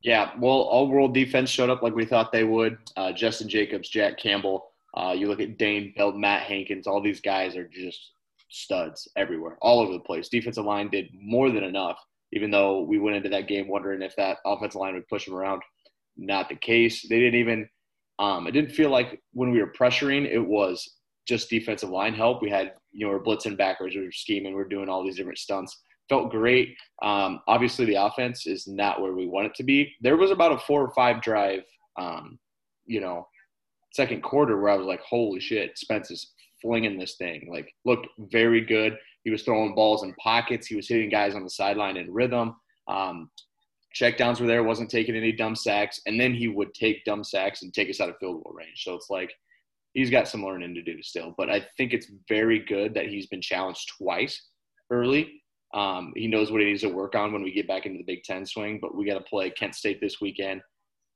Yeah, 0.01 0.31
well, 0.39 0.61
all 0.61 0.88
world 0.88 1.13
defense 1.13 1.49
showed 1.49 1.69
up 1.69 1.81
like 1.81 1.95
we 1.95 2.05
thought 2.05 2.31
they 2.31 2.43
would. 2.43 2.77
Uh, 2.95 3.11
Jestin 3.11 3.47
Jacobs, 3.47 3.89
Jack 3.89 4.17
Campbell. 4.17 4.67
Uh, 4.95 5.13
you 5.17 5.27
look 5.27 5.41
at 5.41 5.57
Dane 5.57 5.93
Belt, 5.97 6.15
Matt 6.15 6.43
Hankins. 6.43 6.88
All 6.88 7.01
these 7.01 7.19
guys 7.19 7.57
are 7.57 7.67
just 7.67 8.11
studs 8.49 9.09
everywhere, 9.17 9.57
all 9.61 9.81
over 9.81 9.91
the 9.91 9.99
place. 9.99 10.29
Defensive 10.29 10.63
line 10.63 10.89
did 10.89 11.09
more 11.13 11.51
than 11.51 11.63
enough, 11.63 11.97
even 12.31 12.49
though 12.49 12.81
we 12.81 12.97
went 12.97 13.17
into 13.17 13.29
that 13.29 13.47
game 13.47 13.67
wondering 13.67 14.01
if 14.01 14.15
that 14.15 14.38
offensive 14.45 14.79
line 14.79 14.93
would 14.93 15.07
push 15.09 15.25
them 15.25 15.35
around. 15.35 15.63
Not 16.15 16.47
the 16.47 16.55
case. 16.55 17.01
They 17.01 17.19
didn't 17.19 17.39
even. 17.39 17.67
Um, 18.17 18.47
it 18.47 18.51
didn't 18.51 18.71
feel 18.71 18.89
like 18.89 19.21
when 19.33 19.51
we 19.51 19.59
were 19.59 19.73
pressuring, 19.77 20.25
it 20.25 20.39
was 20.39 20.94
just 21.27 21.49
defensive 21.49 21.89
line 21.89 22.13
help. 22.13 22.41
We 22.41 22.49
had, 22.49 22.73
you 22.91 23.05
know, 23.05 23.11
we're 23.11 23.23
blitzing 23.23 23.57
backwards, 23.57 23.95
we're 23.95 24.11
scheming, 24.11 24.53
we 24.53 24.57
we're 24.57 24.67
doing 24.67 24.89
all 24.89 25.03
these 25.03 25.17
different 25.17 25.39
stunts. 25.39 25.77
Felt 26.07 26.29
great. 26.29 26.75
Um, 27.01 27.41
obviously, 27.47 27.85
the 27.85 27.95
offense 27.95 28.45
is 28.45 28.67
not 28.67 29.01
where 29.01 29.13
we 29.13 29.25
want 29.25 29.47
it 29.47 29.55
to 29.55 29.63
be. 29.63 29.91
There 30.01 30.17
was 30.17 30.31
about 30.31 30.51
a 30.51 30.59
four 30.59 30.83
or 30.83 30.93
five 30.93 31.21
drive, 31.21 31.63
um, 31.97 32.38
you 32.85 33.01
know, 33.01 33.27
second 33.93 34.21
quarter 34.21 34.59
where 34.59 34.71
I 34.71 34.75
was 34.75 34.85
like, 34.85 35.01
holy 35.01 35.39
shit, 35.39 35.77
Spence 35.77 36.11
is 36.11 36.33
flinging 36.61 36.99
this 36.99 37.15
thing. 37.15 37.49
Like, 37.51 37.73
looked 37.85 38.07
very 38.19 38.61
good. 38.61 38.97
He 39.23 39.31
was 39.31 39.41
throwing 39.41 39.73
balls 39.73 40.03
in 40.03 40.13
pockets. 40.15 40.67
He 40.67 40.75
was 40.75 40.88
hitting 40.88 41.09
guys 41.09 41.33
on 41.33 41.43
the 41.43 41.49
sideline 41.49 41.97
in 41.97 42.13
rhythm. 42.13 42.55
Um, 42.88 43.31
checkdowns 43.95 44.39
were 44.39 44.47
there, 44.47 44.63
wasn't 44.63 44.91
taking 44.91 45.15
any 45.15 45.31
dumb 45.31 45.55
sacks. 45.55 46.01
And 46.05 46.19
then 46.19 46.35
he 46.35 46.47
would 46.47 46.73
take 46.75 47.05
dumb 47.05 47.23
sacks 47.23 47.63
and 47.63 47.73
take 47.73 47.89
us 47.89 47.99
out 47.99 48.09
of 48.09 48.17
field 48.19 48.43
goal 48.43 48.53
range. 48.55 48.83
So 48.83 48.93
it's 48.93 49.09
like 49.09 49.33
he's 49.95 50.12
got 50.12 50.27
some 50.27 50.45
learning 50.45 50.75
to 50.75 50.84
do 50.84 51.01
still. 51.01 51.34
But 51.36 51.49
I 51.49 51.65
think 51.77 51.93
it's 51.93 52.12
very 52.29 52.60
good 52.60 52.93
that 52.93 53.08
he's 53.08 53.25
been 53.27 53.41
challenged 53.41 53.89
twice 53.97 54.49
early. 54.91 55.41
Um, 55.73 56.13
he 56.15 56.27
knows 56.27 56.51
what 56.51 56.62
he 56.62 56.67
needs 56.67 56.81
to 56.81 56.89
work 56.89 57.15
on 57.15 57.34
when 57.34 57.41
we 57.41 57.51
get 57.51 57.67
back 57.67 57.86
into 57.86 57.97
the 57.97 58.03
Big 58.03 58.23
Ten 58.23 58.45
swing, 58.45 58.77
but 58.81 58.95
we 58.95 59.05
got 59.05 59.17
to 59.17 59.23
play 59.23 59.49
Kent 59.49 59.73
State 59.73 59.99
this 59.99 60.21
weekend. 60.21 60.62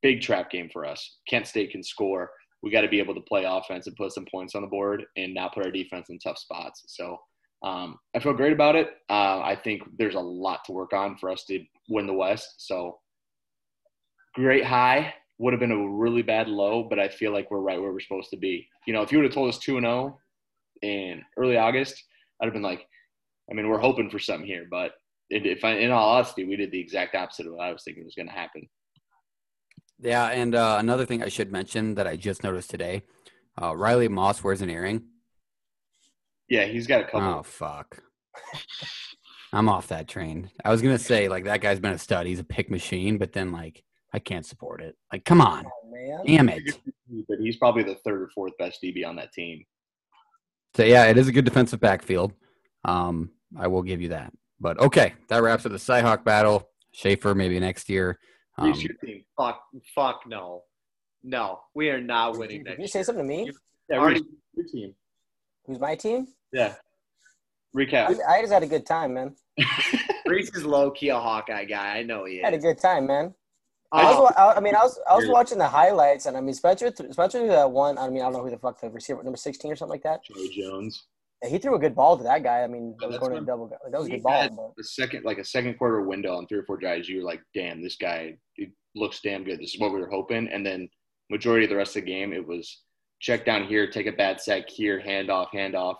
Big 0.01 0.21
trap 0.21 0.49
game 0.49 0.69
for 0.71 0.85
us. 0.85 1.17
Kent 1.29 1.45
State 1.45 1.71
can 1.71 1.83
score. 1.83 2.31
We 2.63 2.71
got 2.71 2.81
to 2.81 2.89
be 2.89 2.99
able 2.99 3.15
to 3.15 3.21
play 3.21 3.45
offense 3.45 3.87
and 3.87 3.95
put 3.95 4.11
some 4.11 4.25
points 4.31 4.55
on 4.55 4.61
the 4.61 4.67
board 4.67 5.03
and 5.15 5.33
not 5.33 5.53
put 5.53 5.65
our 5.65 5.71
defense 5.71 6.07
in 6.09 6.17
tough 6.19 6.37
spots. 6.37 6.83
So 6.87 7.17
um, 7.63 7.97
I 8.15 8.19
feel 8.19 8.33
great 8.33 8.53
about 8.53 8.75
it. 8.75 8.87
Uh, 9.09 9.39
I 9.39 9.57
think 9.61 9.83
there's 9.97 10.15
a 10.15 10.19
lot 10.19 10.61
to 10.65 10.71
work 10.71 10.93
on 10.93 11.17
for 11.17 11.29
us 11.29 11.45
to 11.45 11.63
win 11.89 12.07
the 12.07 12.13
West. 12.13 12.55
So 12.57 12.99
great 14.35 14.65
high 14.65 15.13
would 15.39 15.53
have 15.53 15.59
been 15.59 15.71
a 15.71 15.89
really 15.89 16.21
bad 16.21 16.47
low, 16.47 16.83
but 16.83 16.99
I 16.99 17.07
feel 17.07 17.31
like 17.31 17.49
we're 17.49 17.59
right 17.61 17.81
where 17.81 17.91
we're 17.91 18.01
supposed 18.01 18.29
to 18.31 18.37
be. 18.37 18.67
You 18.85 18.93
know, 18.93 19.01
if 19.01 19.11
you 19.11 19.17
would 19.17 19.25
have 19.25 19.33
told 19.33 19.49
us 19.49 19.57
2 19.57 19.77
and 19.77 19.85
0 19.85 20.19
in 20.81 21.23
early 21.37 21.57
August, 21.57 22.03
I'd 22.39 22.45
have 22.45 22.53
been 22.53 22.61
like, 22.61 22.85
I 23.49 23.53
mean, 23.53 23.67
we're 23.69 23.79
hoping 23.79 24.09
for 24.09 24.19
something 24.19 24.45
here, 24.45 24.67
but 24.69 24.91
it, 25.29 25.45
if 25.45 25.63
I, 25.63 25.71
in 25.77 25.91
all 25.91 26.09
honesty, 26.09 26.43
we 26.43 26.57
did 26.57 26.71
the 26.71 26.79
exact 26.79 27.15
opposite 27.15 27.47
of 27.47 27.53
what 27.53 27.63
I 27.63 27.71
was 27.71 27.83
thinking 27.83 28.03
was 28.03 28.15
going 28.15 28.27
to 28.27 28.33
happen. 28.33 28.67
Yeah, 30.01 30.27
and 30.27 30.55
uh, 30.55 30.77
another 30.79 31.05
thing 31.05 31.23
I 31.23 31.29
should 31.29 31.51
mention 31.51 31.95
that 31.95 32.07
I 32.07 32.15
just 32.15 32.43
noticed 32.43 32.69
today, 32.69 33.03
uh, 33.61 33.75
Riley 33.75 34.07
Moss 34.07 34.43
wears 34.43 34.61
an 34.61 34.69
earring. 34.69 35.03
Yeah, 36.49 36.65
he's 36.65 36.87
got 36.87 37.01
a 37.01 37.03
couple. 37.05 37.21
Oh 37.21 37.43
fuck! 37.43 38.01
I'm 39.53 39.69
off 39.69 39.87
that 39.89 40.07
train. 40.07 40.49
I 40.63 40.71
was 40.71 40.81
gonna 40.81 40.97
say 40.97 41.27
like 41.27 41.43
that 41.43 41.61
guy's 41.61 41.79
been 41.79 41.91
a 41.91 41.97
stud. 41.97 42.25
He's 42.25 42.39
a 42.39 42.43
pick 42.43 42.71
machine, 42.71 43.17
but 43.17 43.33
then 43.33 43.51
like 43.51 43.83
I 44.13 44.19
can't 44.19 44.45
support 44.45 44.81
it. 44.81 44.95
Like, 45.11 45.23
come 45.25 45.41
on, 45.41 45.65
Oh, 45.65 45.91
man. 45.91 46.25
damn 46.25 46.49
it. 46.49 46.63
but 47.27 47.37
he's 47.39 47.57
probably 47.57 47.83
the 47.83 47.95
third 47.95 48.21
or 48.21 48.29
fourth 48.33 48.53
best 48.57 48.81
DB 48.83 49.05
on 49.05 49.15
that 49.17 49.31
team. 49.33 49.63
So 50.75 50.83
yeah, 50.83 51.05
it 51.05 51.17
is 51.17 51.27
a 51.27 51.31
good 51.31 51.45
defensive 51.45 51.79
backfield. 51.79 52.33
Um, 52.85 53.31
I 53.57 53.67
will 53.67 53.81
give 53.83 54.01
you 54.01 54.09
that. 54.09 54.31
But 54.59 54.79
okay, 54.79 55.13
that 55.29 55.41
wraps 55.41 55.65
up 55.65 55.71
the 55.71 55.77
Cyhawk 55.77 56.23
battle. 56.23 56.69
Schaefer 56.91 57.33
maybe 57.35 57.59
next 57.59 57.89
year. 57.89 58.19
Um, 58.57 58.67
Reese, 58.71 58.83
your 58.83 58.93
team. 59.03 59.23
fuck 59.37 59.61
fuck 59.95 60.21
no. 60.27 60.63
No, 61.23 61.59
we 61.75 61.89
are 61.89 62.01
not 62.01 62.33
Did 62.33 62.39
winning 62.39 62.57
you, 62.59 62.63
did 62.63 62.69
next 62.71 62.81
you 62.81 62.87
say 62.87 62.99
year. 62.99 63.03
something 63.05 63.23
to 63.23 63.27
me? 63.27 63.51
Yeah, 63.89 63.97
Already- 63.99 64.21
your 64.55 64.65
team. 64.67 64.93
Who's 65.65 65.79
my 65.79 65.95
team? 65.95 66.27
Yeah. 66.51 66.75
Recap. 67.77 68.19
I, 68.27 68.37
I 68.37 68.41
just 68.41 68.51
had 68.53 68.63
a 68.63 68.67
good 68.67 68.85
time, 68.85 69.13
man. 69.13 69.35
Reese 70.25 70.49
is 70.55 70.65
low 70.65 70.89
key 70.91 71.09
a 71.09 71.19
Hawkeye 71.19 71.65
guy. 71.65 71.97
I 71.97 72.03
know 72.03 72.25
he 72.25 72.41
I 72.41 72.45
had 72.45 72.53
a 72.53 72.57
good 72.59 72.79
time, 72.79 73.05
man. 73.07 73.33
I, 73.91 74.03
was, 74.05 74.15
Oh, 74.17 74.21
wa- 74.23 74.33
I, 74.37 74.57
I 74.57 74.59
mean, 74.59 74.75
I 74.75 74.83
was 74.83 74.99
I 75.09 75.15
was 75.15 75.27
watching 75.27 75.57
the 75.57 75.67
highlights, 75.67 76.25
and 76.27 76.37
I 76.37 76.41
mean, 76.41 76.53
Spencer 76.53 76.91
threw 76.91 77.47
that 77.47 77.71
one. 77.71 77.97
I 77.97 78.07
mean, 78.09 78.21
I 78.21 78.25
don't 78.25 78.33
know 78.33 78.43
who 78.43 78.49
the 78.51 78.57
fuck 78.57 78.79
the 78.79 78.89
receiver, 78.89 79.23
number 79.23 79.37
sixteen 79.37 79.71
or 79.71 79.75
something 79.75 79.93
like 79.93 80.03
that. 80.03 80.23
Joey 80.23 80.49
Jones. 80.49 81.05
He 81.47 81.57
threw 81.57 81.73
a 81.75 81.79
good 81.79 81.95
ball 81.95 82.17
to 82.17 82.23
that 82.23 82.43
guy. 82.43 82.63
I 82.63 82.67
mean, 82.67 82.95
that 82.99 83.07
was 83.07 83.17
going 83.17 83.33
to 83.33 83.41
double. 83.41 83.69
That 83.69 83.97
was 83.97 84.07
a 84.07 84.11
good 84.11 84.23
ball. 84.23 84.73
But 84.75 84.81
a 84.81 84.87
second, 84.87 85.23
like 85.23 85.37
a 85.37 85.45
second 85.45 85.77
quarter 85.77 86.01
window 86.01 86.35
on 86.35 86.45
three 86.47 86.57
or 86.59 86.65
four 86.65 86.77
drives. 86.77 87.07
You 87.07 87.19
were 87.19 87.23
like, 87.23 87.41
damn, 87.55 87.81
this 87.81 87.95
guy 87.95 88.35
looks 88.95 89.21
damn 89.21 89.43
good. 89.45 89.59
This 89.59 89.73
is 89.73 89.79
what 89.79 89.93
we 89.93 90.01
were 90.01 90.09
hoping. 90.09 90.49
And 90.49 90.65
then 90.65 90.89
majority 91.29 91.63
of 91.65 91.69
the 91.69 91.77
rest 91.77 91.95
of 91.95 92.03
the 92.03 92.11
game, 92.11 92.33
it 92.33 92.45
was 92.45 92.81
check 93.21 93.45
down 93.45 93.63
here, 93.65 93.89
take 93.89 94.07
a 94.07 94.11
bad 94.11 94.41
sack 94.41 94.69
here, 94.69 94.99
hand 94.99 95.29
off, 95.31 95.49
hand 95.53 95.75
off, 95.75 95.97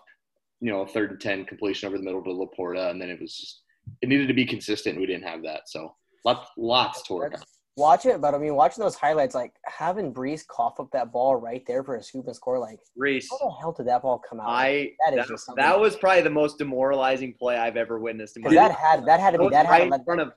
you 0.60 0.72
know, 0.72 0.86
third 0.86 1.12
and 1.12 1.22
10 1.22 1.46
completion 1.46 1.88
over 1.88 1.98
the 1.98 2.04
middle 2.04 2.24
to 2.24 2.30
Laporta. 2.30 2.90
And 2.92 3.02
then 3.02 3.10
it 3.10 3.22
was 3.22 3.34
just, 3.36 3.62
it 4.02 4.10
needed 4.10 4.28
to 4.28 4.34
be 4.34 4.46
consistent. 4.46 5.00
We 5.00 5.06
didn't 5.06 5.28
have 5.28 5.42
that. 5.44 5.62
So 5.68 5.96
lots, 6.26 6.50
lots 6.58 7.02
to 7.04 7.14
work 7.14 7.34
on. 7.36 7.42
Watch 7.80 8.06
it, 8.06 8.20
but 8.22 8.36
I 8.36 8.38
mean, 8.38 8.56
watching 8.56 8.84
those 8.84 8.96
highlights, 8.96 9.34
like 9.34 9.54
having 9.66 10.14
Breece 10.14 10.46
cough 10.46 10.80
up 10.80 10.92
that 10.92 11.12
ball 11.12 11.36
right 11.38 11.64
there 11.66 11.84
for 11.84 11.96
a 11.96 12.04
scoop 12.04 12.28
and 12.28 12.36
score, 12.36 12.60
like 12.60 12.80
Reese, 12.96 13.30
how 13.32 13.38
the 13.38 13.56
hell 13.60 13.72
did 13.72 13.88
that 13.88 14.02
ball 14.02 14.20
come 14.20 14.40
out? 14.40 14.50
I 14.50 14.92
that 15.06 15.14
is 15.14 15.20
that, 15.20 15.28
just 15.30 15.50
that 15.56 15.80
was 15.80 15.96
probably 15.96 16.22
the 16.22 16.30
most 16.30 16.58
demoralizing 16.58 17.34
play 17.40 17.58
I've 17.58 17.78
ever 17.78 17.98
witnessed 18.00 18.36
in 18.38 18.44
my 18.44 18.50
'Cause 18.50 18.56
that 18.56 18.72
had 18.74 19.06
that 19.06 19.20
had 19.20 19.32
to 19.32 19.40
be 19.40 19.50
that 19.50 19.68
right 19.70 19.84
had 19.90 19.94
in 20.00 20.04
front 20.04 20.22
of 20.22 20.34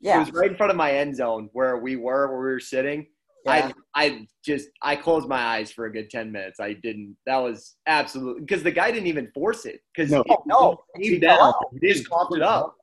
yeah, 0.00 0.12
it 0.12 0.14
yeah. 0.14 0.20
was 0.20 0.32
right 0.32 0.50
in 0.50 0.56
front 0.56 0.70
of 0.70 0.76
my 0.76 0.92
end 0.92 1.16
zone 1.16 1.50
where 1.52 1.78
we 1.78 1.96
were 1.96 2.28
where 2.28 2.38
we 2.38 2.44
were 2.52 2.60
sitting. 2.60 3.06
yeah. 3.44 3.72
I 3.96 4.04
I 4.06 4.26
just 4.44 4.68
I 4.80 4.94
closed 4.94 5.28
my 5.28 5.40
eyes 5.42 5.72
for 5.72 5.86
a 5.86 5.92
good 5.92 6.08
ten 6.10 6.30
minutes. 6.30 6.60
I 6.60 6.74
didn't. 6.74 7.16
That 7.26 7.38
was 7.38 7.74
absolutely 7.88 8.42
because 8.42 8.62
the 8.62 8.70
guy 8.70 8.92
didn't 8.92 9.08
even 9.08 9.30
force 9.34 9.64
it 9.66 9.80
because 9.94 10.10
No. 10.12 10.22
Oh, 10.30 10.42
no. 10.46 10.80
he, 10.96 11.08
He 11.14 11.18
down. 11.18 11.36
fell 11.38 11.46
out. 11.48 11.66
He 11.80 11.92
just 11.92 12.08
coughed 12.08 12.36
it 12.36 12.42
up. 12.42 12.76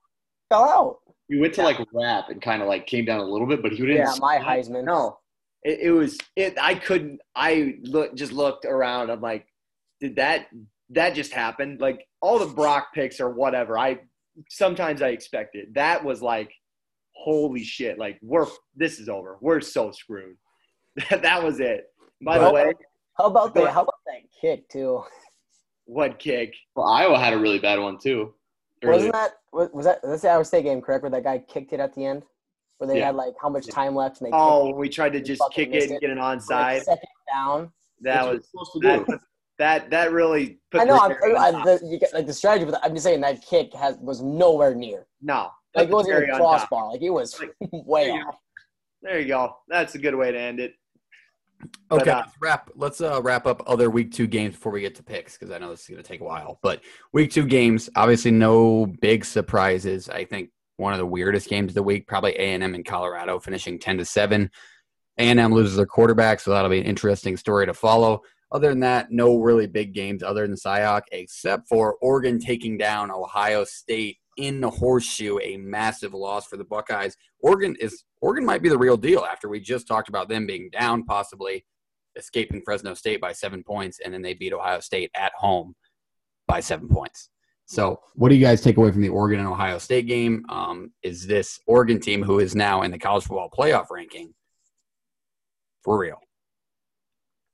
fell 0.50 0.64
out. 0.66 0.98
We 1.30 1.40
went 1.40 1.54
to 1.56 1.64
like 1.64 1.80
rap 1.94 2.30
and 2.30 2.42
kind 2.42 2.62
of 2.62 2.68
like 2.68 2.86
came 2.86 3.06
down 3.06 3.20
a 3.20 3.26
little 3.26 3.48
bit, 3.48 3.62
but 3.62 3.72
he 3.72 3.80
didn't. 3.80 3.98
Yeah, 3.98 4.14
my. 4.20 4.38
Heisman. 4.38 4.84
No, 4.84 5.18
it, 5.64 5.80
it 5.84 5.92
was 5.92 6.18
it. 6.36 6.56
I 6.62 6.76
couldn't. 6.76 7.20
I 7.36 7.78
look 7.82 8.16
just 8.16 8.32
looked 8.32 8.66
around. 8.66 9.10
I'm 9.10 9.22
like, 9.22 9.48
did 10.00 10.16
that 10.18 10.48
that 10.92 11.16
just 11.16 11.34
happen? 11.34 11.78
Like 11.80 12.08
all 12.22 12.40
the 12.40 12.54
Brock 12.54 12.90
picks 12.94 13.20
or 13.20 13.30
whatever. 13.30 13.78
I 13.78 14.00
sometimes 14.50 15.02
I 15.02 15.10
expect 15.10 15.56
it. 15.56 15.74
That 15.74 16.04
was 16.04 16.22
like, 16.22 16.54
holy 17.16 17.64
shit! 17.64 17.98
Like 17.98 18.20
we're 18.22 18.48
this 18.76 19.00
is 19.00 19.10
over. 19.10 19.38
We're 19.42 19.62
so 19.62 19.92
screwed. 19.92 20.38
that 21.10 21.44
was 21.44 21.60
it. 21.60 21.86
By 22.24 22.38
the 22.38 22.52
way, 22.52 22.72
How 23.18 23.26
about 23.26 23.54
that? 23.56 23.74
How 23.74 23.82
about 23.82 23.96
that 24.06 24.22
kick 24.40 24.70
too? 24.70 25.04
what 25.86 26.20
kick? 26.20 26.54
Well, 26.76 26.88
Iowa 26.88 27.20
had 27.20 27.34
a 27.34 27.38
really 27.38 27.60
bad 27.60 27.80
one 27.80 27.98
too. 27.98 28.34
Earlier. 28.86 29.12
Wasn't 29.12 29.14
that 29.14 29.32
was, 29.52 29.70
was 29.74 29.86
that 29.86 30.00
that's 30.04 30.22
the 30.22 30.30
Iowa 30.30 30.46
State 30.46 30.64
game 30.64 30.82
correct? 30.82 31.04
Where 31.04 31.12
that 31.12 31.24
guy 31.24 31.40
kicked 31.40 31.74
it 31.74 31.80
at 31.80 31.94
the 31.94 32.06
end, 32.06 32.24
where 32.78 32.88
they 32.88 33.00
Yeah. 33.00 33.08
had 33.08 33.16
like 33.16 33.34
how 33.42 33.50
much 33.50 33.68
time 33.68 33.96
left 33.96 34.22
and 34.22 34.28
they 34.28 34.36
Oh, 34.36 34.74
we 34.74 34.90
tried 34.90 35.14
to 35.14 35.22
just 35.22 35.42
kick 35.52 35.74
it 35.74 35.90
and 35.92 36.00
get 36.00 36.10
an 36.10 36.18
it, 36.18 36.22
like, 36.22 36.40
onside. 36.40 36.84
second 36.84 37.08
down. 37.32 37.72
That 38.02 38.26
was 38.26 38.48
you're 38.54 38.66
supposed 38.66 38.72
to 38.74 38.80
do. 38.80 39.06
that, 39.08 39.20
that 39.58 39.90
that 39.92 40.12
really. 40.12 40.60
Put 40.72 40.82
I 40.82 40.86
know. 40.86 41.00
I'm 41.00 41.12
cherry 41.12 41.36
I, 41.36 41.52
the, 41.52 41.80
you 41.86 42.00
get, 42.00 42.14
like 42.14 42.28
the 42.28 42.34
strategy, 42.34 42.66
but 42.70 42.80
I'm 42.84 42.94
just 42.94 43.04
saying 43.06 43.22
that 43.22 43.42
kick 43.46 43.74
has 43.74 43.98
was 43.98 44.22
nowhere 44.22 44.76
near. 44.76 45.08
no, 45.22 45.50
Like 45.74 45.90
it 45.90 45.94
wasn't 45.94 46.14
cherry 46.14 46.24
even 46.28 46.36
on 46.36 46.40
top. 46.42 46.68
crossbar. 46.70 46.92
Like 46.92 47.02
it 47.02 47.10
was 47.10 47.40
Like, 47.40 47.56
way 47.72 48.08
there 48.08 48.16
you 48.16 48.22
off. 48.24 48.36
There 49.02 49.20
you 49.20 49.28
go. 49.28 49.58
That's 49.68 49.96
a 49.96 50.00
good 50.00 50.16
way 50.16 50.32
to 50.32 50.40
end 50.40 50.60
it. 50.60 50.74
But, 51.90 52.02
Okay, 52.02 52.12
uh, 52.12 52.18
let's 52.18 52.36
wrap. 52.42 52.72
Let's 52.76 53.02
uh, 53.02 53.22
wrap 53.22 53.46
up 53.46 53.64
other 53.68 53.90
week 53.90 54.12
two 54.12 54.28
games 54.28 54.56
before 54.56 54.72
we 54.72 54.82
get 54.82 54.96
to 54.96 55.04
picks 55.04 55.38
because 55.38 55.52
I 55.52 55.58
know 55.58 55.70
this 55.70 55.82
is 55.82 55.88
going 55.88 56.02
to 56.02 56.08
take 56.08 56.22
a 56.22 56.26
while. 56.26 56.60
But 56.62 56.82
week 57.14 57.32
two 57.32 57.46
games, 57.46 57.90
obviously 57.96 58.32
no 58.32 58.88
big 59.02 59.26
surprises. 59.26 60.10
I 60.10 60.26
think 60.26 60.50
one 60.78 60.94
of 60.94 61.00
the 61.00 61.06
weirdest 61.06 61.50
games 61.50 61.72
of 61.72 61.76
the 61.76 61.84
week, 61.84 62.08
probably 62.08 62.34
A 62.34 62.54
and 62.54 62.64
M 62.64 62.76
in 62.76 62.84
Colorado, 62.84 63.40
finishing 63.40 63.80
ten 63.80 63.98
to 63.98 64.06
seven. 64.06 64.50
A 65.18 65.24
and 65.24 65.40
M 65.40 65.54
loses 65.54 65.78
their 65.78 65.86
quarterback, 65.86 66.40
so 66.40 66.52
that'll 66.52 66.70
be 66.70 66.80
an 66.80 66.86
interesting 66.86 67.38
story 67.38 67.66
to 67.66 67.74
follow. 67.74 68.22
Other 68.52 68.70
than 68.70 68.82
that, 68.82 69.08
no 69.12 69.38
really 69.38 69.68
big 69.68 69.94
games 69.94 70.24
other 70.24 70.46
than 70.46 70.56
Cyhawk, 70.56 71.04
except 71.12 71.68
for 71.68 71.96
Oregon 72.02 72.40
taking 72.40 72.78
down 72.78 73.12
Ohio 73.12 73.64
State 73.64 74.18
in 74.38 74.62
the 74.62 74.70
horseshoe, 74.70 75.40
a 75.42 75.58
massive 75.58 76.14
loss 76.14 76.46
for 76.46 76.58
the 76.58 76.64
Buckeyes. 76.64 77.16
Oregon 77.40 77.76
is 77.80 78.04
Oregon 78.26 78.44
might 78.44 78.64
be 78.64 78.70
the 78.70 78.78
real 78.78 78.98
deal 78.98 79.24
after 79.24 79.48
we 79.48 79.60
just 79.60 79.88
talked 79.88 80.10
about 80.10 80.30
them 80.30 80.48
being 80.48 80.72
down, 80.72 81.04
possibly 81.04 81.64
escaping 82.16 82.60
Fresno 82.66 82.96
State 82.96 83.22
by 83.22 83.32
seven 83.32 83.64
points, 83.64 84.00
and 84.04 84.12
then 84.12 84.24
they 84.24 84.34
beat 84.34 84.52
Ohio 84.52 84.80
State 84.80 85.12
at 85.16 85.32
home 85.38 85.76
by 86.48 86.60
seven 86.60 86.88
points. 86.88 87.30
So, 87.68 88.00
what 88.16 88.30
do 88.30 88.36
you 88.36 88.44
guys 88.44 88.62
take 88.62 88.78
away 88.78 88.92
from 88.92 89.04
the 89.04 89.10
Oregon 89.10 89.42
and 89.42 89.48
Ohio 89.48 89.78
State 89.78 90.08
game? 90.08 90.44
Um, 90.50 90.92
is 91.04 91.28
this 91.28 91.60
Oregon 91.68 92.00
team 92.00 92.24
who 92.24 92.40
is 92.40 92.56
now 92.56 92.82
in 92.82 92.90
the 92.90 92.98
college 92.98 93.26
football 93.26 93.52
playoff 93.56 93.92
ranking 93.92 94.34
for 95.84 95.96
real? 96.00 96.18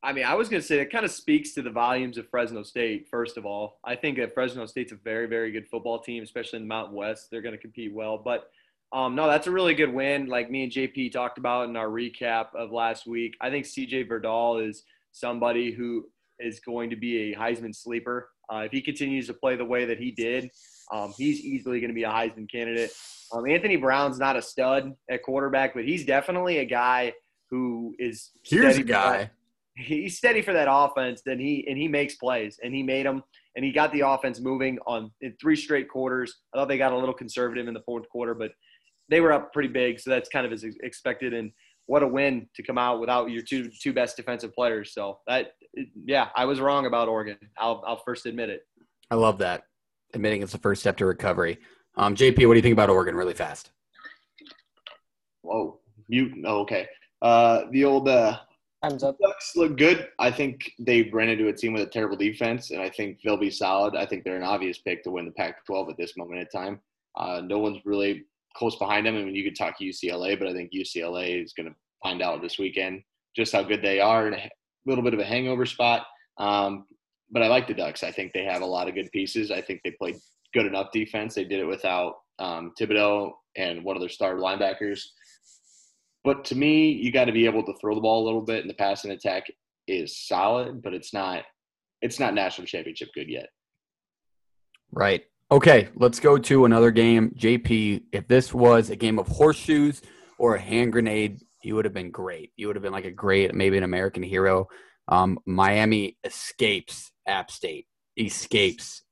I 0.02 0.14
mean, 0.14 0.24
I 0.24 0.36
was 0.36 0.48
going 0.48 0.62
to 0.62 0.68
say 0.68 0.80
it 0.80 0.90
kind 0.90 1.04
of 1.04 1.12
speaks 1.12 1.54
to 1.56 1.62
the 1.62 1.70
volumes 1.70 2.18
of 2.18 2.30
Fresno 2.30 2.64
State. 2.64 3.10
First 3.10 3.36
of 3.36 3.46
all, 3.46 3.82
I 3.84 3.98
think 3.98 4.18
that 4.20 4.34
Fresno 4.34 4.66
State's 4.66 4.94
a 4.94 4.96
very, 4.96 5.28
very 5.28 5.52
good 5.52 5.68
football 5.68 6.00
team, 6.00 6.24
especially 6.24 6.58
in 6.58 6.64
the 6.64 6.70
Mountain 6.70 6.96
West. 6.96 7.30
They're 7.30 7.42
going 7.42 7.56
to 7.56 7.62
compete 7.62 7.94
well. 7.94 8.18
But 8.18 8.50
um, 8.94 9.16
no, 9.16 9.28
that's 9.28 9.48
a 9.48 9.52
really 9.52 9.74
good 9.74 9.94
win. 9.94 10.28
Like 10.28 10.50
me 10.52 10.64
and 10.64 10.72
JP 10.72 11.12
talked 11.14 11.38
about 11.38 11.70
in 11.70 11.76
our 11.76 11.88
recap 11.88 12.48
of 12.56 12.72
last 12.72 13.08
week, 13.08 13.36
I 13.40 13.50
think 13.50 13.66
CJ 13.66 14.10
Verdell 14.10 14.68
is 14.68 14.84
somebody 15.12 15.72
who 15.72 16.06
is 16.40 16.60
going 16.60 16.90
to 16.90 16.96
be 16.96 17.32
a 17.32 17.36
Heisman 17.36 17.76
sleeper. 17.76 18.30
Uh, 18.52 18.60
if 18.66 18.72
he 18.72 18.82
continues 18.82 19.28
to 19.28 19.34
play 19.34 19.56
the 19.56 19.64
way 19.66 19.86
that 19.86 19.98
he 19.98 20.12
did, 20.12 20.50
um, 20.92 21.14
he's 21.18 21.40
easily 21.40 21.80
going 21.80 21.90
to 21.90 21.94
be 21.96 22.04
a 22.04 22.10
Heisman 22.10 22.52
candidate. 22.52 22.92
Um, 23.32 23.48
Anthony 23.48 23.78
Brown's 23.78 24.20
not 24.20 24.36
a 24.36 24.42
stud 24.42 24.92
at 25.10 25.24
quarterback, 25.24 25.74
but 25.74 25.86
he's 25.86 26.04
definitely 26.06 26.58
a 26.58 26.66
guy 26.66 27.14
who 27.50 27.96
is. 27.98 28.32
Here's 28.44 28.76
a 28.78 28.82
for 28.82 28.88
that- 28.88 28.88
guy. 28.88 29.32
he's 29.78 30.18
steady 30.18 30.42
for 30.42 30.52
that 30.52 30.68
offense 30.70 31.22
and 31.26 31.40
he 31.40 31.66
and 31.70 31.78
he 31.78 31.88
makes 31.88 32.16
plays 32.16 32.60
and 32.62 32.76
he 32.76 32.84
made 32.84 33.06
them 33.06 33.24
and 33.56 33.64
he 33.64 33.72
got 33.72 33.90
the 33.94 34.02
offense 34.02 34.42
moving 34.42 34.78
on 34.86 35.10
in 35.22 35.34
three 35.40 35.56
straight 35.56 35.88
quarters 35.88 36.40
i 36.54 36.58
thought 36.58 36.68
they 36.68 36.78
got 36.78 36.92
a 36.92 36.98
little 36.98 37.14
conservative 37.14 37.70
in 37.70 37.74
the 37.74 37.80
fourth 37.86 38.08
quarter 38.10 38.34
but 38.34 38.52
they 39.12 39.22
were 39.22 39.32
up 39.32 39.54
pretty 39.54 39.70
big 39.70 40.00
so 40.00 40.10
that's 40.10 40.30
kind 40.30 40.46
of 40.46 40.52
as 40.52 40.64
expected 40.64 41.34
and 41.34 41.52
what 41.86 42.02
a 42.02 42.08
win 42.08 42.48
to 42.56 42.64
come 42.64 42.80
out 42.80 43.00
without 43.00 43.30
your 43.30 43.44
two 43.44 43.70
two 43.82 43.94
best 43.94 44.18
defensive 44.18 44.54
players 44.54 44.94
so 44.94 45.20
that 45.28 45.54
yeah 46.06 46.30
i 46.36 46.46
was 46.46 46.60
wrong 46.60 46.86
about 46.88 47.08
oregon 47.08 47.38
i'll, 47.60 47.84
I'll 47.86 48.02
first 48.04 48.26
admit 48.26 48.50
it 48.50 48.66
I 49.12 49.16
love 49.16 49.38
that. 49.40 49.66
Admitting 50.14 50.42
it's 50.42 50.54
the 50.54 50.58
first 50.58 50.82
step 50.82 50.98
to 50.98 51.06
recovery. 51.06 51.60
Um, 51.98 52.16
JP, 52.16 52.48
what 52.48 52.54
do 52.54 52.58
you 52.58 52.62
think 52.62 52.74
about 52.74 52.90
Oregon 52.90 53.14
really 53.14 53.34
fast? 53.34 53.72
Whoa, 55.42 55.80
mute. 56.08 56.34
Oh, 56.46 56.62
okay. 56.62 56.88
Uh, 57.22 57.64
the 57.72 57.84
old 57.84 58.08
uh, 58.08 58.40
Time's 58.82 59.04
up. 59.04 59.18
Ducks 59.22 59.56
look 59.58 59.78
good. 59.78 60.08
I 60.18 60.32
think 60.32 60.72
they 60.80 61.04
ran 61.04 61.30
into 61.30 61.50
a 61.50 61.54
team 61.54 61.74
with 61.74 61.84
a 61.84 61.88
terrible 61.88 62.16
defense, 62.16 62.72
and 62.72 62.82
I 62.82 62.90
think 62.90 63.20
they'll 63.22 63.38
be 63.38 63.52
solid. 63.52 63.96
I 63.96 64.06
think 64.06 64.24
they're 64.24 64.38
an 64.38 64.44
obvious 64.44 64.78
pick 64.78 65.04
to 65.04 65.12
win 65.12 65.26
the 65.26 65.32
Pac-12 65.32 65.92
at 65.92 65.98
this 65.98 66.16
moment 66.16 66.40
in 66.40 66.48
time. 66.48 66.80
Uh, 67.18 67.42
no 67.44 67.60
one's 67.60 67.86
really 67.86 68.24
close 68.56 68.76
behind 68.78 69.06
them. 69.06 69.16
I 69.16 69.24
mean, 69.24 69.36
you 69.36 69.44
could 69.44 69.58
talk 69.58 69.76
UCLA, 69.82 70.38
but 70.38 70.48
I 70.48 70.54
think 70.54 70.72
UCLA 70.74 71.44
is 71.44 71.54
going 71.54 71.70
to 71.70 71.76
find 72.04 72.22
out 72.22 72.42
this 72.42 72.60
weekend 72.60 73.02
just 73.36 73.54
how 73.54 73.64
good 73.64 73.82
they 73.82 74.00
are 74.00 74.28
in 74.28 74.34
a 74.34 74.50
little 74.86 75.04
bit 75.04 75.14
of 75.14 75.20
a 75.20 75.26
hangover 75.26 75.66
spot. 75.66 76.06
Um, 76.38 76.86
but 77.32 77.44
I 77.44 77.48
like 77.48 77.68
the 77.68 77.74
Ducks. 77.74 78.04
I 78.04 78.12
think 78.12 78.34
they 78.34 78.44
have 78.44 78.62
a 78.62 78.66
lot 78.66 78.90
of 78.90 78.96
good 78.96 79.10
pieces. 79.12 79.52
I 79.52 79.62
think 79.62 79.82
they 79.84 79.92
played 79.92 80.18
good 80.54 80.66
enough 80.66 80.92
defense. 80.92 81.36
They 81.36 81.46
did 81.46 81.60
it 81.60 81.66
without 81.66 82.16
um, 82.40 82.74
Thibodeaux 82.80 83.32
and 83.56 83.84
one 83.84 83.96
of 83.96 84.02
their 84.02 84.10
star 84.10 84.36
linebackers. 84.36 85.02
But 86.24 86.44
to 86.46 86.56
me, 86.56 86.92
you 86.92 87.12
got 87.12 87.26
to 87.26 87.32
be 87.32 87.46
able 87.46 87.64
to 87.64 87.74
throw 87.80 87.96
the 87.96 88.02
ball 88.02 88.24
a 88.24 88.26
little 88.26 88.42
bit, 88.42 88.62
and 88.62 88.70
the 88.70 88.76
passing 88.76 89.12
attack 89.12 89.46
is 89.88 90.28
solid, 90.28 90.82
but 90.82 90.94
it's 90.94 91.14
not 91.14 91.44
it's 92.02 92.20
not 92.20 92.34
national 92.34 92.68
championship 92.68 93.10
good 93.14 93.30
yet. 93.30 93.50
Right. 94.92 95.24
Okay, 95.52 95.90
let's 95.96 96.22
go 96.22 96.38
to 96.38 96.64
another 96.64 96.92
game. 96.92 97.36
JP, 97.38 98.04
if 98.14 98.26
this 98.30 98.54
was 98.54 98.90
a 98.90 98.96
game 98.96 99.20
of 99.20 99.28
horseshoes 99.28 100.02
or 100.38 100.56
a 100.56 100.62
hand 100.62 100.94
grenade, 100.94 101.42
you 101.62 101.76
would 101.76 101.84
have 101.84 101.94
been 101.94 102.10
great. 102.10 102.54
You 102.56 102.68
would 102.68 102.78
have 102.78 102.84
been 102.84 102.94
like 102.94 103.04
a 103.04 103.12
great, 103.12 103.54
maybe 103.54 103.78
an 103.78 103.84
American 103.84 104.24
hero. 104.24 104.70
Um, 105.10 105.38
Miami 105.46 106.18
escapes 106.24 107.12
App 107.28 107.52
State. 107.52 107.86
Escapes. 108.18 109.04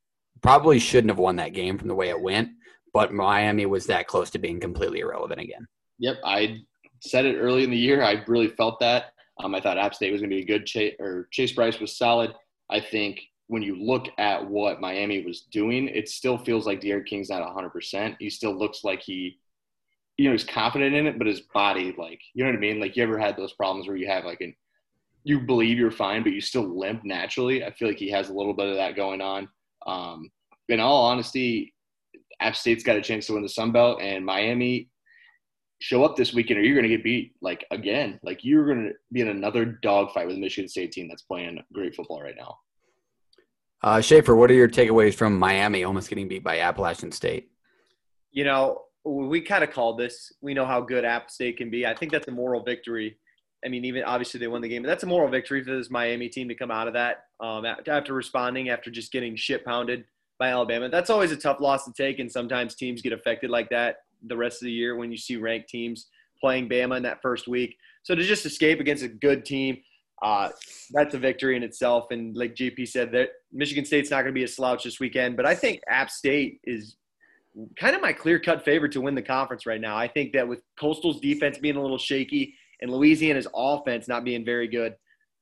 Probably 0.42 0.80
shouldn't 0.80 1.12
have 1.12 1.20
won 1.20 1.36
that 1.36 1.52
game 1.52 1.78
from 1.78 1.90
the 1.90 1.96
way 1.96 2.08
it 2.08 2.22
went, 2.22 2.52
but 2.94 3.12
Miami 3.14 3.66
was 3.66 3.88
that 3.88 4.08
close 4.08 4.30
to 4.30 4.40
being 4.40 4.62
completely 4.62 5.00
irrelevant 5.00 5.42
again. 5.42 5.68
Yep, 5.98 6.20
I 6.24 6.60
said 7.02 7.26
it 7.26 7.38
early 7.38 7.66
in 7.66 7.70
the 7.70 7.78
year. 7.78 8.02
I 8.02 8.24
really 8.28 8.48
felt 8.48 8.80
that. 8.80 9.12
Um, 9.44 9.54
I 9.56 9.60
thought 9.60 9.78
App 9.78 9.94
State 9.94 10.14
was 10.14 10.22
going 10.22 10.30
to 10.30 10.36
be 10.38 10.44
a 10.44 10.46
good 10.46 10.66
chase, 10.66 10.96
or 11.00 11.28
Chase 11.32 11.52
Brice 11.52 11.82
was 11.82 11.98
solid. 11.98 12.34
I 12.70 12.80
think 12.80 13.20
when 13.50 13.64
you 13.64 13.76
look 13.76 14.08
at 14.20 14.48
what 14.48 14.80
Miami 14.80 15.26
was 15.26 15.42
doing, 15.42 15.88
it 15.88 16.08
still 16.08 16.38
feels 16.38 16.68
like 16.68 16.82
D'Eriq 16.82 17.08
King's 17.08 17.32
not 17.32 17.42
100%. 17.42 18.16
He 18.20 18.30
still 18.30 18.56
looks 18.56 18.84
like 18.84 19.02
he, 19.02 19.40
you 20.18 20.26
know, 20.26 20.34
he's 20.34 20.44
confident 20.44 20.94
in 20.94 21.08
it, 21.08 21.18
but 21.18 21.26
his 21.26 21.42
body, 21.42 21.96
like, 21.98 22.22
you 22.36 22.44
know 22.44 22.52
what 22.52 22.58
I 22.58 22.60
mean? 22.60 22.80
Like, 22.80 22.96
you 22.96 23.02
ever 23.02 23.18
had 23.18 23.36
those 23.36 23.54
problems 23.54 23.88
where 23.88 23.98
you 23.98 24.06
have 24.06 24.24
like 24.24 24.42
an, 24.42 24.56
you 25.24 25.40
believe 25.40 25.80
you're 25.80 25.90
fine, 25.90 26.22
but 26.22 26.32
you 26.32 26.42
still 26.42 26.78
limp 26.78 27.04
naturally? 27.04 27.66
I 27.66 27.72
feel 27.72 27.88
like 27.88 27.98
he 27.98 28.12
has 28.12 28.30
a 28.30 28.34
little 28.34 28.54
bit 28.54 28.68
of 28.68 28.76
that 28.76 28.96
going 28.96 29.20
on. 29.20 29.50
Um, 29.88 30.30
in 30.68 30.80
all 30.80 31.06
honesty, 31.06 31.74
App 32.40 32.56
State's 32.56 32.84
got 32.84 32.98
a 32.98 33.02
chance 33.02 33.26
to 33.26 33.34
win 33.34 33.42
the 33.42 33.50
Sun 33.50 33.72
Belt, 33.72 34.00
and 34.00 34.24
Miami 34.24 34.90
show 35.82 36.04
up 36.04 36.16
this 36.16 36.34
weekend 36.34 36.60
or 36.60 36.64
you're 36.64 36.76
going 36.76 36.88
to 36.88 36.96
get 36.96 37.04
beat 37.04 37.34
like 37.42 37.66
again. 37.72 38.20
Like 38.22 38.44
you're 38.44 38.66
going 38.66 38.90
to 38.90 38.94
be 39.12 39.22
in 39.22 39.30
another 39.30 39.66
dogfight 39.66 40.28
with 40.28 40.36
the 40.36 40.42
Michigan 40.42 40.70
State 40.70 40.92
team 40.92 41.08
that's 41.08 41.24
playing 41.24 41.64
great 41.74 41.96
football 41.96 42.22
right 42.22 42.36
now. 42.38 42.58
Uh, 43.82 44.02
Schaefer, 44.02 44.36
what 44.36 44.52
are 44.52 44.56
your 44.56 44.68
takeaways 44.68 45.14
from 45.14 45.38
Miami 45.40 45.84
almost 45.84 46.10
getting 46.10 46.28
beat 46.28 46.44
by 46.44 46.60
Appalachian 46.60 47.12
State? 47.12 47.52
you 48.32 48.44
know, 48.44 48.84
we 49.04 49.42
kind 49.42 49.64
of 49.64 49.72
called 49.72 49.98
this. 49.98 50.32
We 50.42 50.54
know 50.54 50.66
how 50.66 50.82
good 50.82 51.04
App 51.04 51.32
State 51.32 51.58
can 51.58 51.72
be. 51.72 51.88
I 51.88 51.96
think 51.96 52.12
that's 52.12 52.28
a 52.28 52.32
moral 52.32 52.62
victory 52.62 53.18
I 53.66 53.68
mean, 53.68 53.84
even 53.86 54.04
obviously 54.04 54.40
they 54.40 54.48
won 54.48 54.62
the 54.62 54.70
game, 54.70 54.84
but 54.84 54.88
that's 54.88 55.04
a 55.04 55.08
moral 55.08 55.30
victory 55.30 55.64
for 55.64 55.76
this 55.76 55.90
Miami 55.90 56.30
team 56.30 56.48
to 56.48 56.56
come 56.56 56.72
out 56.72 56.88
of 56.88 56.94
that 56.94 57.26
um, 57.40 57.66
after 57.66 58.14
responding 58.14 58.70
after 58.70 58.90
just 58.90 59.12
getting 59.12 59.36
shit 59.36 59.66
pounded 59.66 60.06
by 60.38 60.50
Alabama. 60.50 60.88
That's 60.90 61.10
always 61.10 61.32
a 61.32 61.38
tough 61.38 61.60
loss 61.60 61.84
to 61.86 61.92
take, 61.92 62.20
and 62.20 62.32
sometimes 62.32 62.76
teams 62.76 63.02
get 63.02 63.12
affected 63.12 63.50
like 63.50 63.70
that 63.70 63.98
the 64.28 64.38
rest 64.38 64.62
of 64.62 64.66
the 64.66 64.72
year 64.72 64.96
when 64.96 65.12
you 65.12 65.18
see 65.18 65.36
ranked 65.36 65.70
teams 65.70 66.08
playing 66.40 66.70
Bama 66.70 66.98
in 66.98 67.04
that 67.04 67.22
first 67.22 67.48
week. 67.48 67.76
So 68.04 68.16
to 68.16 68.24
just 68.24 68.46
escape 68.46 68.80
against 68.80 69.04
a 69.04 69.10
good 69.10 69.44
team, 69.44 69.78
uh, 70.22 70.50
that's 70.92 71.14
a 71.14 71.18
victory 71.18 71.56
in 71.56 71.64
itself. 71.64 72.08
And 72.12 72.36
like 72.36 72.56
JP 72.56 72.88
said, 72.88 73.12
that 73.14 73.30
Michigan 73.52 73.86
State's 73.86 74.12
not 74.12 74.22
going 74.22 74.34
to 74.34 74.40
be 74.40 74.44
a 74.44 74.48
slouch 74.48 74.84
this 74.84 75.00
weekend, 75.00 75.38
but 75.38 75.46
I 75.46 75.56
think 75.56 75.82
App 75.90 76.10
State 76.10 76.60
is 76.64 76.98
kind 77.78 77.96
of 77.96 78.02
my 78.02 78.14
clear 78.14 78.40
cut 78.40 78.64
favorite 78.64 78.92
to 78.94 79.02
win 79.02 79.16
the 79.16 79.22
conference 79.22 79.66
right 79.66 79.82
now. 79.82 79.98
I 79.98 80.08
think 80.08 80.34
that 80.34 80.48
with 80.48 80.62
Coastal's 80.80 81.20
defense 81.20 81.58
being 81.58 81.76
a 81.76 81.82
little 81.82 81.98
shaky 81.98 82.54
and 82.82 82.92
Louisiana's 82.92 83.48
offense 83.56 84.08
not 84.08 84.24
being 84.24 84.46
very 84.46 84.68
good, 84.68 84.94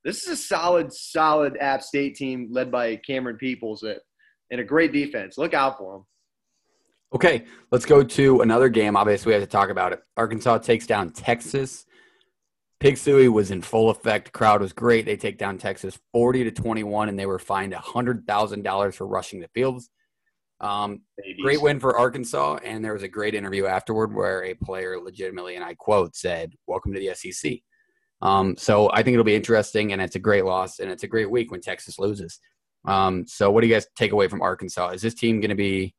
this 0.03 0.23
is 0.23 0.29
a 0.29 0.37
solid, 0.37 0.93
solid 0.93 1.57
App 1.59 1.81
State 1.81 2.15
team 2.15 2.47
led 2.51 2.71
by 2.71 2.99
Camerun 3.07 3.37
Peoples 3.37 3.83
and 3.83 4.61
a 4.61 4.63
great 4.63 4.93
defense. 4.93 5.37
Look 5.37 5.53
out 5.53 5.77
for 5.77 5.93
them. 5.93 6.05
Okay, 7.13 7.45
let's 7.71 7.85
go 7.85 8.03
to 8.03 8.41
another 8.41 8.69
game. 8.69 8.95
Obviously, 8.95 9.29
we 9.29 9.33
have 9.33 9.43
to 9.43 9.47
talk 9.47 9.69
about 9.69 9.93
it. 9.93 10.01
Arkansas 10.17 10.59
takes 10.59 10.85
down 10.85 11.11
Texas. 11.11 11.85
Pig 12.79 12.95
Sooie 12.95 13.31
was 13.31 13.49
in 13.49 13.61
full 13.61 13.89
effect. 13.89 14.31
Crowd 14.31 14.61
was 14.61 14.71
great. 14.71 15.05
They 15.05 15.17
take 15.17 15.37
down 15.37 15.57
Texas 15.57 15.97
40 16.13 16.43
to 16.43 16.51
21, 16.51 17.09
and 17.09 17.17
they 17.17 17.25
were 17.25 17.39
fined 17.39 17.73
$100,000 17.73 18.93
for 18.93 19.07
rushing 19.07 19.39
the 19.39 19.47
fields. 19.47 19.89
Um, 20.59 21.01
great 21.41 21.61
win 21.61 21.79
for 21.79 21.97
Arkansas, 21.97 22.59
and 22.63 22.83
there 22.83 22.93
was 22.93 23.03
a 23.03 23.07
great 23.07 23.35
interview 23.35 23.65
afterward 23.65 24.13
where 24.13 24.43
a 24.43 24.53
player 24.55 24.99
legitimately, 24.99 25.55
and 25.55 25.63
I 25.63 25.75
quote, 25.75 26.15
said, 26.15 26.53
"Welcome 26.65 26.93
to 26.93 26.99
the 26.99 27.13
SEC." 27.13 27.59
Um, 28.21 28.57
so 28.57 28.89
I 28.91 29.03
think 29.03 29.13
it'll 29.13 29.23
be 29.23 29.35
interesting, 29.35 29.93
and 29.93 30.01
it's 30.01 30.15
a 30.15 30.19
great 30.19 30.45
loss, 30.45 30.79
and 30.79 30.89
it's 30.89 31.03
a 31.03 31.07
great 31.07 31.29
week 31.29 31.51
when 31.51 31.61
Texas 31.61 31.99
loses. 31.99 32.39
Um, 32.85 33.27
so 33.27 33.51
what 33.51 33.61
do 33.61 33.67
you 33.67 33.73
guys 33.73 33.87
take 33.95 34.11
away 34.11 34.27
from 34.27 34.41
Arkansas? 34.41 34.89
Is 34.89 35.01
this 35.01 35.13
team 35.13 35.41
going 35.41 35.49
to 35.49 35.55
be 35.55 35.93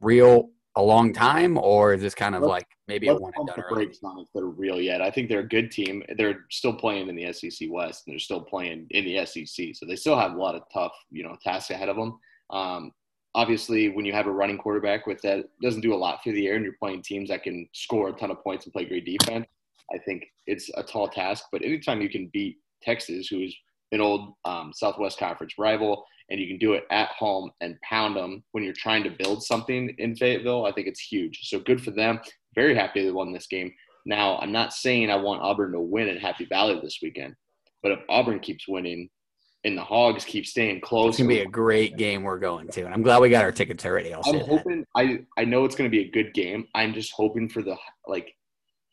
real 0.00 0.50
a 0.76 0.82
long 0.82 1.12
time, 1.12 1.56
or 1.56 1.94
is 1.94 2.00
this 2.00 2.14
kind 2.14 2.34
of 2.34 2.42
let's, 2.42 2.50
like 2.50 2.66
maybe 2.88 3.08
a 3.08 3.14
one 3.14 3.32
and 3.36 3.46
done? 3.46 3.62
Breaks 3.70 3.98
on 4.02 4.18
if 4.18 4.28
they're 4.34 4.46
real 4.46 4.80
yet. 4.80 5.00
I 5.00 5.10
think 5.10 5.28
they're 5.28 5.40
a 5.40 5.48
good 5.48 5.70
team. 5.70 6.02
They're 6.16 6.46
still 6.50 6.74
playing 6.74 7.08
in 7.08 7.16
the 7.16 7.32
SEC 7.32 7.68
West, 7.70 8.04
and 8.06 8.14
they're 8.14 8.18
still 8.18 8.40
playing 8.40 8.86
in 8.90 9.04
the 9.04 9.24
SEC, 9.24 9.74
so 9.74 9.86
they 9.86 9.96
still 9.96 10.18
have 10.18 10.32
a 10.32 10.38
lot 10.38 10.54
of 10.54 10.62
tough, 10.72 10.92
you 11.10 11.22
know, 11.22 11.36
tasks 11.42 11.70
ahead 11.70 11.88
of 11.88 11.96
them. 11.96 12.18
Um, 12.50 12.92
obviously, 13.34 13.88
when 13.88 14.04
you 14.04 14.12
have 14.12 14.26
a 14.26 14.32
running 14.32 14.58
quarterback 14.58 15.06
with 15.06 15.22
that 15.22 15.44
doesn't 15.62 15.80
do 15.80 15.94
a 15.94 15.96
lot 15.96 16.22
through 16.22 16.34
the 16.34 16.48
air, 16.48 16.56
and 16.56 16.64
you're 16.64 16.74
playing 16.80 17.02
teams 17.02 17.28
that 17.28 17.44
can 17.44 17.68
score 17.72 18.08
a 18.08 18.12
ton 18.12 18.30
of 18.30 18.42
points 18.42 18.66
and 18.66 18.72
play 18.72 18.84
great 18.84 19.04
defense, 19.04 19.46
I 19.92 19.98
think 19.98 20.24
it's 20.46 20.70
a 20.76 20.82
tall 20.82 21.08
task. 21.08 21.44
But 21.52 21.64
anytime 21.64 22.00
you 22.00 22.08
can 22.08 22.30
beat 22.32 22.58
Texas, 22.82 23.28
who's 23.28 23.56
an 23.92 24.00
old 24.00 24.34
um, 24.44 24.72
Southwest 24.74 25.18
Conference 25.18 25.54
rival, 25.56 26.04
and 26.30 26.40
you 26.40 26.46
can 26.46 26.58
do 26.58 26.72
it 26.72 26.84
at 26.90 27.08
home 27.08 27.50
and 27.60 27.80
pound 27.82 28.16
them 28.16 28.42
when 28.52 28.64
you're 28.64 28.72
trying 28.72 29.04
to 29.04 29.10
build 29.10 29.42
something 29.42 29.94
in 29.98 30.16
Fayetteville, 30.16 30.66
I 30.66 30.72
think 30.72 30.86
it's 30.86 31.00
huge. 31.00 31.40
So 31.48 31.60
good 31.60 31.82
for 31.82 31.90
them. 31.90 32.20
Very 32.54 32.74
happy 32.74 33.04
they 33.04 33.10
won 33.10 33.32
this 33.32 33.46
game. 33.46 33.72
Now, 34.06 34.38
I'm 34.38 34.52
not 34.52 34.72
saying 34.72 35.10
I 35.10 35.16
want 35.16 35.42
Auburn 35.42 35.72
to 35.72 35.80
win 35.80 36.08
at 36.08 36.20
Happy 36.20 36.44
Valley 36.46 36.78
this 36.82 36.98
weekend, 37.02 37.34
but 37.82 37.92
if 37.92 38.00
Auburn 38.08 38.40
keeps 38.40 38.68
winning 38.68 39.08
and 39.64 39.78
the 39.78 39.82
Hogs 39.82 40.24
keep 40.24 40.46
staying 40.46 40.80
close, 40.82 41.14
it's 41.14 41.18
gonna 41.18 41.28
be 41.28 41.40
a 41.40 41.46
great 41.46 41.96
game 41.96 42.22
we're 42.22 42.38
going 42.38 42.68
to, 42.68 42.84
and 42.84 42.92
I'm 42.92 43.02
glad 43.02 43.20
we 43.20 43.30
got 43.30 43.44
our 43.44 43.52
tickets 43.52 43.86
already. 43.86 44.12
I'll 44.12 44.22
I'm 44.26 44.40
hoping. 44.40 44.80
That. 44.80 44.86
I 44.94 45.40
I 45.40 45.44
know 45.46 45.64
it's 45.64 45.74
gonna 45.74 45.88
be 45.88 46.00
a 46.00 46.10
good 46.10 46.34
game. 46.34 46.66
I'm 46.74 46.92
just 46.92 47.12
hoping 47.12 47.48
for 47.48 47.62
the 47.62 47.76
like, 48.06 48.34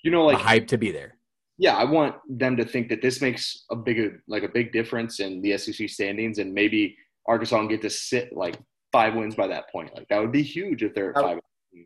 you 0.03 0.11
know, 0.11 0.25
like 0.25 0.37
the 0.37 0.43
hype 0.43 0.67
to 0.67 0.77
be 0.77 0.91
there 0.91 1.17
yeah, 1.61 1.75
I 1.75 1.83
want 1.83 2.15
them 2.27 2.57
to 2.57 2.65
think 2.65 2.89
that 2.89 3.03
this 3.03 3.21
makes 3.21 3.65
a 3.69 3.75
big 3.75 4.19
like 4.27 4.41
a 4.41 4.49
big 4.49 4.71
difference 4.73 5.19
in 5.19 5.43
the 5.43 5.55
SEC 5.59 5.87
standings, 5.89 6.39
and 6.39 6.51
maybe 6.51 6.97
Arkansas 7.27 7.57
can 7.57 7.67
get 7.67 7.81
to 7.81 7.89
sit 7.89 8.33
like 8.33 8.57
five 8.91 9.15
wins 9.15 9.35
by 9.35 9.47
that 9.47 9.71
point. 9.71 9.95
Like 9.95 10.07
that 10.09 10.19
would 10.19 10.31
be 10.31 10.43
huge 10.43 10.83
if 10.83 10.93
they're 10.93 11.17
at 11.17 11.23
five. 11.23 11.39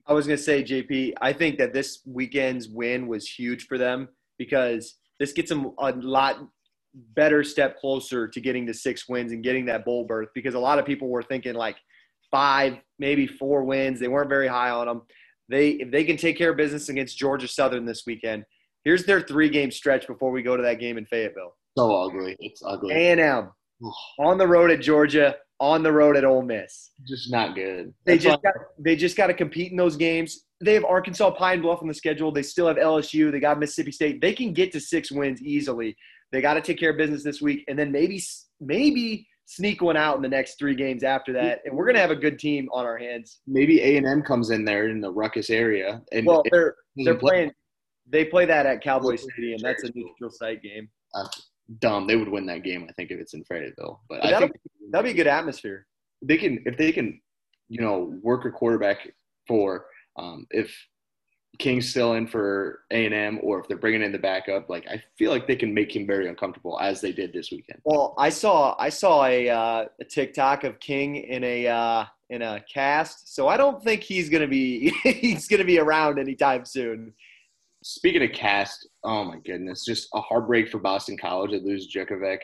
I 0.07 0.13
was 0.13 0.25
gonna 0.25 0.37
say, 0.37 0.63
JP, 0.63 1.13
I 1.21 1.33
think 1.33 1.57
that 1.59 1.73
this 1.73 2.01
weekend's 2.05 2.67
win 2.67 3.07
was 3.07 3.27
huge 3.27 3.67
for 3.67 3.77
them 3.77 4.09
because 4.37 4.97
this 5.19 5.31
gets 5.31 5.49
them 5.49 5.71
a 5.79 5.91
lot 5.91 6.37
better 7.15 7.43
step 7.43 7.77
closer 7.77 8.27
to 8.27 8.39
getting 8.39 8.65
to 8.65 8.73
six 8.73 9.07
wins 9.07 9.31
and 9.31 9.43
getting 9.43 9.65
that 9.65 9.85
bowl 9.85 10.05
berth. 10.05 10.29
Because 10.33 10.55
a 10.55 10.59
lot 10.59 10.79
of 10.79 10.85
people 10.85 11.09
were 11.09 11.23
thinking 11.23 11.53
like 11.53 11.77
five, 12.31 12.77
maybe 12.99 13.27
four 13.27 13.63
wins. 13.63 13.99
They 13.99 14.07
weren't 14.07 14.29
very 14.29 14.47
high 14.47 14.71
on 14.71 14.87
them. 14.87 15.01
They 15.49 15.71
if 15.71 15.91
they 15.91 16.03
can 16.03 16.17
take 16.17 16.37
care 16.37 16.51
of 16.51 16.57
business 16.57 16.89
against 16.89 17.17
Georgia 17.17 17.47
Southern 17.47 17.85
this 17.85 18.03
weekend, 18.07 18.43
here's 18.83 19.05
their 19.05 19.21
three 19.21 19.49
game 19.49 19.69
stretch 19.69 20.07
before 20.07 20.31
we 20.31 20.41
go 20.41 20.57
to 20.57 20.63
that 20.63 20.79
game 20.79 20.97
in 20.97 21.05
Fayetteville. 21.05 21.55
So 21.77 21.93
ugly. 21.93 22.35
It's 22.39 22.63
ugly. 22.65 22.95
A 22.95 23.11
and 23.11 23.19
M 23.19 23.51
on 24.19 24.37
the 24.37 24.47
road 24.47 24.71
at 24.71 24.81
Georgia, 24.81 25.35
on 25.59 25.83
the 25.83 25.91
road 25.91 26.17
at 26.17 26.25
Ole 26.25 26.41
Miss. 26.41 26.91
Just 27.07 27.31
not 27.31 27.55
good. 27.55 27.93
They 28.05 28.17
just 28.17 28.41
got, 28.41 28.53
they 28.79 28.95
just 28.95 29.15
got 29.15 29.27
to 29.27 29.33
compete 29.33 29.71
in 29.71 29.77
those 29.77 29.95
games. 29.95 30.45
They 30.61 30.73
have 30.73 30.85
Arkansas 30.85 31.31
Pine 31.31 31.61
Bluff 31.61 31.81
on 31.81 31.87
the 31.87 31.93
schedule. 31.93 32.31
They 32.31 32.43
still 32.43 32.67
have 32.67 32.77
LSU. 32.77 33.31
They 33.31 33.39
got 33.39 33.59
Mississippi 33.59 33.91
State. 33.91 34.21
They 34.21 34.33
can 34.33 34.53
get 34.53 34.71
to 34.73 34.79
six 34.79 35.11
wins 35.11 35.41
easily. 35.41 35.95
They 36.31 36.41
got 36.41 36.55
to 36.55 36.61
take 36.61 36.79
care 36.79 36.91
of 36.91 36.97
business 36.97 37.23
this 37.23 37.41
week, 37.41 37.63
and 37.67 37.77
then 37.77 37.91
maybe 37.91 38.21
maybe 38.59 39.27
sneak 39.45 39.81
one 39.81 39.95
out 39.95 40.15
in 40.15 40.21
the 40.21 40.29
next 40.29 40.57
three 40.57 40.75
games 40.75 41.03
after 41.03 41.31
that. 41.33 41.61
And 41.65 41.75
we're 41.75 41.85
gonna 41.85 41.99
have 41.99 42.11
a 42.11 42.15
good 42.15 42.39
team 42.39 42.67
on 42.73 42.85
our 42.85 42.97
hands. 42.97 43.39
Maybe 43.47 43.81
A 43.81 43.97
and 43.97 44.07
M 44.07 44.21
comes 44.21 44.49
in 44.49 44.65
there 44.65 44.89
in 44.89 44.99
the 44.99 45.11
Ruckus 45.11 45.49
area, 45.49 46.01
and 46.11 46.25
well, 46.25 46.43
they're 46.51 46.75
they're 46.97 47.15
playing. 47.15 47.51
They 48.07 48.25
play 48.25 48.45
that 48.45 48.65
at 48.65 48.81
Cowboy 48.81 49.15
Stadium. 49.15 49.59
That's 49.61 49.83
a 49.83 49.91
neutral 49.95 50.29
site 50.29 50.61
game. 50.61 50.89
Dumb. 51.79 52.07
They 52.07 52.15
would 52.15 52.29
win 52.29 52.45
that 52.47 52.63
game, 52.63 52.85
I 52.89 52.93
think, 52.93 53.11
if 53.11 53.19
it's 53.19 53.33
in 53.33 53.43
Fayetteville. 53.43 54.01
But, 54.07 54.21
but 54.21 54.33
I 54.33 54.39
think 54.39 54.53
that'd 54.91 55.05
be 55.05 55.11
a 55.11 55.13
good 55.15 55.27
atmosphere. 55.27 55.87
They 56.21 56.37
can 56.37 56.61
if 56.65 56.77
they 56.77 56.91
can, 56.91 57.19
you 57.69 57.81
know, 57.81 58.13
work 58.21 58.45
a 58.45 58.51
quarterback 58.51 59.09
for 59.47 59.85
um, 60.17 60.45
if 60.51 60.73
King's 61.57 61.89
still 61.89 62.13
in 62.13 62.27
for 62.27 62.81
A 62.91 63.05
and 63.05 63.13
M, 63.13 63.39
or 63.41 63.59
if 63.59 63.67
they're 63.67 63.77
bringing 63.77 64.01
in 64.01 64.11
the 64.11 64.19
backup. 64.19 64.69
Like 64.69 64.87
I 64.87 65.01
feel 65.17 65.31
like 65.31 65.47
they 65.47 65.55
can 65.55 65.73
make 65.73 65.95
him 65.95 66.05
very 66.05 66.27
uncomfortable, 66.27 66.79
as 66.79 67.01
they 67.01 67.11
did 67.11 67.33
this 67.33 67.51
weekend. 67.51 67.81
Well, 67.83 68.13
I 68.17 68.29
saw 68.29 68.75
I 68.79 68.89
saw 68.89 69.25
a, 69.25 69.49
uh, 69.49 69.85
a 69.99 70.05
TikTok 70.05 70.63
of 70.63 70.79
King 70.79 71.15
in 71.17 71.43
a 71.43 71.67
uh, 71.67 72.05
in 72.29 72.41
a 72.41 72.63
cast, 72.71 73.33
so 73.33 73.47
I 73.47 73.57
don't 73.57 73.83
think 73.83 74.03
he's 74.03 74.29
gonna 74.29 74.47
be 74.47 74.89
he's 75.03 75.47
gonna 75.47 75.65
be 75.65 75.79
around 75.79 76.19
anytime 76.19 76.65
soon. 76.65 77.13
Speaking 77.87 78.23
of 78.23 78.31
cast, 78.31 78.89
oh 79.03 79.23
my 79.23 79.37
goodness, 79.45 79.85
just 79.85 80.07
a 80.15 80.19
heartbreak 80.19 80.69
for 80.69 80.79
Boston 80.79 81.15
College 81.15 81.51
to 81.51 81.59
lose 81.59 81.93
Jurkovec. 81.93 82.39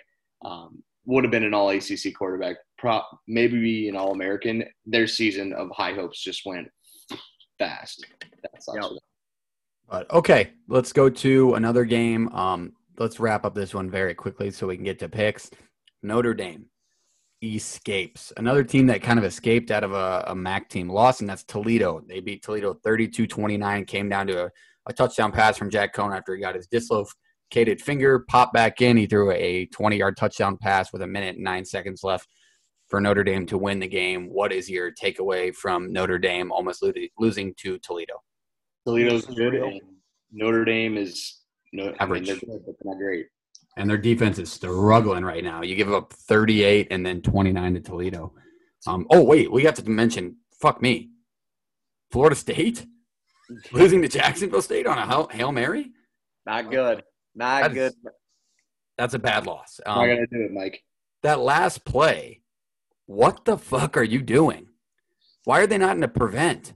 Um, 0.46 0.84
would 1.06 1.24
have 1.24 1.32
been 1.32 1.44
an 1.44 1.56
all 1.56 1.72
ACC 1.72 2.14
quarterback, 2.16 2.58
pro, 2.78 3.02
maybe 3.28 3.90
an 3.90 3.96
all 3.96 4.12
American. 4.12 4.64
Their 4.86 5.08
season 5.08 5.52
of 5.54 5.72
high 5.72 5.94
hopes 5.94 6.22
just 6.22 6.46
went 6.46 6.68
fast. 7.58 8.06
That's 8.44 8.68
yep. 8.72 8.92
But 9.90 10.12
okay, 10.12 10.52
let's 10.68 10.94
go 10.94 11.10
to 11.10 11.56
another 11.56 11.86
game. 11.86 12.30
Um, 12.36 12.74
let's 13.00 13.20
wrap 13.20 13.44
up 13.44 13.56
this 13.56 13.74
one 13.74 13.90
very 13.90 14.14
quickly 14.14 14.52
so 14.52 14.68
we 14.68 14.76
can 14.76 14.86
get 14.86 15.00
to 15.00 15.10
picks. 15.10 15.50
Notre 16.04 16.36
Dame 16.36 16.68
escapes. 17.42 18.32
Another 18.38 18.64
team 18.64 18.86
that 18.86 19.02
kind 19.02 19.18
of 19.18 19.26
escaped 19.26 19.72
out 19.72 19.84
of 19.84 19.94
a, 19.94 20.26
a 20.28 20.36
MAC 20.36 20.70
team 20.70 20.88
loss, 20.88 21.20
and 21.20 21.28
that's 21.28 21.44
Toledo. 21.44 22.04
They 22.08 22.20
beat 22.20 22.44
Toledo 22.44 22.76
32 22.76 23.26
29, 23.26 23.86
came 23.86 24.08
down 24.08 24.28
to 24.28 24.46
a 24.46 24.52
a 24.88 24.94
touchdown 24.94 25.32
pass 25.32 25.58
from 25.58 25.70
Jack 25.70 25.94
Coan 25.94 26.16
after 26.16 26.36
he 26.36 26.42
got 26.42 26.56
his 26.56 26.68
dislocated 26.68 27.82
finger, 27.82 28.20
popped 28.28 28.54
back 28.54 28.82
in. 28.82 28.98
He 28.98 29.06
threw 29.06 29.32
a 29.32 29.68
20 29.68 29.98
yard 29.98 30.18
touchdown 30.18 30.58
pass 30.58 30.92
with 30.92 31.02
a 31.02 31.08
minute 31.08 31.36
and 31.36 31.44
nine 31.44 31.66
seconds 31.66 32.04
left 32.04 32.28
for 32.88 33.00
Notre 33.00 33.24
Dame 33.24 33.46
to 33.48 33.58
win 33.58 33.80
the 33.80 33.88
game. 33.88 34.28
What 34.28 34.52
is 34.52 34.70
your 34.70 34.92
takeaway 34.92 35.56
from 35.56 35.92
Notre 35.92 36.20
Dame 36.20 36.52
almost 36.52 36.84
losing 37.18 37.54
to 37.56 37.80
Toledo? 37.80 38.22
Toledo's 38.86 39.26
good. 39.26 39.54
And 39.54 39.82
Notre 40.32 40.66
Dame 40.66 40.98
is 40.98 41.42
no, 41.74 41.94
average. 42.00 42.30
I 42.30 42.34
mean, 42.34 42.42
they're 42.48 42.58
good, 42.58 42.66
but 42.66 42.76
not 42.84 42.98
great. 42.98 43.28
And 43.78 43.90
their 43.90 43.98
defense 43.98 44.38
is 44.38 44.52
struggling 44.52 45.24
right 45.24 45.44
now. 45.44 45.62
You 45.62 45.76
give 45.76 45.94
up 45.94 46.12
38 46.14 46.88
and 46.92 47.06
then 47.06 47.22
29 47.22 47.76
to 47.76 47.80
Toledo. 47.80 48.34
Um, 48.86 49.08
oh, 49.10 49.24
wait, 49.24 49.52
we 49.52 49.64
have 49.64 49.76
to 49.76 49.90
mention, 49.90 50.38
fuck 50.60 50.82
me, 50.82 51.12
Florida 52.12 52.36
State? 52.36 52.86
Losing 53.72 54.02
to 54.02 54.08
Jacksonville 54.08 54.62
State 54.62 54.88
on 54.88 54.98
a 54.98 55.34
Hail 55.34 55.52
Mary? 55.52 55.92
Not 56.46 56.70
good. 56.72 57.04
Not 57.36 57.62
that's, 57.62 57.74
good. 57.74 57.94
That's 58.98 59.14
a 59.14 59.20
bad 59.20 59.46
loss. 59.46 59.80
Um, 59.86 60.00
Not 60.00 60.06
going 60.06 60.28
to 60.28 60.38
do 60.38 60.46
it, 60.46 60.52
Mike. 60.52 60.84
That 61.24 61.40
last 61.40 61.86
play, 61.86 62.42
what 63.06 63.46
the 63.46 63.58
fuck 63.58 63.98
are 63.98 64.04
you 64.04 64.22
doing? 64.22 64.68
Why 65.46 65.62
are 65.62 65.68
they 65.68 65.78
not 65.78 65.96
in 65.96 66.04
a 66.04 66.08
prevent? 66.08 66.74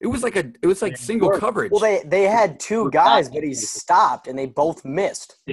It 0.00 0.06
was 0.06 0.22
like 0.22 0.36
a 0.36 0.52
it 0.62 0.66
was 0.66 0.80
like 0.80 0.96
single 0.96 1.30
coverage. 1.38 1.72
Well, 1.72 1.80
they 1.80 2.02
they 2.06 2.22
had 2.22 2.60
two 2.60 2.88
guys, 2.90 3.28
but 3.28 3.42
he 3.42 3.52
stopped 3.52 4.28
and 4.28 4.38
they 4.38 4.46
both 4.46 4.84
missed. 4.84 5.36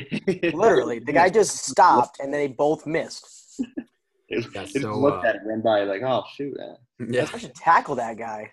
Literally, 0.53 0.99
the 0.99 1.13
guy 1.13 1.29
just 1.29 1.65
stopped 1.65 2.19
and 2.19 2.31
they 2.31 2.47
both 2.47 2.85
missed. 2.85 3.27
It, 4.27 4.45
yeah, 4.53 4.65
so, 4.65 4.79
just 4.79 4.85
looked 4.85 5.25
uh, 5.25 5.29
at 5.29 5.35
it, 5.35 5.41
ran 5.45 5.61
by, 5.61 5.83
like, 5.83 6.01
oh 6.03 6.23
shoot, 6.35 6.55
man. 6.57 7.11
Yeah, 7.11 7.27
I 7.33 7.37
should 7.37 7.55
tackle 7.55 7.95
that 7.95 8.17
guy. 8.17 8.51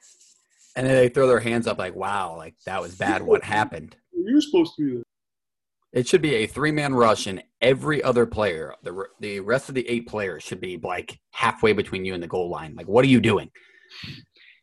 And 0.74 0.86
then 0.86 0.94
they 0.94 1.08
throw 1.08 1.26
their 1.26 1.40
hands 1.40 1.66
up 1.66 1.78
like, 1.78 1.94
wow, 1.94 2.36
like 2.36 2.54
that 2.66 2.80
was 2.80 2.94
bad. 2.94 3.22
What 3.22 3.44
happened? 3.44 3.96
You're 4.12 4.40
supposed 4.40 4.74
to 4.76 4.82
be 4.84 4.94
there. 4.94 5.02
It 5.92 6.08
should 6.08 6.22
be 6.22 6.36
a 6.36 6.46
three 6.46 6.72
man 6.72 6.94
rush, 6.94 7.26
and 7.26 7.42
every 7.60 8.02
other 8.02 8.24
player, 8.24 8.74
the 8.82 9.04
the 9.20 9.40
rest 9.40 9.68
of 9.68 9.74
the 9.74 9.86
eight 9.88 10.08
players, 10.08 10.42
should 10.42 10.60
be 10.60 10.78
like 10.82 11.20
halfway 11.32 11.74
between 11.74 12.06
you 12.06 12.14
and 12.14 12.22
the 12.22 12.28
goal 12.28 12.48
line. 12.48 12.74
Like, 12.74 12.88
what 12.88 13.04
are 13.04 13.08
you 13.08 13.20
doing? 13.20 13.50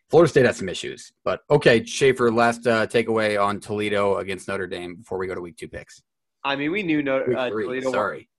Florida 0.10 0.28
State 0.28 0.46
has 0.46 0.58
some 0.58 0.70
issues, 0.70 1.12
but 1.24 1.42
okay, 1.52 1.84
Schaefer. 1.84 2.32
Last 2.32 2.66
uh, 2.66 2.88
takeaway 2.88 3.40
on 3.40 3.60
Toledo 3.60 4.18
against 4.18 4.48
Notre 4.48 4.66
Dame 4.66 4.96
before 4.96 5.20
we 5.20 5.28
go 5.28 5.36
to 5.36 5.42
week 5.42 5.56
two 5.56 5.68
picks. 5.68 6.02
I 6.44 6.56
mean, 6.56 6.72
we 6.72 6.82
knew 6.82 7.04
no, 7.04 7.20
uh, 7.20 7.50
three, 7.50 7.66
Toledo, 7.66 7.92
sorry. 7.92 8.30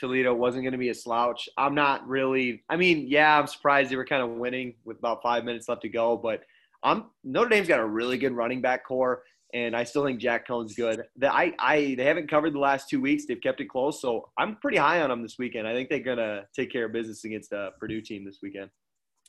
Toledo 0.00 0.34
wasn't 0.34 0.64
going 0.64 0.72
to 0.72 0.78
be 0.78 0.88
a 0.88 0.94
slouch. 0.94 1.48
I'm 1.56 1.76
not 1.76 2.08
really. 2.08 2.64
I 2.68 2.76
mean, 2.76 3.06
yeah, 3.06 3.38
I'm 3.38 3.46
surprised 3.46 3.88
they 3.88 3.94
were 3.94 4.04
kind 4.04 4.22
of 4.22 4.30
winning 4.30 4.74
with 4.84 4.98
about 4.98 5.22
five 5.22 5.44
minutes 5.44 5.68
left 5.68 5.82
to 5.82 5.88
go, 5.88 6.16
but 6.16 6.42
I'm 6.82 7.04
Notre 7.24 7.48
Dame's 7.48 7.68
got 7.68 7.80
a 7.80 7.86
really 7.86 8.18
good 8.18 8.32
running 8.32 8.60
back 8.60 8.84
corps, 8.84 9.22
and 9.54 9.76
I 9.76 9.84
still 9.84 10.04
think 10.04 10.20
Jack 10.20 10.46
Coan's 10.46 10.74
good. 10.74 11.04
The, 11.16 11.32
I, 11.32 11.52
I, 11.58 11.94
they 11.96 12.04
haven't 12.04 12.28
covered 12.28 12.54
the 12.54 12.58
last 12.58 12.88
two 12.88 13.00
weeks. 13.00 13.24
They've 13.26 13.40
kept 13.40 13.60
it 13.60 13.66
close, 13.66 14.00
so 14.00 14.28
I'm 14.38 14.56
pretty 14.56 14.78
high 14.78 15.00
on 15.02 15.10
them 15.10 15.22
this 15.22 15.36
weekend. 15.38 15.68
I 15.68 15.74
think 15.74 15.88
they're 15.88 16.00
gonna 16.00 16.42
take 16.54 16.72
care 16.72 16.86
of 16.86 16.92
business 16.92 17.24
against 17.24 17.50
the 17.50 17.70
Purdue 17.78 18.00
team 18.00 18.24
this 18.24 18.38
weekend. 18.42 18.70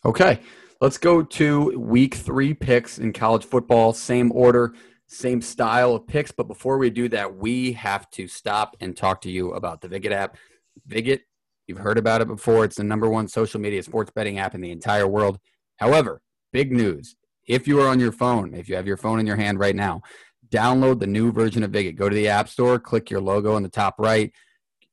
Okay, 0.05 0.39
let's 0.81 0.97
go 0.97 1.21
to 1.23 1.79
week 1.79 2.15
three 2.15 2.53
picks 2.53 2.97
in 2.97 3.13
college 3.13 3.45
football. 3.45 3.93
Same 3.93 4.31
order, 4.31 4.73
same 5.07 5.41
style 5.41 5.95
of 5.95 6.07
picks. 6.07 6.31
But 6.31 6.47
before 6.47 6.77
we 6.77 6.89
do 6.89 7.07
that, 7.09 7.37
we 7.37 7.73
have 7.73 8.09
to 8.11 8.27
stop 8.27 8.75
and 8.81 8.97
talk 8.97 9.21
to 9.21 9.31
you 9.31 9.53
about 9.53 9.79
the 9.79 9.87
Viget 9.87 10.11
app. 10.11 10.37
Viget, 10.89 11.21
you've 11.67 11.77
heard 11.77 11.97
about 11.97 12.21
it 12.21 12.27
before. 12.27 12.65
It's 12.65 12.77
the 12.77 12.83
number 12.83 13.09
one 13.09 13.27
social 13.27 13.61
media 13.61 13.81
sports 13.83 14.11
betting 14.13 14.39
app 14.39 14.55
in 14.55 14.61
the 14.61 14.71
entire 14.71 15.07
world. 15.07 15.39
However, 15.77 16.21
big 16.51 16.71
news 16.73 17.15
if 17.47 17.67
you 17.67 17.79
are 17.81 17.87
on 17.87 17.99
your 17.99 18.11
phone, 18.11 18.53
if 18.53 18.69
you 18.69 18.75
have 18.75 18.87
your 18.87 18.97
phone 18.97 19.19
in 19.19 19.27
your 19.27 19.35
hand 19.35 19.59
right 19.59 19.75
now, 19.75 20.01
download 20.49 20.99
the 20.99 21.07
new 21.07 21.31
version 21.31 21.63
of 21.63 21.71
Viget. 21.71 21.95
Go 21.95 22.09
to 22.09 22.15
the 22.15 22.27
App 22.27 22.49
Store, 22.49 22.79
click 22.79 23.09
your 23.09 23.21
logo 23.21 23.57
in 23.57 23.63
the 23.63 23.69
top 23.69 23.95
right. 23.97 24.31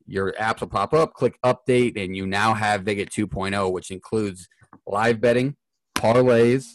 Your 0.07 0.33
apps 0.33 0.61
will 0.61 0.69
pop 0.69 0.93
up, 0.93 1.15
click 1.15 1.39
update, 1.45 2.03
and 2.03 2.17
you 2.17 2.27
now 2.27 2.55
have 2.55 2.83
Viget 2.83 3.11
2.0, 3.11 3.71
which 3.71 3.91
includes 3.91 4.49
live 4.87 5.21
betting, 5.21 5.57
parlays, 5.97 6.67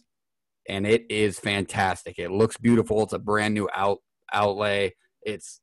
and 0.70 0.88
it 0.88 1.06
is 1.10 1.40
fantastic. 1.40 2.18
It 2.18 2.32
looks 2.32 2.58
beautiful. 2.58 3.04
It's 3.04 3.14
a 3.14 3.20
brand 3.20 3.54
new 3.54 3.70
out 3.74 4.00
outlay. 4.34 4.94
It's 5.22 5.60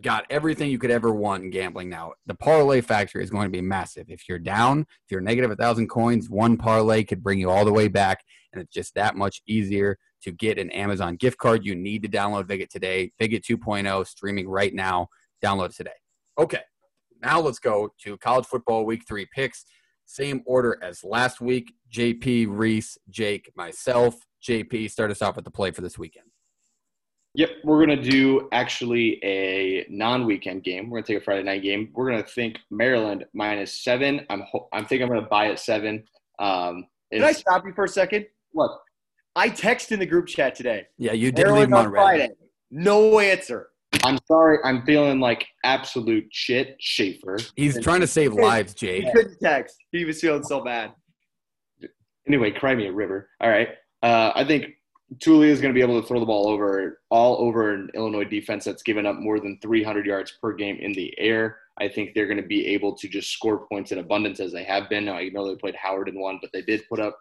got 0.00 0.26
everything 0.28 0.70
you 0.70 0.78
could 0.78 0.90
ever 0.90 1.12
want 1.12 1.44
in 1.44 1.50
gambling 1.50 1.88
now. 1.88 2.12
The 2.26 2.34
parlay 2.34 2.80
factor 2.80 3.20
is 3.20 3.30
going 3.30 3.46
to 3.46 3.50
be 3.50 3.62
massive. 3.62 4.06
If 4.08 4.28
you're 4.28 4.38
down, 4.38 4.80
if 4.80 5.10
you're 5.10 5.20
negative 5.20 5.50
a 5.50 5.56
thousand 5.56 5.88
coins, 5.88 6.28
one 6.28 6.56
parlay 6.56 7.04
could 7.04 7.22
bring 7.22 7.38
you 7.38 7.50
all 7.50 7.64
the 7.64 7.72
way 7.72 7.88
back, 7.88 8.22
and 8.56 8.64
it's 8.64 8.74
just 8.74 8.94
that 8.94 9.16
much 9.16 9.42
easier 9.46 9.98
to 10.22 10.32
get 10.32 10.58
an 10.58 10.70
Amazon 10.70 11.16
gift 11.16 11.38
card. 11.38 11.64
You 11.64 11.74
need 11.74 12.02
to 12.02 12.08
download 12.08 12.44
Viget 12.44 12.68
today. 12.68 13.12
Viget 13.20 13.42
2.0 13.42 14.06
streaming 14.06 14.48
right 14.48 14.74
now. 14.74 15.08
Download 15.44 15.66
it 15.66 15.76
today. 15.76 15.90
Okay, 16.38 16.62
now 17.22 17.40
let's 17.40 17.58
go 17.58 17.90
to 18.02 18.16
college 18.18 18.46
football 18.46 18.84
week 18.84 19.02
three 19.06 19.26
picks. 19.34 19.64
Same 20.06 20.42
order 20.46 20.78
as 20.82 21.02
last 21.02 21.40
week. 21.40 21.72
JP, 21.92 22.46
Reese, 22.50 22.96
Jake, 23.10 23.50
myself. 23.56 24.14
JP, 24.46 24.90
start 24.90 25.10
us 25.10 25.22
off 25.22 25.36
with 25.36 25.44
the 25.44 25.50
play 25.50 25.70
for 25.70 25.82
this 25.82 25.98
weekend. 25.98 26.26
Yep, 27.34 27.50
we're 27.64 27.80
gonna 27.80 28.00
do 28.00 28.48
actually 28.52 29.22
a 29.22 29.84
non-weekend 29.90 30.64
game. 30.64 30.88
We're 30.88 30.98
gonna 31.00 31.06
take 31.06 31.18
a 31.18 31.20
Friday 31.20 31.42
night 31.42 31.62
game. 31.62 31.90
We're 31.92 32.08
gonna 32.10 32.22
think 32.22 32.56
Maryland 32.70 33.26
minus 33.34 33.84
seven. 33.84 34.24
I'm 34.30 34.40
ho- 34.50 34.68
I'm 34.72 34.86
thinking 34.86 35.02
I'm 35.02 35.14
gonna 35.14 35.28
buy 35.28 35.48
at 35.50 35.58
seven. 35.58 36.04
Um, 36.38 36.86
Can 37.12 37.22
I 37.22 37.32
stop 37.32 37.66
you 37.66 37.74
for 37.74 37.84
a 37.84 37.88
second? 37.88 38.26
What? 38.56 38.80
I 39.36 39.50
texted 39.50 39.92
in 39.92 39.98
the 39.98 40.06
group 40.06 40.26
chat 40.26 40.54
today. 40.54 40.86
Yeah, 40.96 41.12
you 41.12 41.30
did 41.30 41.44
Maryland 41.44 41.60
leave 41.60 41.68
them 41.68 41.78
on 41.78 41.86
on. 41.86 41.92
Friday. 41.92 42.30
No 42.70 43.18
answer. 43.20 43.68
I'm 44.02 44.18
sorry. 44.26 44.58
I'm 44.64 44.82
feeling 44.86 45.20
like 45.20 45.46
absolute 45.62 46.24
shit, 46.32 46.76
Schaefer. 46.80 47.36
He's 47.54 47.78
trying 47.82 48.00
to 48.00 48.06
save 48.06 48.32
lives, 48.32 48.72
Jake. 48.72 49.04
He 49.04 49.12
couldn't 49.12 49.38
text. 49.42 49.76
He 49.92 50.06
was 50.06 50.20
feeling 50.22 50.42
so 50.42 50.64
bad. 50.64 50.92
Anyway, 52.26 52.50
cry 52.50 52.74
me 52.74 52.86
a 52.86 52.92
river. 52.92 53.28
All 53.42 53.50
right. 53.50 53.68
Uh, 54.02 54.32
I 54.34 54.42
think 54.44 54.68
Taulia 55.18 55.48
is 55.48 55.60
going 55.60 55.72
to 55.72 55.78
be 55.78 55.82
able 55.82 56.00
to 56.00 56.08
throw 56.08 56.18
the 56.18 56.26
ball 56.26 56.48
over 56.48 57.00
all 57.10 57.36
over 57.36 57.74
an 57.74 57.90
Illinois 57.94 58.24
defense 58.24 58.64
that's 58.64 58.82
given 58.82 59.04
up 59.04 59.16
more 59.16 59.38
than 59.38 59.58
300 59.60 60.06
yards 60.06 60.32
per 60.40 60.54
game 60.54 60.78
in 60.80 60.92
the 60.94 61.14
air. 61.18 61.58
I 61.78 61.88
think 61.88 62.14
they're 62.14 62.26
going 62.26 62.40
to 62.40 62.46
be 62.46 62.66
able 62.68 62.96
to 62.96 63.06
just 63.06 63.30
score 63.30 63.66
points 63.68 63.92
in 63.92 63.98
abundance 63.98 64.40
as 64.40 64.52
they 64.52 64.64
have 64.64 64.88
been. 64.88 65.04
Now, 65.04 65.16
I 65.16 65.28
know 65.28 65.46
they 65.46 65.56
played 65.56 65.76
Howard 65.76 66.08
in 66.08 66.18
one, 66.18 66.38
but 66.40 66.50
they 66.54 66.62
did 66.62 66.88
put 66.88 67.00
up 67.00 67.18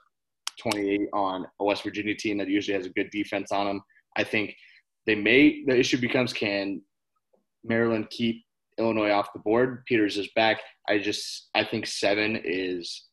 28 0.60 1.10
on 1.14 1.46
a 1.60 1.64
West 1.64 1.84
Virginia 1.84 2.16
team 2.16 2.38
that 2.38 2.48
usually 2.48 2.76
has 2.76 2.86
a 2.86 2.92
good 2.92 3.10
defense 3.12 3.52
on 3.52 3.66
them. 3.66 3.82
I 4.18 4.24
think 4.24 4.56
they 5.06 5.16
may. 5.16 5.64
The 5.66 5.78
issue 5.78 5.98
becomes 5.98 6.34
can 6.34 6.82
Maryland 7.64 8.10
keep 8.10 8.44
Illinois 8.78 9.12
off 9.12 9.34
the 9.34 9.40
board? 9.40 9.86
Peters 9.86 10.18
is 10.18 10.30
back. 10.36 10.62
I 10.88 11.00
just 11.00 11.50
I 11.56 11.64
think 11.64 11.88
seven 11.88 12.40
is 12.44 13.06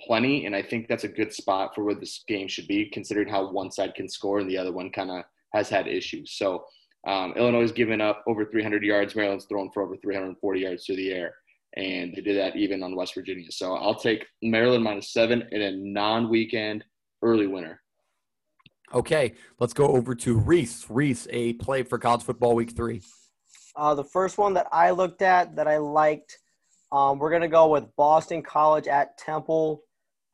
plenty, 0.00 0.46
and 0.46 0.54
I 0.54 0.62
think 0.62 0.88
that's 0.88 1.04
a 1.04 1.08
good 1.08 1.32
spot 1.32 1.74
for 1.74 1.84
where 1.84 1.94
this 1.94 2.24
game 2.26 2.48
should 2.48 2.66
be, 2.66 2.90
considering 2.90 3.28
how 3.28 3.50
one 3.50 3.70
side 3.70 3.94
can 3.94 4.08
score 4.08 4.40
and 4.40 4.50
the 4.50 4.58
other 4.58 4.72
one 4.72 4.90
kind 4.90 5.10
of 5.10 5.24
has 5.52 5.68
had 5.68 5.86
issues. 5.86 6.32
So 6.32 6.64
um, 7.06 7.34
Illinois 7.36 7.62
has 7.62 7.72
given 7.72 8.00
up 8.00 8.22
over 8.26 8.44
300 8.44 8.82
yards. 8.82 9.14
Maryland's 9.14 9.44
thrown 9.46 9.70
for 9.72 9.82
over 9.82 9.96
340 9.96 10.60
yards 10.60 10.86
through 10.86 10.96
the 10.96 11.12
air, 11.12 11.34
and 11.76 12.14
they 12.14 12.20
did 12.20 12.36
that 12.38 12.56
even 12.56 12.82
on 12.82 12.94
West 12.94 13.14
Virginia. 13.14 13.50
So 13.50 13.74
I'll 13.74 13.94
take 13.94 14.26
Maryland 14.42 14.84
minus 14.84 15.12
seven 15.12 15.44
in 15.52 15.62
a 15.62 15.72
non-weekend 15.72 16.84
early 17.22 17.46
winner. 17.46 17.80
Okay, 18.94 19.34
let's 19.58 19.72
go 19.72 19.88
over 19.88 20.14
to 20.16 20.38
Reese. 20.38 20.86
Reese, 20.90 21.26
a 21.30 21.54
play 21.54 21.82
for 21.82 21.98
college 21.98 22.22
football 22.22 22.54
week 22.54 22.76
three. 22.76 23.00
Uh, 23.74 23.94
the 23.94 24.04
first 24.04 24.36
one 24.36 24.52
that 24.54 24.66
I 24.70 24.90
looked 24.90 25.22
at 25.22 25.56
that 25.56 25.66
I 25.66 25.78
liked, 25.78 26.38
um, 26.90 27.18
we're 27.18 27.30
gonna 27.30 27.48
go 27.48 27.68
with 27.68 27.84
Boston 27.96 28.42
College 28.42 28.86
at 28.88 29.16
Temple, 29.16 29.82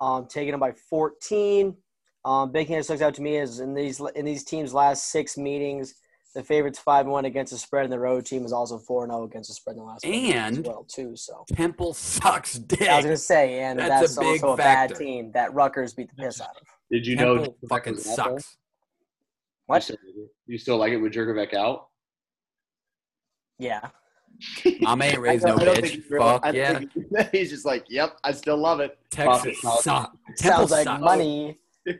um, 0.01 0.27
taking 0.27 0.51
them 0.51 0.61
by 0.61 0.73
14. 0.91 1.77
Um, 2.25 2.51
big 2.51 2.67
thing 2.67 2.77
that 2.77 2.85
sticks 2.85 3.01
out 3.01 3.15
to 3.15 3.23
me 3.23 3.37
is 3.37 3.61
in 3.61 3.75
these 3.75 4.01
in 4.17 4.25
these 4.25 4.43
teams' 4.43 4.75
last 4.75 5.13
six 5.13 5.39
meetings, 5.39 5.95
the 6.35 6.43
favorites 6.45 6.79
five 6.79 7.07
and 7.07 7.13
one 7.13 7.25
against 7.25 7.53
the 7.53 7.59
spread, 7.59 7.85
and 7.85 7.93
the 7.93 7.99
road 7.99 8.25
team 8.27 8.45
is 8.45 8.53
also 8.53 8.79
four 8.79 9.03
and 9.05 9.13
zero 9.13 9.25
against 9.25 9.49
the 9.51 9.55
spread 9.55 9.75
in 9.77 9.81
the 9.81 9.87
last. 9.87 10.05
four 10.05 10.13
And- 10.15 10.59
as 10.59 10.63
well 10.65 10.85
too. 10.85 11.17
So 11.17 11.45
Temple 11.55 11.95
sucks 11.95 12.55
dick. 12.59 12.83
I 12.83 12.97
was 12.97 13.05
gonna 13.07 13.17
say, 13.17 13.61
and 13.61 13.79
That's 13.79 13.89
that's, 14.15 14.17
a 14.17 14.21
big 14.21 14.43
also 14.45 14.53
a 14.53 14.57
factor. 14.57 14.95
bad 14.95 14.99
team 15.01 15.33
that 15.33 15.53
Rutgers 15.55 15.95
beat 15.95 16.09
the 16.11 16.17
piss 16.23 16.41
out 16.41 16.51
of. 16.61 16.67
Did 16.91 17.07
you 17.07 17.17
know 17.17 17.55
fucking 17.69 17.95
Jurkovec 17.95 17.97
was 17.97 18.19
out 18.19 18.25
there? 18.31 18.39
sucks. 18.41 18.57
You 18.57 19.65
What? 19.67 19.83
still, 19.83 19.97
you 20.47 20.59
still 20.59 20.77
like 20.79 20.93
it 20.93 20.97
with 20.99 21.13
Jurkovec 21.13 21.55
out? 21.55 21.89
Yeah. 23.59 23.89
Mom 24.81 25.03
ain't 25.03 25.17
I 25.17 25.19
raised 25.21 25.45
don't- 25.45 25.57
no 25.57 25.63
I 25.63 25.65
don't 25.65 25.75
think 25.77 25.87
bitch. 25.87 25.91
he's 26.09 26.19
Fuck 26.19 26.47
I 26.47 26.51
yeah. 26.51 26.79
think 26.79 27.31
he's 27.33 27.51
just 27.51 27.65
like, 27.67 27.85
yep, 27.89 28.17
I 28.23 28.33
still 28.33 28.57
love 28.57 28.81
it. 28.81 28.97
Texas 29.11 29.61
College. 29.61 29.83
sucks. 29.83 30.17
Temple 30.37 30.69
Sounds 30.69 30.71
like 30.71 30.85
sucks. 30.85 31.03
money. 31.03 31.59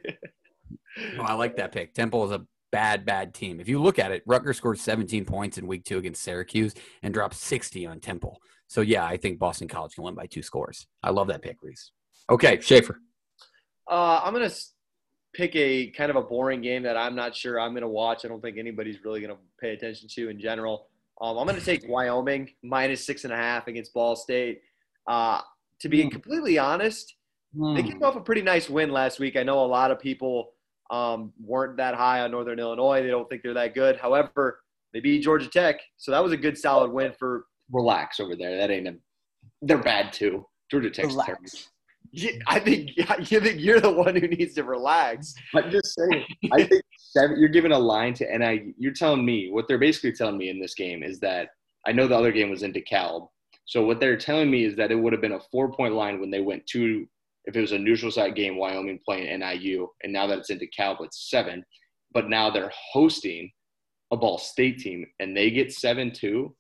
Oh, 1.17 1.23
I 1.23 1.35
like 1.35 1.57
that 1.59 1.71
pick. 1.71 1.95
Temple 1.95 2.25
is 2.25 2.33
a 2.33 2.45
bad, 2.71 3.05
bad 3.05 3.35
team. 3.35 3.61
If 3.61 3.69
you 3.69 3.81
look 3.81 3.99
at 3.99 4.13
it, 4.13 4.23
Rutgers 4.27 4.57
scored 4.57 4.79
17 4.79 5.25
points 5.25 5.59
in 5.59 5.67
week 5.67 5.85
two 5.85 5.99
against 5.99 6.23
Syracuse 6.23 6.75
and 7.03 7.13
dropped 7.15 7.35
60 7.35 7.87
on 7.87 8.01
Temple. 8.01 8.41
So, 8.69 8.81
yeah, 8.83 9.05
I 9.05 9.17
think 9.17 9.39
Boston 9.39 9.69
College 9.69 9.95
can 9.95 10.05
win 10.05 10.15
by 10.15 10.27
two 10.27 10.43
scores. 10.43 10.87
I 11.03 11.11
love 11.11 11.29
that 11.29 11.43
pick, 11.43 11.57
Reese. 11.63 11.93
Okay, 12.31 12.61
Schaefer. 12.61 13.01
Uh, 13.91 14.21
I'm 14.23 14.35
gonna 14.35 14.51
pick 15.33 15.57
a 15.57 15.91
kind 15.91 16.11
of 16.11 16.17
a 16.17 16.23
boring 16.23 16.61
game 16.61 16.83
that 16.83 16.97
I'm 16.97 17.15
not 17.15 17.35
sure 17.35 17.59
I'm 17.59 17.73
gonna 17.73 17.89
watch. 17.89 18.25
I 18.25 18.29
don't 18.29 18.43
think 18.43 18.59
anybody's 18.59 19.03
really 19.03 19.23
gonna 19.23 19.39
pay 19.59 19.73
attention 19.73 20.09
to 20.11 20.29
in 20.29 20.39
general. 20.39 20.89
Um, 21.23 21.39
I'm 21.39 21.47
gonna 21.47 21.61
take 21.61 21.89
Wyoming 21.89 22.51
minus 22.63 23.07
six 23.07 23.25
and 23.25 23.33
a 23.33 23.37
half 23.37 23.67
against 23.67 23.95
Ball 23.95 24.15
State. 24.15 24.61
Uh, 25.07 25.41
to 25.81 25.89
be 25.89 26.07
completely 26.09 26.59
honest, 26.59 27.15
they 27.55 27.83
came 27.83 28.03
off 28.03 28.17
a 28.17 28.21
pretty 28.21 28.43
nice 28.43 28.69
win 28.69 28.91
last 28.91 29.19
week. 29.19 29.37
I 29.37 29.43
know 29.43 29.65
a 29.65 29.67
lot 29.67 29.91
of 29.91 29.99
people 29.99 30.51
um, 30.91 31.33
weren't 31.41 31.77
that 31.77 31.95
high 31.95 32.21
on 32.21 32.31
Northern 32.31 32.59
Illinois. 32.59 33.03
They 33.03 33.09
don't 33.09 33.29
think 33.29 33.43
they're 33.43 33.55
that 33.55 33.75
good. 33.75 33.97
However, 33.97 34.61
they 34.93 35.01
beat 35.01 35.23
Georgia 35.23 35.49
Tech, 35.49 35.81
so 35.97 36.11
that 36.11 36.23
was 36.23 36.33
a 36.33 36.37
good, 36.37 36.57
solid 36.57 36.91
win 36.91 37.13
for. 37.19 37.47
Relax 37.71 38.21
over 38.21 38.35
there. 38.35 38.57
That 38.57 38.71
ain't 38.71 38.89
a. 38.89 38.97
They're 39.61 39.79
bad 39.79 40.13
too. 40.13 40.47
Georgia 40.71 40.91
Tech's 40.91 41.15
terrible. 41.15 41.35
Relax. 41.43 41.69
Yeah, 42.11 42.31
I 42.47 42.59
think 42.59 42.91
you 43.31 43.41
think 43.41 43.61
you're 43.61 43.81
the 43.81 43.91
one 43.91 44.17
who 44.17 44.29
needs 44.29 44.55
to 44.55 44.65
relax. 44.65 45.35
I'm 45.55 45.71
just 45.71 45.95
saying. 45.95 46.25
I 46.53 46.65
think 46.65 46.83
seven, 46.97 47.39
you're 47.39 47.49
giving 47.49 47.73
a 47.73 47.79
line 47.79 48.15
to 48.15 48.39
NIU. 48.39 48.73
You're 48.79 48.93
telling 48.93 49.25
me 49.25 49.51
what 49.51 49.69
they're 49.69 49.79
basically 49.79 50.13
telling 50.13 50.39
me 50.39 50.49
in 50.49 50.59
this 50.59 50.75
game 50.75 51.03
is 51.03 51.21
that 51.21 51.51
I 51.87 51.93
know 51.93 52.09
the 52.09 52.17
other 52.17 52.33
game 52.33 52.51
was 52.51 52.63
in 52.63 52.73
DeKalb. 52.73 53.29
So 53.67 53.85
what 53.85 54.01
they're 54.01 54.17
telling 54.17 54.51
me 54.51 54.65
is 54.65 54.77
that 54.77 54.91
it 54.91 54.95
would 54.95 55.13
have 55.13 55.21
been 55.21 55.33
a 55.33 55.41
four 55.53 55.71
point 55.71 55.95
line 55.95 56.21
when 56.21 56.31
they 56.31 56.41
went 56.41 56.67
to 56.69 57.07
if 57.49 57.57
it 57.57 57.61
was 57.63 57.73
a 57.73 57.79
neutral 57.79 58.13
site 58.13 58.35
game, 58.35 58.59
Wyoming 58.59 59.01
playing 59.03 59.41
NIU, 59.41 59.89
and 60.03 60.13
now 60.13 60.27
that 60.27 60.39
it's 60.39 60.51
in 60.51 60.59
DeKalb, 60.59 60.99
it's 61.01 61.31
seven. 61.31 61.65
But 62.13 62.29
now 62.29 62.51
they're 62.51 62.71
hosting 62.93 63.51
a 64.13 64.19
Ball 64.19 64.37
State 64.37 64.79
team, 64.79 65.07
and 65.19 65.35
they 65.35 65.51
get 65.51 65.73
seven 65.73 66.13
too. 66.13 66.55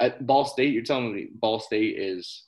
At 0.00 0.14
uh, 0.14 0.22
Ball 0.22 0.44
State, 0.44 0.74
you're 0.74 0.82
telling 0.82 1.14
me 1.14 1.28
Ball 1.32 1.60
State 1.60 1.96
is, 1.96 2.46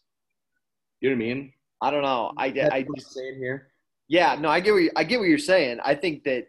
you 1.01 1.09
know 1.09 1.17
what 1.17 1.23
I 1.23 1.27
mean? 1.27 1.53
I 1.83 1.91
don't 1.93 2.03
know. 2.03 2.33
I, 2.37 2.47
I 2.47 2.51
That's 2.51 2.71
what 2.71 2.79
I'm 2.79 2.95
just 2.97 3.15
saying 3.15 3.37
here. 3.39 3.69
Yeah, 4.09 4.37
no, 4.41 4.49
I 4.49 4.59
get 4.59 4.73
what 4.73 4.83
you, 4.83 4.91
I 4.97 5.05
get 5.05 5.21
what 5.21 5.29
you're 5.29 5.39
saying. 5.39 5.79
I 5.85 5.95
think 5.95 6.25
that. 6.25 6.49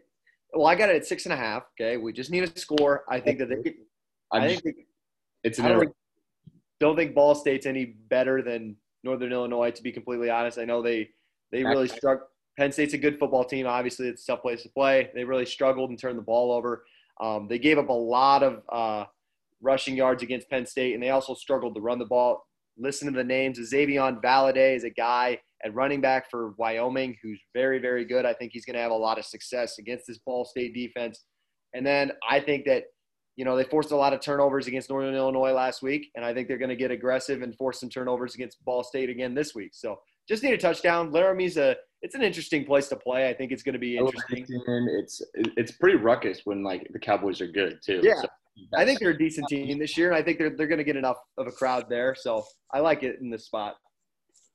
Well, 0.52 0.66
I 0.66 0.74
got 0.74 0.88
it 0.88 0.96
at 0.96 1.06
six 1.06 1.26
and 1.26 1.32
a 1.32 1.36
half. 1.36 1.62
Okay, 1.80 1.96
we 1.96 2.12
just 2.12 2.30
need 2.30 2.42
a 2.42 2.58
score. 2.58 3.04
I 3.08 3.20
think 3.20 3.38
that 3.38 3.50
they. 3.50 3.62
Could, 3.62 3.74
I'm 4.32 4.42
I 4.42 4.48
just, 4.48 4.64
think. 4.64 4.76
It's 5.44 5.60
an 5.60 5.66
I 5.66 5.68
don't 5.68 5.94
don't 6.80 6.96
think 6.96 7.14
Ball 7.14 7.36
State's 7.36 7.66
any 7.66 7.84
better 7.84 8.42
than 8.42 8.76
Northern 9.04 9.32
Illinois. 9.32 9.70
To 9.70 9.82
be 9.82 9.92
completely 9.92 10.28
honest, 10.28 10.58
I 10.58 10.64
know 10.64 10.82
they 10.82 11.10
they 11.52 11.64
really 11.64 11.88
struggled. 11.88 12.28
Penn 12.58 12.72
State's 12.72 12.94
a 12.94 12.98
good 12.98 13.18
football 13.18 13.44
team. 13.44 13.66
Obviously, 13.66 14.08
it's 14.08 14.22
a 14.22 14.32
tough 14.32 14.42
place 14.42 14.62
to 14.62 14.68
play. 14.70 15.10
They 15.14 15.24
really 15.24 15.46
struggled 15.46 15.90
and 15.90 15.98
turned 15.98 16.18
the 16.18 16.22
ball 16.22 16.52
over. 16.52 16.84
Um, 17.20 17.48
they 17.48 17.58
gave 17.58 17.78
up 17.78 17.88
a 17.88 17.92
lot 17.92 18.42
of 18.42 18.62
uh, 18.70 19.04
rushing 19.60 19.96
yards 19.96 20.22
against 20.22 20.48
Penn 20.48 20.66
State, 20.66 20.94
and 20.94 21.02
they 21.02 21.10
also 21.10 21.34
struggled 21.34 21.74
to 21.74 21.80
run 21.80 21.98
the 21.98 22.06
ball. 22.06 22.46
Listen 22.78 23.12
to 23.12 23.16
the 23.16 23.24
names. 23.24 23.58
Xazavian 23.58 24.22
Valladay 24.22 24.74
is 24.74 24.84
a 24.84 24.90
guy 24.90 25.38
at 25.64 25.74
running 25.74 26.00
back 26.00 26.30
for 26.30 26.54
Wyoming 26.58 27.16
who's 27.22 27.40
very, 27.54 27.78
very 27.78 28.04
good. 28.04 28.26
I 28.26 28.34
think 28.34 28.52
he's 28.52 28.64
going 28.64 28.74
to 28.74 28.82
have 28.82 28.90
a 28.90 28.94
lot 28.94 29.18
of 29.18 29.24
success 29.24 29.78
against 29.78 30.06
this 30.06 30.18
Ball 30.18 30.44
State 30.44 30.74
defense. 30.74 31.24
And 31.74 31.86
then 31.86 32.12
I 32.28 32.40
think 32.40 32.64
that, 32.66 32.84
you 33.36 33.44
know, 33.44 33.56
they 33.56 33.64
forced 33.64 33.90
a 33.90 33.96
lot 33.96 34.12
of 34.12 34.20
turnovers 34.20 34.66
against 34.66 34.90
Northern 34.90 35.14
Illinois 35.14 35.52
last 35.52 35.82
week, 35.82 36.10
and 36.14 36.24
I 36.24 36.32
think 36.32 36.48
they're 36.48 36.58
going 36.58 36.70
to 36.70 36.76
get 36.76 36.90
aggressive 36.90 37.42
and 37.42 37.54
force 37.56 37.80
some 37.80 37.90
turnovers 37.90 38.34
against 38.34 38.64
Ball 38.64 38.82
State 38.82 39.10
again 39.10 39.34
this 39.34 39.54
week. 39.54 39.70
So 39.74 39.98
just 40.28 40.42
need 40.42 40.52
a 40.52 40.58
touchdown. 40.58 41.12
Laramie's 41.12 41.56
a 41.56 41.76
it's 42.02 42.14
an 42.14 42.22
interesting 42.22 42.64
place 42.64 42.88
to 42.88 42.96
play. 42.96 43.28
I 43.28 43.34
think 43.34 43.52
it's 43.52 43.62
going 43.62 43.72
to 43.72 43.78
be 43.78 43.98
oh, 43.98 44.06
interesting. 44.06 44.46
It's 44.98 45.22
it's 45.34 45.72
pretty 45.72 45.96
ruckus 45.96 46.42
when 46.44 46.62
like 46.62 46.88
the 46.92 46.98
Cowboys 46.98 47.40
are 47.40 47.46
good 47.46 47.80
too. 47.84 48.00
Yeah. 48.02 48.20
So 48.20 48.28
I 48.74 48.84
think 48.84 49.00
they're 49.00 49.10
a 49.10 49.18
decent 49.18 49.48
team 49.48 49.78
this 49.78 49.96
year, 49.96 50.08
and 50.08 50.16
I 50.16 50.22
think 50.22 50.38
they're 50.38 50.50
they're 50.50 50.66
going 50.66 50.78
to 50.78 50.84
get 50.84 50.96
enough 50.96 51.18
of 51.38 51.46
a 51.46 51.52
crowd 51.52 51.86
there. 51.88 52.14
So 52.14 52.44
I 52.72 52.80
like 52.80 53.02
it 53.02 53.18
in 53.20 53.30
this 53.30 53.46
spot. 53.46 53.76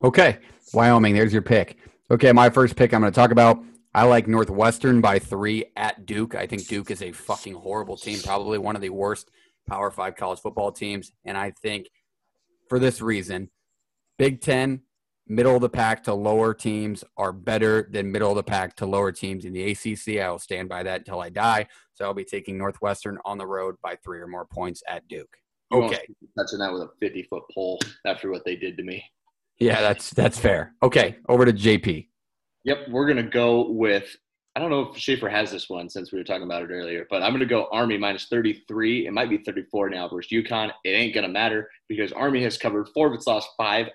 Okay, 0.04 0.38
Wyoming, 0.74 1.14
there's 1.14 1.32
your 1.32 1.42
pick. 1.42 1.76
Okay, 2.10 2.32
my 2.32 2.50
first 2.50 2.74
pick 2.74 2.92
I'm 2.92 3.00
going 3.00 3.12
to 3.12 3.14
talk 3.14 3.30
about. 3.30 3.62
I 3.94 4.04
like 4.04 4.26
Northwestern 4.26 5.00
by 5.00 5.18
three 5.18 5.66
at 5.76 6.06
Duke. 6.06 6.34
I 6.34 6.46
think 6.46 6.66
Duke 6.66 6.90
is 6.90 7.02
a 7.02 7.12
fucking 7.12 7.54
horrible 7.54 7.96
team, 7.96 8.18
probably 8.20 8.58
one 8.58 8.74
of 8.74 8.82
the 8.82 8.90
worst 8.90 9.30
Power 9.68 9.90
Five 9.90 10.16
college 10.16 10.40
football 10.40 10.72
teams. 10.72 11.12
And 11.24 11.36
I 11.36 11.52
think 11.62 11.88
for 12.68 12.78
this 12.78 13.00
reason, 13.00 13.50
Big 14.18 14.40
Ten, 14.40 14.80
middle 15.26 15.54
of 15.54 15.62
the 15.62 15.68
pack 15.68 16.02
to 16.04 16.14
lower 16.14 16.54
teams 16.54 17.04
are 17.16 17.32
better 17.32 17.88
than 17.90 18.10
middle 18.10 18.30
of 18.30 18.36
the 18.36 18.42
pack 18.42 18.76
to 18.76 18.86
lower 18.86 19.12
teams 19.12 19.44
in 19.44 19.52
the 19.52 19.70
ACC. 19.70 20.20
I 20.20 20.30
will 20.30 20.38
stand 20.38 20.68
by 20.68 20.82
that 20.82 21.00
until 21.00 21.20
I 21.20 21.28
die. 21.28 21.66
So 21.94 22.04
I'll 22.04 22.14
be 22.14 22.24
taking 22.24 22.58
Northwestern 22.58 23.18
on 23.24 23.38
the 23.38 23.46
road 23.46 23.76
by 23.82 23.96
three 24.04 24.20
or 24.20 24.26
more 24.26 24.44
points 24.44 24.82
at 24.88 25.06
Duke. 25.08 25.36
Okay. 25.72 26.06
touching 26.38 26.58
that 26.58 26.72
with 26.72 26.82
a 26.82 26.90
50 27.00 27.22
foot 27.24 27.44
pole 27.52 27.78
after 28.06 28.30
what 28.30 28.44
they 28.44 28.56
did 28.56 28.76
to 28.76 28.82
me. 28.82 29.02
Yeah, 29.58 29.80
that's 29.80 30.10
that's 30.10 30.38
fair. 30.38 30.74
Okay, 30.82 31.16
over 31.28 31.44
to 31.44 31.52
JP. 31.52 32.08
Yep, 32.64 32.88
we're 32.90 33.06
gonna 33.06 33.22
go 33.22 33.70
with. 33.70 34.16
I 34.54 34.60
don't 34.60 34.70
know 34.70 34.90
if 34.90 34.98
Schaefer 34.98 35.30
has 35.30 35.50
this 35.50 35.70
one 35.70 35.88
since 35.88 36.12
we 36.12 36.18
were 36.18 36.24
talking 36.24 36.42
about 36.42 36.62
it 36.62 36.70
earlier, 36.70 37.06
but 37.08 37.22
I'm 37.22 37.32
gonna 37.32 37.46
go 37.46 37.68
Army 37.72 37.96
minus 37.96 38.26
33. 38.26 39.06
It 39.06 39.12
might 39.12 39.30
be 39.30 39.38
34 39.38 39.90
now 39.90 40.08
versus 40.08 40.30
UConn. 40.30 40.72
It 40.84 40.90
ain't 40.90 41.14
gonna 41.14 41.28
matter 41.28 41.70
because 41.88 42.12
Army 42.12 42.42
has 42.42 42.58
covered 42.58 42.88
four 42.92 43.06
of 43.06 43.14
its 43.14 43.26
last 43.26 43.48
five 43.56 43.88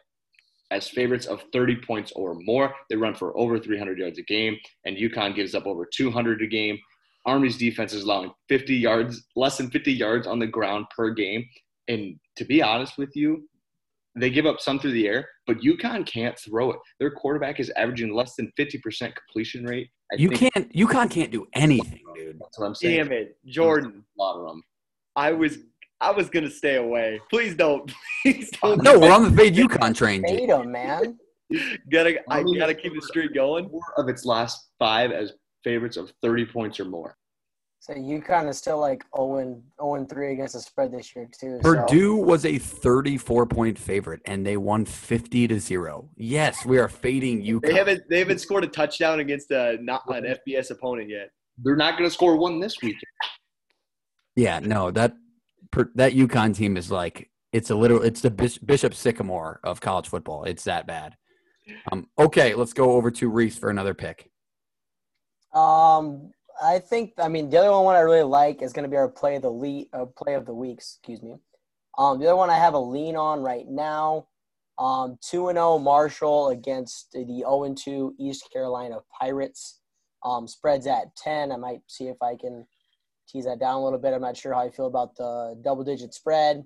as 0.72 0.88
favorites 0.90 1.26
of 1.26 1.44
30 1.54 1.78
points 1.78 2.12
or 2.16 2.36
more. 2.42 2.74
They 2.90 2.96
run 2.96 3.16
for 3.16 3.38
over 3.38 3.60
300 3.60 3.98
yards 3.98 4.20
a 4.20 4.24
game, 4.24 4.58
and 4.86 4.98
UConn 4.98 5.36
gives 5.36 5.56
up 5.56 5.66
over 5.66 5.88
200 5.96 6.42
a 6.42 6.48
game. 6.48 6.78
Army's 7.26 7.58
defense 7.58 7.94
is 7.94 8.04
allowing 8.04 8.32
50 8.50 8.76
yards, 8.76 9.26
less 9.36 9.58
than 9.58 9.70
50 9.70 9.92
yards 9.92 10.28
on 10.28 10.40
the 10.40 10.48
ground 10.48 10.86
per 10.96 11.12
game. 11.12 11.46
And 11.88 12.16
to 12.38 12.46
be 12.46 12.62
honest 12.62 12.98
with 12.98 13.16
you, 13.16 13.48
they 14.20 14.30
give 14.30 14.46
up 14.46 14.60
some 14.60 14.80
through 14.80 14.94
the 14.94 15.08
air, 15.08 15.28
but 15.46 15.60
UConn 15.60 16.06
can't 16.06 16.38
throw 16.40 16.72
it. 16.72 16.80
Their 17.00 17.12
quarterback 17.12 17.60
is 17.60 17.70
averaging 17.76 18.14
less 18.14 18.36
than 18.36 18.52
50% 18.60 19.14
completion 19.16 19.66
rate. 19.66 19.90
I 20.12 20.16
You 20.16 20.30
think 20.30 20.54
can't 20.54 20.74
UConn 20.74 21.12
can't 21.12 21.32
do 21.32 21.46
anything, 21.54 22.02
dude. 22.16 22.40
That's 22.40 22.58
what 22.58 22.66
I'm 22.66 22.76
saying. 22.76 22.98
Damn 22.98 23.12
it, 23.12 23.38
Jordan! 23.46 24.04
A 24.18 24.22
lot 24.22 24.40
of 24.40 24.48
them. 24.48 24.64
I 25.16 25.34
was 25.34 25.58
I 26.00 26.12
was 26.12 26.30
gonna 26.30 26.50
stay 26.50 26.76
away. 26.76 27.20
Please 27.30 27.56
don't. 27.56 27.92
Please 28.24 28.52
don't. 28.62 28.82
No, 28.84 29.00
we're 29.00 29.12
on 29.12 29.24
the 29.24 29.32
fade 29.32 29.56
UConn 29.56 29.96
train. 29.96 30.24
Jake. 30.28 30.40
Hate 30.42 30.50
'em, 30.50 30.72
man. 30.72 31.18
gotta 31.92 32.20
I 32.30 32.40
Army 32.40 32.58
gotta 32.58 32.74
keep 32.76 32.94
the 32.94 33.00
covered 33.00 33.04
streak 33.04 33.34
going. 33.34 33.70
Four 33.70 33.82
of 33.98 34.10
its 34.10 34.26
last 34.26 34.68
five 34.80 35.12
as 35.12 35.34
favorites 35.64 35.98
of 35.98 36.12
30 36.22 36.46
points 36.46 36.80
or 36.80 36.86
more. 36.86 37.18
So 37.80 37.94
UConn 37.94 38.50
is 38.50 38.58
still 38.58 38.80
like 38.80 39.04
0 39.16 39.62
0 39.82 40.06
3 40.10 40.34
against 40.34 40.54
the 40.56 40.60
spread 40.60 40.92
this 40.92 41.16
year 41.16 41.28
too. 41.40 41.60
so- 41.64 41.74
Purdue 41.76 42.16
was 42.18 42.46
a 42.46 42.58
34 42.58 43.46
point 43.46 43.80
favorite 43.80 44.22
and 44.26 44.46
they 44.46 44.58
won 44.58 44.84
50 44.86 45.48
to 45.48 45.60
0. 45.60 46.10
Yes, 46.18 46.66
we 46.66 46.78
are 46.80 46.90
fading 46.90 47.42
UConn. 47.44 47.62
They 47.62 47.74
haven't 47.74 48.04
they 48.10 48.20
haven't 48.20 48.40
scored 48.40 48.66
a 48.66 48.68
touchdown 48.68 49.20
against 49.20 49.52
a 49.52 49.78
not 49.82 50.04
an 50.10 50.26
FBS 50.26 50.70
opponent 50.72 51.10
yet. 51.10 51.30
They're 51.60 51.76
not 51.78 51.98
going 51.98 52.08
to 52.10 52.14
score 52.14 52.36
one 52.38 52.60
this 52.60 52.76
week. 52.84 52.98
yeah, 54.36 54.60
no, 54.60 54.92
that 54.92 55.14
per, 55.72 55.92
that 55.96 56.14
UConn 56.14 56.56
team 56.56 56.78
is 56.78 56.92
like 56.92 57.30
it's 57.54 57.70
a 57.70 57.76
little 57.76 58.02
it's 58.02 58.22
the 58.22 58.32
Bishop 58.32 58.94
Sycamore 58.94 59.60
of 59.64 59.82
college 59.82 60.08
football. 60.08 60.44
It's 60.44 60.64
that 60.66 60.88
bad. 60.88 61.16
Um, 61.92 62.08
okay, 62.18 62.54
let's 62.54 62.74
go 62.74 62.92
over 62.92 63.12
to 63.12 63.30
Reese 63.30 63.58
for 63.58 63.70
another 63.70 63.94
pick. 63.94 64.30
Um, 65.54 66.32
I 66.62 66.80
think 66.80 67.14
I 67.18 67.28
mean 67.28 67.50
the 67.50 67.58
other 67.58 67.72
one 67.72 67.96
I 67.96 68.00
really 68.00 68.24
like 68.24 68.62
is 68.62 68.74
going 68.74 68.84
to 68.84 68.90
be 68.90 68.98
our 68.98 69.10
play 69.10 69.36
of 69.36 69.42
the 69.42 69.52
lead, 69.52 69.88
uh, 69.94 70.06
play 70.06 70.34
of 70.34 70.46
the 70.46 70.54
week. 70.54 70.78
Excuse 70.78 71.22
me. 71.22 71.36
Um, 71.98 72.20
the 72.20 72.28
other 72.28 72.36
one 72.36 72.50
I 72.50 72.58
have 72.58 72.74
a 72.74 72.80
lean 72.80 73.16
on 73.16 73.42
right 73.42 73.68
now. 73.68 74.28
Um, 74.78 75.18
two 75.22 75.50
and 75.50 75.58
zero 75.58 75.80
Marshall 75.80 76.50
against 76.50 77.12
the 77.12 77.26
zero 77.26 77.64
and 77.64 77.78
two 77.78 78.14
East 78.20 78.50
Carolina 78.54 79.00
Pirates. 79.20 79.80
Um, 80.24 80.48
spreads 80.48 80.88
at 80.88 81.16
ten. 81.16 81.52
I 81.52 81.58
might 81.58 81.82
see 81.88 82.08
if 82.08 82.18
I 82.22 82.36
can 82.36 82.68
tease 83.28 83.46
that 83.46 83.60
down 83.60 83.76
a 83.76 83.84
little 83.84 84.00
bit. 84.00 84.14
I'm 84.14 84.22
not 84.22 84.38
sure 84.38 84.54
how 84.54 84.62
I 84.62 84.70
feel 84.70 84.88
about 84.88 85.16
the 85.16 85.58
double 85.62 85.84
digit 85.84 86.14
spread. 86.14 86.64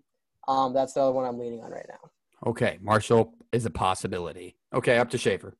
Um, 0.47 0.73
that's 0.73 0.93
the 0.93 1.01
other 1.01 1.11
one 1.11 1.25
I'm 1.25 1.39
leaning 1.39 1.61
on 1.61 1.71
right 1.71 1.85
now. 1.89 2.09
Okay, 2.49 2.77
Marshall 2.81 3.33
is 3.51 3.65
a 3.65 3.69
possibility. 3.69 4.55
Okay, 4.73 4.97
up 4.97 5.09
to 5.11 5.17
Schaefer. 5.17 5.55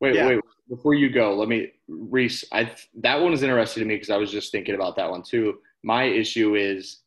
Wait, 0.00 0.14
Yeah. 0.14 0.28
wait. 0.28 0.40
Before 0.68 0.94
you 0.94 1.10
go, 1.10 1.34
let 1.34 1.48
me, 1.48 1.72
Reese. 1.88 2.44
I 2.52 2.72
that 3.00 3.20
one 3.20 3.32
is 3.32 3.42
interesting 3.42 3.82
to 3.82 3.88
me 3.88 3.96
because 3.96 4.10
I 4.10 4.16
was 4.16 4.30
just 4.30 4.52
thinking 4.52 4.76
about 4.76 4.94
that 4.96 5.10
one 5.10 5.22
too. 5.22 5.58
My 5.82 6.04
issue 6.04 6.54
is 6.54 7.00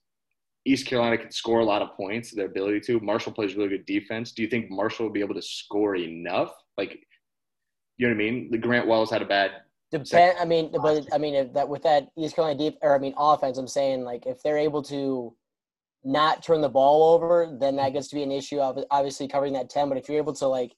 East 0.65 0.85
Carolina 0.85 1.17
can 1.17 1.31
score 1.31 1.61
a 1.61 1.65
lot 1.65 1.81
of 1.81 1.95
points. 1.95 2.31
Their 2.31 2.47
ability 2.47 2.81
to. 2.81 2.99
Marshall 2.99 3.31
plays 3.31 3.55
really 3.55 3.69
good 3.69 3.85
defense. 3.85 4.33
Do 4.33 4.41
you 4.41 4.49
think 4.49 4.69
Marshall 4.69 5.05
will 5.05 5.13
be 5.13 5.21
able 5.21 5.35
to 5.35 5.41
score 5.41 5.95
enough? 5.95 6.53
Like, 6.77 6.99
you 7.97 8.07
know 8.07 8.13
what 8.15 8.21
I 8.21 8.31
mean? 8.31 8.51
The 8.51 8.57
Grant 8.57 8.85
Wells 8.87 9.09
had 9.09 9.21
a 9.21 9.25
bad. 9.25 9.51
Depend. 9.93 10.37
I 10.39 10.45
mean, 10.45 10.71
but 10.71 11.07
I 11.13 11.19
mean, 11.19 11.35
if 11.35 11.53
that 11.53 11.69
with 11.69 11.83
that 11.83 12.09
East 12.17 12.35
Carolina 12.35 12.57
deep, 12.57 12.79
or 12.81 12.95
I 12.95 12.97
mean, 12.97 13.13
offense. 13.15 13.59
I'm 13.59 13.67
saying 13.67 14.03
like 14.03 14.25
if 14.25 14.41
they're 14.41 14.57
able 14.57 14.81
to 14.83 15.35
not 16.03 16.41
turn 16.41 16.61
the 16.61 16.69
ball 16.69 17.13
over, 17.13 17.55
then 17.59 17.75
that 17.75 17.93
gets 17.93 18.07
to 18.07 18.15
be 18.15 18.23
an 18.23 18.31
issue. 18.31 18.59
of 18.59 18.83
Obviously, 18.89 19.27
covering 19.27 19.53
that 19.53 19.69
ten. 19.69 19.89
But 19.89 19.99
if 19.99 20.09
you're 20.09 20.17
able 20.17 20.33
to 20.33 20.47
like 20.47 20.73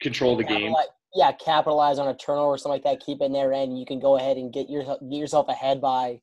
Control 0.00 0.36
the 0.36 0.44
game. 0.44 0.72
yeah, 1.16 1.32
capitalize 1.32 1.98
on 1.98 2.06
a 2.06 2.14
turnover 2.14 2.50
or 2.50 2.58
something 2.58 2.74
like 2.74 2.84
that, 2.84 3.04
keep 3.04 3.20
it 3.20 3.24
in 3.24 3.32
their 3.32 3.52
end, 3.52 3.76
you 3.76 3.84
can 3.84 3.98
go 3.98 4.16
ahead 4.16 4.36
and 4.36 4.52
get 4.52 4.70
your 4.70 4.84
get 4.84 5.00
yourself 5.18 5.48
ahead 5.48 5.80
by. 5.80 6.20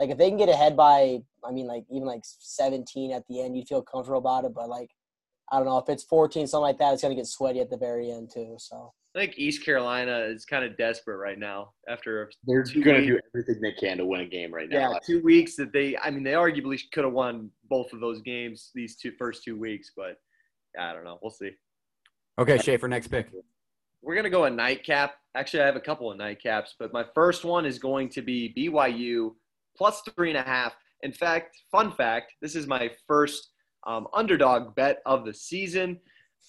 Like 0.00 0.10
if 0.10 0.18
they 0.18 0.28
can 0.28 0.38
get 0.38 0.48
ahead 0.48 0.76
by, 0.76 1.20
I 1.44 1.52
mean, 1.52 1.68
like 1.68 1.84
even 1.88 2.08
like 2.08 2.22
17 2.24 3.12
at 3.12 3.22
the 3.28 3.42
end, 3.42 3.56
you 3.56 3.64
feel 3.64 3.82
comfortable 3.82 4.18
about 4.18 4.44
it. 4.44 4.54
But 4.54 4.68
like, 4.68 4.90
I 5.52 5.56
don't 5.56 5.66
know 5.66 5.78
if 5.78 5.88
it's 5.88 6.02
14, 6.02 6.48
something 6.48 6.62
like 6.62 6.78
that, 6.78 6.94
it's 6.94 7.02
gonna 7.02 7.14
get 7.14 7.26
sweaty 7.26 7.60
at 7.60 7.70
the 7.70 7.76
very 7.76 8.10
end 8.10 8.30
too. 8.34 8.56
So 8.58 8.92
I 9.18 9.22
think 9.22 9.36
East 9.36 9.64
Carolina 9.64 10.18
is 10.18 10.44
kind 10.44 10.64
of 10.64 10.76
desperate 10.76 11.16
right 11.16 11.40
now 11.40 11.72
after 11.88 12.30
They're 12.46 12.62
going 12.62 13.00
to 13.00 13.06
do 13.06 13.18
everything 13.34 13.60
they 13.60 13.72
can 13.72 13.98
to 13.98 14.06
win 14.06 14.20
a 14.20 14.26
game 14.26 14.54
right 14.54 14.68
now. 14.68 14.92
yeah 14.92 14.98
two 15.04 15.20
weeks 15.24 15.56
that 15.56 15.72
they 15.72 15.96
I 15.96 16.10
mean 16.10 16.22
they 16.22 16.34
arguably 16.34 16.80
could 16.92 17.02
have 17.02 17.12
won 17.12 17.50
both 17.68 17.92
of 17.92 17.98
those 17.98 18.22
games 18.22 18.70
these 18.76 18.94
two 18.94 19.10
first 19.18 19.42
two 19.42 19.58
weeks, 19.58 19.90
but 19.96 20.18
I 20.78 20.92
don't 20.92 21.02
know. 21.02 21.18
We'll 21.20 21.32
see. 21.32 21.50
Okay, 22.38 22.58
Schaefer, 22.58 22.86
next 22.86 23.08
pick. 23.08 23.28
We're 24.02 24.14
gonna 24.14 24.30
go 24.30 24.44
a 24.44 24.50
nightcap. 24.50 25.14
Actually, 25.34 25.64
I 25.64 25.66
have 25.66 25.74
a 25.74 25.80
couple 25.80 26.12
of 26.12 26.16
nightcaps, 26.16 26.74
but 26.78 26.92
my 26.92 27.04
first 27.12 27.44
one 27.44 27.66
is 27.66 27.80
going 27.80 28.10
to 28.10 28.22
be 28.22 28.54
BYU 28.56 29.32
plus 29.76 30.00
three 30.14 30.30
and 30.30 30.38
a 30.38 30.42
half. 30.42 30.74
In 31.02 31.12
fact, 31.12 31.56
fun 31.72 31.90
fact: 31.90 32.34
this 32.40 32.54
is 32.54 32.68
my 32.68 32.88
first 33.08 33.48
um, 33.84 34.06
underdog 34.14 34.76
bet 34.76 34.98
of 35.06 35.24
the 35.24 35.34
season. 35.34 35.98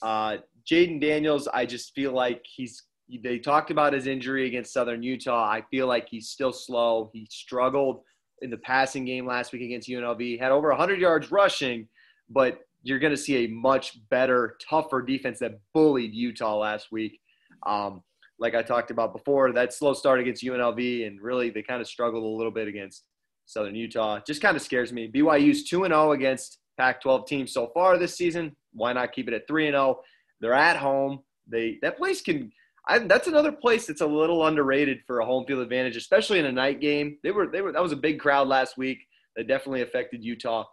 Uh, 0.03 0.37
Jayden 0.69 1.01
Daniels, 1.01 1.47
I 1.47 1.65
just 1.65 1.93
feel 1.93 2.11
like 2.11 2.43
he's. 2.45 2.83
They 3.23 3.39
talked 3.39 3.71
about 3.71 3.93
his 3.93 4.05
injury 4.05 4.45
against 4.45 4.71
Southern 4.71 5.01
Utah. 5.01 5.49
I 5.49 5.63
feel 5.71 5.87
like 5.87 6.07
he's 6.07 6.29
still 6.29 6.53
slow. 6.53 7.09
He 7.11 7.27
struggled 7.31 8.03
in 8.43 8.51
the 8.51 8.57
passing 8.57 9.03
game 9.03 9.25
last 9.25 9.51
week 9.51 9.63
against 9.63 9.89
UNLV. 9.89 10.39
Had 10.39 10.51
over 10.51 10.69
100 10.69 10.99
yards 10.99 11.31
rushing, 11.31 11.87
but 12.29 12.59
you're 12.83 12.99
going 12.99 13.13
to 13.13 13.17
see 13.17 13.45
a 13.45 13.47
much 13.47 13.97
better, 14.09 14.57
tougher 14.69 15.01
defense 15.01 15.39
that 15.39 15.59
bullied 15.73 16.13
Utah 16.13 16.55
last 16.57 16.91
week. 16.91 17.19
Um, 17.65 18.03
like 18.37 18.53
I 18.53 18.61
talked 18.61 18.91
about 18.91 19.11
before, 19.11 19.51
that 19.53 19.73
slow 19.73 19.93
start 19.93 20.19
against 20.19 20.43
UNLV, 20.43 21.07
and 21.07 21.19
really 21.19 21.49
they 21.49 21.63
kind 21.63 21.81
of 21.81 21.87
struggled 21.87 22.23
a 22.23 22.37
little 22.37 22.51
bit 22.51 22.67
against 22.67 23.05
Southern 23.47 23.75
Utah. 23.75 24.19
Just 24.25 24.41
kind 24.41 24.55
of 24.55 24.61
scares 24.61 24.93
me. 24.93 25.11
BYU's 25.13 25.67
2 25.67 25.83
0 25.83 26.11
against 26.11 26.59
Pac 26.77 27.01
12 27.01 27.25
teams 27.25 27.53
so 27.53 27.71
far 27.73 27.97
this 27.97 28.15
season. 28.15 28.55
Why 28.71 28.93
not 28.93 29.11
keep 29.13 29.27
it 29.27 29.33
at 29.33 29.47
3 29.47 29.71
0? 29.71 29.99
They're 30.41 30.53
at 30.53 30.77
home. 30.77 31.19
They 31.47 31.79
That 31.81 31.97
place 31.97 32.21
can. 32.21 32.51
I, 32.87 32.99
that's 32.99 33.27
another 33.27 33.51
place 33.51 33.85
that's 33.85 34.01
a 34.01 34.07
little 34.07 34.47
underrated 34.47 35.01
for 35.05 35.19
a 35.19 35.25
home 35.25 35.45
field 35.45 35.59
advantage, 35.59 35.95
especially 35.95 36.39
in 36.39 36.45
a 36.45 36.51
night 36.51 36.79
game. 36.79 37.17
They 37.23 37.31
were 37.31 37.47
they 37.47 37.61
were 37.61 37.71
that 37.71 37.83
was 37.83 37.91
a 37.91 37.97
big 37.97 38.19
crowd 38.19 38.47
last 38.47 38.77
week 38.77 38.99
that 39.35 39.47
definitely 39.47 39.81
affected 39.81 40.23
Utah. 40.23 40.65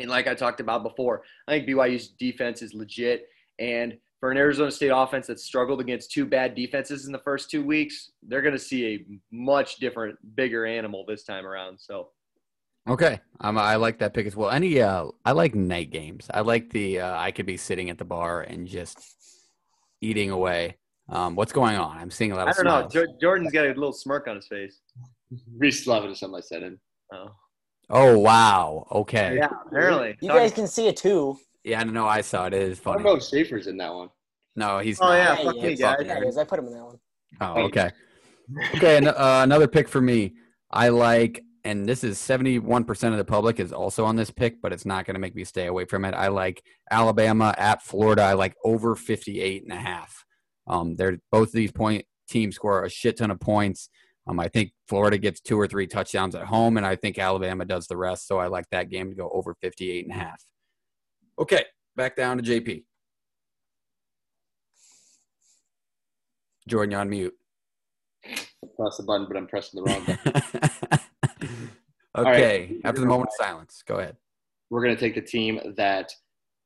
And 0.00 0.10
like 0.10 0.26
I 0.26 0.34
talked 0.34 0.60
about 0.60 0.82
before, 0.82 1.22
I 1.48 1.52
think 1.52 1.68
BYU's 1.68 2.08
defense 2.08 2.62
is 2.62 2.74
legit. 2.74 3.26
And 3.58 3.96
for 4.20 4.30
an 4.30 4.36
Arizona 4.36 4.70
State 4.70 4.92
offense 4.94 5.26
that 5.28 5.40
struggled 5.40 5.80
against 5.80 6.10
two 6.10 6.26
bad 6.26 6.54
defenses 6.54 7.06
in 7.06 7.12
the 7.12 7.18
first 7.20 7.50
two 7.50 7.64
weeks, 7.64 8.10
they're 8.22 8.42
going 8.42 8.54
to 8.54 8.58
see 8.58 8.86
a 8.86 9.06
much 9.34 9.76
different, 9.76 10.16
bigger 10.34 10.66
animal 10.66 11.04
this 11.06 11.24
time 11.24 11.46
around. 11.46 11.78
So, 11.78 12.08
Okay, 12.88 13.20
um, 13.40 13.58
I 13.58 13.76
like 13.76 13.98
that 13.98 14.14
pick 14.14 14.26
as 14.26 14.36
well. 14.36 14.50
Any, 14.50 14.80
uh, 14.80 15.06
I 15.24 15.32
like 15.32 15.54
night 15.54 15.90
games. 15.90 16.28
I 16.32 16.40
like 16.40 16.70
the 16.70 17.00
uh, 17.00 17.18
I 17.18 17.32
could 17.32 17.46
be 17.46 17.56
sitting 17.56 17.90
at 17.90 17.98
the 17.98 18.04
bar 18.04 18.42
and 18.42 18.66
just 18.68 19.00
eating 20.00 20.30
away. 20.30 20.76
Um, 21.08 21.34
what's 21.36 21.52
going 21.52 21.76
on? 21.76 21.96
I'm 21.98 22.10
seeing 22.10 22.32
a 22.32 22.36
lot 22.36 22.48
Of 22.48 22.54
I 22.54 22.56
don't 22.56 22.64
know. 22.64 22.70
smiles. 22.88 22.92
Jor- 22.92 23.18
Jordan's 23.20 23.52
got 23.52 23.64
a 23.66 23.68
little 23.68 23.92
smirk 23.92 24.28
on 24.28 24.36
his 24.36 24.46
face. 24.46 24.80
Reese 25.56 25.86
loving 25.86 26.10
is 26.10 26.20
something 26.20 26.38
I 26.38 26.40
said 26.40 26.62
in. 26.62 26.78
Oh, 27.12 27.30
Oh 27.90 28.18
wow. 28.18 28.86
Okay. 28.90 29.36
yeah, 29.36 29.48
apparently. 29.66 30.16
You 30.20 30.28
guys 30.30 30.52
can 30.52 30.66
see 30.66 30.88
it 30.88 30.96
too. 30.96 31.38
Yeah, 31.64 31.82
no, 31.84 32.06
I 32.06 32.20
saw 32.20 32.46
it. 32.46 32.54
It 32.54 32.62
is 32.62 32.78
I 32.80 32.82
funny. 32.82 33.02
don't 33.02 33.12
know 33.12 33.16
if 33.16 33.24
Schaefer's 33.24 33.66
in 33.66 33.76
that 33.78 33.92
one. 33.92 34.08
No, 34.56 34.78
he's. 34.78 35.00
Oh, 35.00 35.06
not. 35.06 35.14
yeah, 35.14 35.36
Yeah, 35.38 35.44
fuck 35.44 35.56
yeah, 35.56 35.62
me, 35.62 35.74
guys. 35.76 35.96
fucking 36.06 36.28
is. 36.28 36.38
I 36.38 36.44
put 36.44 36.58
him 36.60 36.66
in 36.66 36.72
that 36.74 36.84
one. 36.84 36.98
Oh, 37.40 37.62
okay. 37.64 37.90
Okay, 38.76 38.96
and, 38.96 39.08
uh, 39.08 39.40
another 39.42 39.66
pick 39.68 39.88
for 39.88 40.00
me. 40.00 40.34
I 40.70 40.88
like, 40.88 41.42
and 41.66 41.84
this 41.84 42.04
is 42.04 42.16
71% 42.18 43.10
of 43.10 43.16
the 43.16 43.24
public 43.24 43.58
is 43.58 43.72
also 43.72 44.04
on 44.04 44.14
this 44.14 44.30
pick, 44.30 44.62
but 44.62 44.72
it's 44.72 44.86
not 44.86 45.04
going 45.04 45.14
to 45.14 45.20
make 45.20 45.34
me 45.34 45.42
stay 45.42 45.66
away 45.66 45.84
from 45.84 46.04
it. 46.04 46.14
I 46.14 46.28
like 46.28 46.62
Alabama 46.92 47.52
at 47.58 47.82
Florida. 47.82 48.22
I 48.22 48.34
like 48.34 48.54
over 48.64 48.94
58 48.94 49.64
and 49.64 49.72
a 49.72 49.76
half. 49.76 50.24
Um, 50.68 50.94
they're 50.94 51.18
both 51.32 51.48
of 51.48 51.54
these 51.54 51.72
point 51.72 52.04
teams 52.28 52.54
score 52.54 52.84
a 52.84 52.88
shit 52.88 53.18
ton 53.18 53.32
of 53.32 53.40
points. 53.40 53.88
Um, 54.28 54.38
I 54.38 54.46
think 54.46 54.72
Florida 54.88 55.18
gets 55.18 55.40
two 55.40 55.58
or 55.58 55.66
three 55.66 55.88
touchdowns 55.88 56.36
at 56.36 56.44
home, 56.46 56.76
and 56.76 56.86
I 56.86 56.94
think 56.94 57.18
Alabama 57.18 57.64
does 57.64 57.88
the 57.88 57.96
rest. 57.96 58.28
So 58.28 58.38
I 58.38 58.46
like 58.46 58.66
that 58.70 58.88
game 58.88 59.10
to 59.10 59.16
go 59.16 59.28
over 59.32 59.56
58 59.60 60.06
and 60.06 60.14
a 60.14 60.18
half. 60.18 60.42
Okay, 61.36 61.64
back 61.96 62.14
down 62.14 62.38
to 62.38 62.44
JP. 62.44 62.84
Jordan, 66.68 66.92
you're 66.92 67.00
on 67.00 67.10
mute. 67.10 67.34
Press 68.76 68.96
the 68.96 69.02
button, 69.02 69.26
but 69.26 69.36
I'm 69.36 69.46
pressing 69.48 69.82
the 69.82 69.90
wrong 69.90 70.04
button. 70.04 71.00
okay. 72.18 72.68
right. 72.70 72.80
After 72.84 73.00
the 73.00 73.06
moment 73.06 73.28
of 73.28 73.46
silence, 73.46 73.82
go 73.86 73.96
ahead. 73.96 74.16
We're 74.70 74.82
going 74.82 74.94
to 74.94 75.00
take 75.00 75.14
the 75.14 75.20
team 75.20 75.60
that 75.76 76.12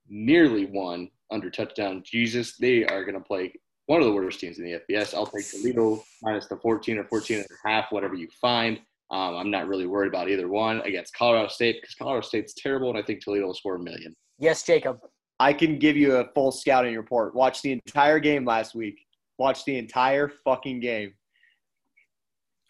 nearly 0.09 0.67
won 0.67 1.11
under 1.31 1.51
touchdown 1.51 2.03
Jesus. 2.05 2.57
They 2.57 2.85
are 2.85 3.05
going 3.05 3.15
to 3.15 3.21
play 3.21 3.53
one 3.87 4.01
of 4.01 4.07
the 4.07 4.13
worst 4.13 4.41
teams 4.41 4.59
in 4.59 4.65
the 4.65 4.81
FBS. 4.89 5.15
I'll 5.15 5.27
take 5.27 5.51
Toledo 5.51 6.03
minus 6.23 6.47
the 6.47 6.57
14 6.57 6.99
or 6.99 7.05
14 7.05 7.39
and 7.39 7.47
a 7.47 7.69
half, 7.69 7.87
whatever 7.91 8.15
you 8.15 8.29
find. 8.41 8.79
Um, 9.11 9.35
I'm 9.35 9.51
not 9.51 9.67
really 9.67 9.87
worried 9.87 10.09
about 10.09 10.29
either 10.29 10.49
one 10.49 10.81
against 10.83 11.15
Colorado 11.15 11.49
State 11.49 11.81
because 11.81 11.97
Colorado 11.97 12.25
State's 12.25 12.55
terrible, 12.55 12.91
and 12.91 12.99
I 12.99 13.03
think 13.03 13.23
Toledo 13.23 13.47
will 13.47 13.55
score 13.55 13.75
a 13.75 13.79
million. 13.81 14.15
Yes, 14.39 14.63
Jacob. 14.63 15.01
I 15.41 15.53
can 15.53 15.79
give 15.79 15.97
you 15.97 16.17
a 16.17 16.29
full 16.35 16.53
scouting 16.53 16.97
report. 16.97 17.35
Watch 17.35 17.63
the 17.63 17.73
entire 17.73 18.21
game 18.21 18.45
last 18.45 18.75
week. 18.75 19.01
Watch 19.39 19.65
the 19.65 19.77
entire 19.79 20.29
fucking 20.45 20.81
game. 20.81 21.15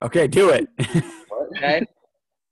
Okay, 0.03 0.27
do 0.27 0.51
it. 0.51 0.69
Okay. 1.57 1.85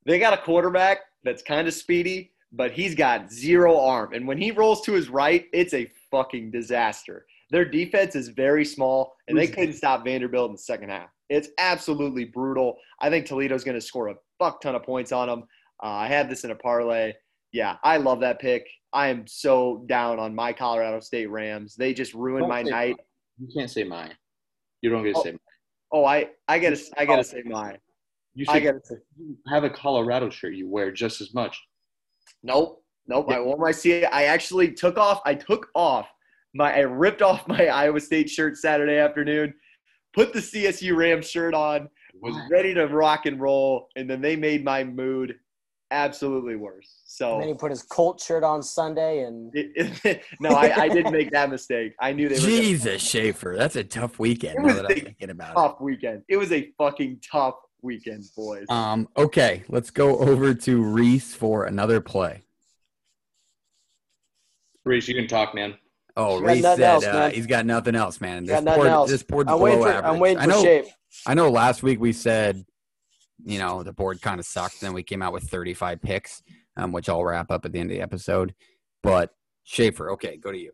They 0.09 0.19
got 0.19 0.33
a 0.33 0.39
quarterback 0.39 1.01
that's 1.23 1.43
kind 1.43 1.69
of 1.69 1.75
speedy, 1.75 2.33
but 2.51 2.73
he's 2.73 2.95
got 2.95 3.31
zero 3.31 3.79
arm. 3.79 4.15
And 4.15 4.27
when 4.27 4.39
he 4.39 4.51
rolls 4.51 4.81
to 4.87 4.93
his 4.93 5.11
right, 5.11 5.45
it's 5.53 5.75
a 5.75 5.89
fucking 6.11 6.51
disaster. 6.51 7.27
Their 7.51 7.67
defense 7.67 8.15
is 8.17 8.29
very 8.29 8.65
small, 8.65 9.15
and 9.29 9.37
they 9.37 9.47
couldn't 9.47 9.75
stop 9.75 10.05
Vanderbilt 10.05 10.49
in 10.49 10.53
the 10.55 10.59
second 10.59 10.89
half. 10.89 11.11
It's 11.29 11.49
absolutely 11.59 12.25
brutal. 12.25 12.77
I 13.01 13.11
think 13.11 13.27
Toledo's 13.27 13.65
going 13.65 13.75
to 13.75 13.81
score 13.83 14.09
a 14.09 14.15
fuck 14.39 14.63
ton 14.63 14.75
of 14.75 14.83
points 14.83 15.13
on 15.13 15.29
them. 15.29 15.43
Uh, 15.83 15.89
I 15.89 16.09
had 16.09 16.31
this 16.31 16.45
in 16.45 16.51
a 16.51 16.55
parlay. 16.55 17.13
Yeah, 17.53 17.77
I 17.85 17.99
love 17.99 18.21
that 18.21 18.39
pick. 18.41 18.67
I 18.95 19.09
am 19.09 19.27
so 19.27 19.85
down 19.89 20.19
on 20.19 20.35
my 20.35 20.53
Colorado 20.55 21.01
State 21.01 21.27
Rams. 21.27 21.75
They 21.77 21.93
just 21.93 22.15
ruined 22.15 22.49
my 22.49 22.63
night. 22.63 22.97
You 23.39 23.49
can't 23.55 23.71
say 23.71 23.85
mine. 23.85 24.15
You 24.81 24.89
don't 24.91 25.05
get 25.05 25.15
to 25.15 25.19
Oh. 25.19 25.23
say 25.23 25.31
mine. 25.33 25.41
Oh, 25.93 26.05
I 26.05 26.29
I 26.49 26.59
gotta 26.59 26.79
I 26.99 27.05
gotta 27.07 27.25
say 27.25 27.43
mine. 27.45 27.79
You 28.39 28.45
I 28.49 28.55
should 28.55 28.63
gotta 28.63 28.81
say 28.85 28.95
have 29.49 29.65
a 29.65 29.71
Colorado 29.71 30.31
shirt 30.31 30.55
you 30.55 30.69
wear 30.69 30.93
just 30.93 31.21
as 31.21 31.35
much. 31.35 31.61
Nope, 32.45 32.85
nope. 33.09 33.27
I 33.33 33.41
wore 33.41 33.57
my 33.57 33.73
C. 33.73 34.05
I 34.05 34.25
actually 34.27 34.71
took 34.73 34.97
off. 34.97 35.21
I 35.27 35.35
took 35.35 35.69
off 35.75 36.09
my. 36.55 36.73
I 36.73 36.83
ripped 36.83 37.21
off 37.21 37.49
my 37.49 37.67
Iowa 37.83 37.99
State 37.99 38.31
shirt 38.31 38.57
Saturday 38.57 38.99
afternoon, 38.99 39.53
put 40.15 40.33
the 40.33 40.39
CSU 40.39 40.95
Rams 40.95 41.29
shirt 41.29 41.53
on, 41.53 41.89
was 42.23 42.37
Why? 42.37 42.47
ready 42.49 42.75
to 42.75 42.87
rock 42.87 43.27
and 43.27 43.41
roll, 43.41 43.89
and 43.97 44.09
then 44.09 44.21
they 44.21 44.37
made 44.37 44.63
my 44.63 44.85
mood 44.85 45.35
absolutely 45.91 46.55
worse. 46.55 47.03
And 47.21 47.41
then 47.41 47.49
he 47.49 47.55
put 47.55 47.73
his 47.73 47.83
Colt 47.83 48.21
shirt 48.21 48.45
on 48.45 48.63
Sunday, 48.63 49.25
and 49.25 49.51
It, 49.53 50.01
it, 50.05 50.23
no, 50.39 50.51
I, 50.51 50.83
I 50.83 50.89
didn't 50.89 51.11
make 51.11 51.33
that 51.33 51.51
mistake. 51.51 51.95
I 52.01 52.13
knew 52.13 52.29
they 52.29 52.37
were 52.37 52.41
Jesus, 52.47 53.03
Schaefer. 53.03 53.57
That's 53.59 53.75
a 53.75 53.83
tough 53.83 54.21
weekend 54.21 54.59
It 54.59 54.61
now 54.61 54.67
was 54.67 54.77
that 54.77 54.87
I'm 54.87 55.01
thinking 55.01 55.31
about 55.31 55.51
it. 55.51 55.55
tough 55.55 55.81
weekend. 55.81 56.23
It 56.29 56.37
was 56.37 56.53
a 56.53 56.71
fucking 56.79 57.21
tough 57.33 57.55
weekend, 57.83 58.25
boys. 58.37 58.67
Um, 58.69 59.09
okay, 59.17 59.65
let's 59.69 59.91
go 59.91 60.19
over 60.19 60.55
to 60.55 60.83
Reese 60.83 61.35
for 61.35 61.65
another 61.65 62.01
play. 62.01 62.43
Reese, 64.85 65.09
you 65.09 65.15
can 65.15 65.27
talk, 65.27 65.55
man. 65.55 65.75
Oh, 66.17 66.41
He's 66.41 66.49
Reese 66.49 66.63
said 66.63 66.81
else, 66.81 67.05
uh, 67.05 67.31
he's 67.31 67.47
got 67.47 67.65
nothing 67.65 67.95
else, 67.95 68.21
man. 68.21 68.45
This 68.45 68.55
got 68.55 68.65
nothing 68.65 68.83
poor, 68.83 68.91
else. 68.91 69.11
this 69.11 69.23
board's 69.23 69.51
I'm 69.51 69.59
below 69.59 69.65
waiting 69.65 69.83
for 69.83 69.89
average. 69.89 70.05
I'm 70.13 70.19
waiting 70.19 70.39
I 70.39 70.47
know, 70.47 70.63
shape. 70.63 70.87
I 71.27 71.35
know 71.35 71.51
last 71.51 71.83
week 71.83 72.01
we 72.01 72.13
said, 72.13 72.65
you 73.45 73.59
know, 73.59 73.83
the 73.83 73.93
board 73.93 74.21
kind 74.21 74.41
of 74.41 74.47
sucked. 74.47 74.81
Then 74.81 74.93
we 74.93 75.03
came 75.03 75.23
out 75.23 75.33
with 75.33 75.45
35 75.45 76.03
picks, 76.03 76.43
um, 76.77 76.91
which 76.91 77.09
I'll 77.09 77.25
wrap 77.25 77.51
up 77.51 77.65
at 77.65 77.73
the 77.73 77.79
end 77.79 77.91
of 77.91 77.97
the 77.97 78.03
episode. 78.03 78.55
But 79.03 79.33
Schaefer, 79.63 80.11
okay, 80.13 80.37
go 80.37 80.51
to 80.51 80.59
you. 80.59 80.73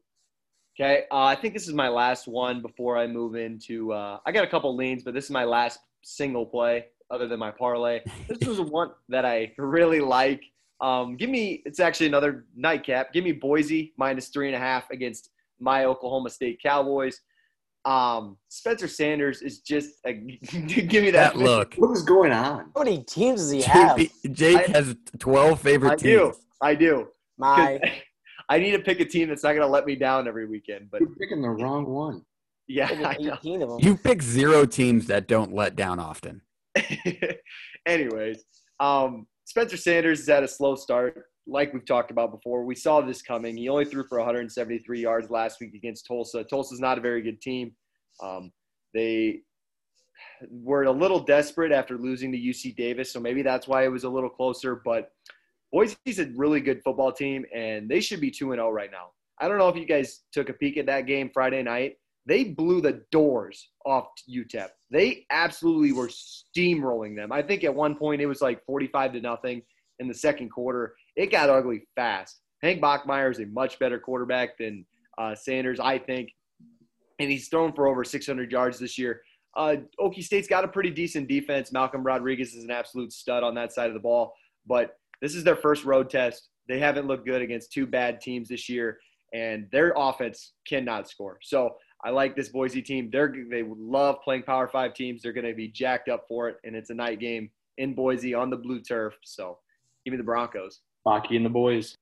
Okay, 0.81 1.05
uh, 1.11 1.25
I 1.25 1.37
think 1.37 1.53
this 1.53 1.69
is 1.69 1.75
my 1.75 1.89
last 1.89 2.27
one 2.27 2.63
before 2.63 2.97
I 2.97 3.07
move 3.07 3.37
into. 3.37 3.93
Uh, 3.93 4.19
I 4.25 4.33
got 4.33 4.45
a 4.45 4.49
couple 4.49 4.75
leans, 4.75 5.05
but 5.05 5.13
this 5.15 5.25
is 5.25 5.31
my 5.31 5.45
last 5.45 5.79
single 6.03 6.47
play 6.47 6.87
other 7.15 7.29
than 7.29 7.39
my 7.39 7.51
parlay. 7.51 8.01
This 8.29 8.47
was 8.47 8.61
one 8.61 8.91
that 9.09 9.25
I 9.25 9.53
really 9.57 10.01
like. 10.01 10.43
Um, 10.81 11.17
give 11.17 11.31
me, 11.31 11.63
it's 11.65 11.81
actually 11.81 12.09
another 12.09 12.45
nightcap. 12.57 13.13
Give 13.13 13.25
me 13.25 13.33
Boise 13.33 13.95
minus 13.97 14.29
three 14.29 14.49
and 14.49 14.57
a 14.57 14.59
half 14.59 14.91
against 14.91 15.31
my 15.61 15.85
Oklahoma 15.85 16.29
State 16.31 16.61
Cowboys. 16.63 17.21
Um, 17.85 18.39
Spencer 18.49 18.89
Sanders 18.89 19.41
is 19.43 19.61
just 19.61 19.97
a, 20.07 20.13
give 20.13 21.05
me 21.05 21.11
that, 21.13 21.35
That 21.35 21.37
look. 21.37 21.75
What 21.77 21.93
is 21.93 22.03
going 22.03 22.33
on? 22.33 22.71
how 22.75 22.83
many 22.83 23.03
teams 23.05 23.41
does 23.43 23.51
he 23.51 23.63
have? 23.63 23.99
Jake 24.33 24.69
I- 24.69 24.73
has 24.73 24.97
12 25.19 25.61
favorite 25.61 25.99
teams. 26.01 26.03
I 26.03 26.17
do. 26.17 26.35
I 26.61 26.75
do. 26.75 27.09
My 27.39 27.81
I 28.49 28.59
need 28.59 28.73
to 28.73 28.79
pick 28.79 29.01
a 29.01 29.05
team 29.05 29.29
that's 29.29 29.43
not 29.43 29.51
going 29.51 29.63
to 29.63 29.67
let 29.73 29.87
me 29.87 29.95
down 29.97 30.27
every 30.29 30.47
weekend. 30.47 30.91
But 30.91 31.01
You're 31.01 31.11
picking 31.11 31.41
the 31.41 31.49
wrong 31.49 31.87
one. 31.87 32.23
yeah, 32.69 32.89
I 32.91 33.17
know. 33.19 33.35
18 33.35 33.63
of 33.63 33.69
them. 33.71 33.79
You 33.81 33.97
pick 33.97 34.21
zero 34.23 34.67
teams 34.67 35.07
that 35.07 35.29
don't 35.29 35.53
let 35.55 35.77
down 35.77 35.99
often. 35.99 36.43
Anyways, 37.87 38.45
um, 38.81 39.27
Spencer 39.45 39.77
Sanders 39.77 40.21
is 40.21 40.29
at 40.29 40.43
a 40.43 40.49
slow 40.49 40.75
start, 40.75 41.25
like 41.47 41.73
we've 41.73 41.87
talked 41.87 42.11
about 42.11 42.33
before. 42.33 42.65
We 42.65 42.75
saw 42.75 43.01
this 43.01 43.23
coming. 43.23 43.57
He 43.57 43.69
only 43.69 43.85
threw 43.85 44.05
for 44.09 44.19
173 44.19 45.01
yards 45.01 45.31
last 45.31 45.61
week 45.61 45.75
against 45.75 46.07
Tulsa. 46.07 46.45
Tulsa's 46.45 46.81
not 46.81 46.99
a 46.99 47.01
very 47.01 47.23
good 47.23 47.41
team. 47.41 47.73
Um, 48.23 48.53
they 48.95 49.43
were 50.49 50.85
a 50.85 50.93
little 50.93 51.21
desperate 51.21 51.73
after 51.73 51.99
losing 51.99 52.33
to 52.33 52.39
UC 52.39 52.77
Davis, 52.77 53.13
so 53.13 53.21
maybe 53.21 53.43
that's 53.43 53.69
why 53.69 53.85
it 53.85 53.89
was 53.89 54.05
a 54.05 54.09
little 54.09 54.31
closer. 54.31 54.81
But 54.85 55.11
Boise's 55.73 56.19
a 56.19 56.31
really 56.37 56.61
good 56.61 56.81
football 56.85 57.13
team, 57.13 57.45
and 57.55 57.89
they 57.89 58.01
should 58.01 58.21
be 58.21 58.31
2 58.31 58.51
0 58.53 58.71
right 58.71 58.91
now. 58.91 59.09
I 59.41 59.49
don't 59.49 59.59
know 59.59 59.69
if 59.69 59.77
you 59.77 59.87
guys 59.87 60.23
took 60.33 60.49
a 60.49 60.53
peek 60.53 60.77
at 60.77 60.87
that 60.87 61.07
game 61.07 61.31
Friday 61.35 61.63
night. 61.63 61.97
They 62.27 62.45
blew 62.45 62.81
the 62.81 63.03
doors 63.11 63.69
off 63.85 64.07
UTEP. 64.31 64.69
They 64.91 65.27
absolutely 65.31 65.93
were 65.93 66.09
steamrolling 66.09 67.17
them. 67.17 67.33
I 67.33 67.43
think 67.43 67.65
at 67.65 67.75
one 67.75 67.97
point 67.97 68.23
it 68.23 68.27
was 68.27 68.41
like 68.41 68.65
45 68.65 69.13
to 69.15 69.21
nothing 69.21 69.63
in 69.99 70.09
the 70.09 70.15
second 70.15 70.51
quarter. 70.51 70.95
It 71.17 71.31
got 71.31 71.51
ugly 71.51 71.87
fast. 71.97 72.41
Hank 72.63 72.81
Bachmeier 72.81 73.31
is 73.31 73.41
a 73.41 73.47
much 73.47 73.79
better 73.79 73.99
quarterback 73.99 74.57
than 74.57 74.87
uh, 75.19 75.35
Sanders, 75.35 75.79
I 75.81 75.99
think, 75.99 76.31
and 77.19 77.31
he's 77.31 77.49
thrown 77.49 77.73
for 77.73 77.87
over 77.87 78.05
600 78.05 78.51
yards 78.51 78.79
this 78.79 78.97
year. 78.97 79.21
Uh, 79.57 79.77
Okie 80.01 80.25
State's 80.25 80.49
got 80.49 80.65
a 80.65 80.69
pretty 80.69 80.91
decent 80.91 81.29
defense. 81.29 81.73
Malcolm 81.73 82.03
Rodriguez 82.03 82.55
is 82.55 82.65
an 82.65 82.71
absolute 82.71 83.13
stud 83.13 83.45
on 83.45 83.55
that 83.55 83.73
side 83.73 83.89
of 83.89 83.95
the 83.95 84.01
ball, 84.01 84.33
but 84.67 84.97
this 85.21 85.35
is 85.35 85.45
their 85.45 85.57
first 85.57 85.85
road 85.85 86.11
test. 86.11 86.49
They 86.67 86.79
haven't 86.79 87.07
looked 87.07 87.27
good 87.27 87.43
against 87.43 87.73
two 87.73 87.87
bad 87.87 88.21
teams 88.21 88.49
this 88.49 88.69
year, 88.69 88.99
and 89.33 89.69
their 89.71 89.93
offense 89.97 90.55
cannot 90.67 91.09
score. 91.09 91.39
So 91.43 91.77
I 92.05 92.11
like 92.11 92.37
this 92.37 92.51
Boise 92.51 92.83
team. 92.83 93.09
They're 93.11 93.35
they 93.51 93.65
love 93.67 94.17
playing 94.23 94.43
Power 94.43 94.69
Five 94.69 94.93
teams. 94.95 95.23
They're 95.23 95.33
going 95.33 95.47
to 95.47 95.55
be 95.55 95.69
jacked 95.69 96.09
up 96.09 96.27
for 96.29 96.51
it, 96.51 96.57
and 96.63 96.77
it's 96.77 96.91
a 96.91 96.95
night 96.95 97.19
game 97.19 97.49
in 97.79 97.95
Boise 97.95 98.35
on 98.35 98.51
the 98.51 98.57
blue 98.57 98.81
turf. 98.81 99.15
So 99.25 99.59
give 100.05 100.13
me 100.13 100.19
the 100.19 100.25
Broncos. 100.25 100.81
Baki 101.07 101.37
and 101.37 101.45
the 101.45 101.51
boys. 101.51 101.97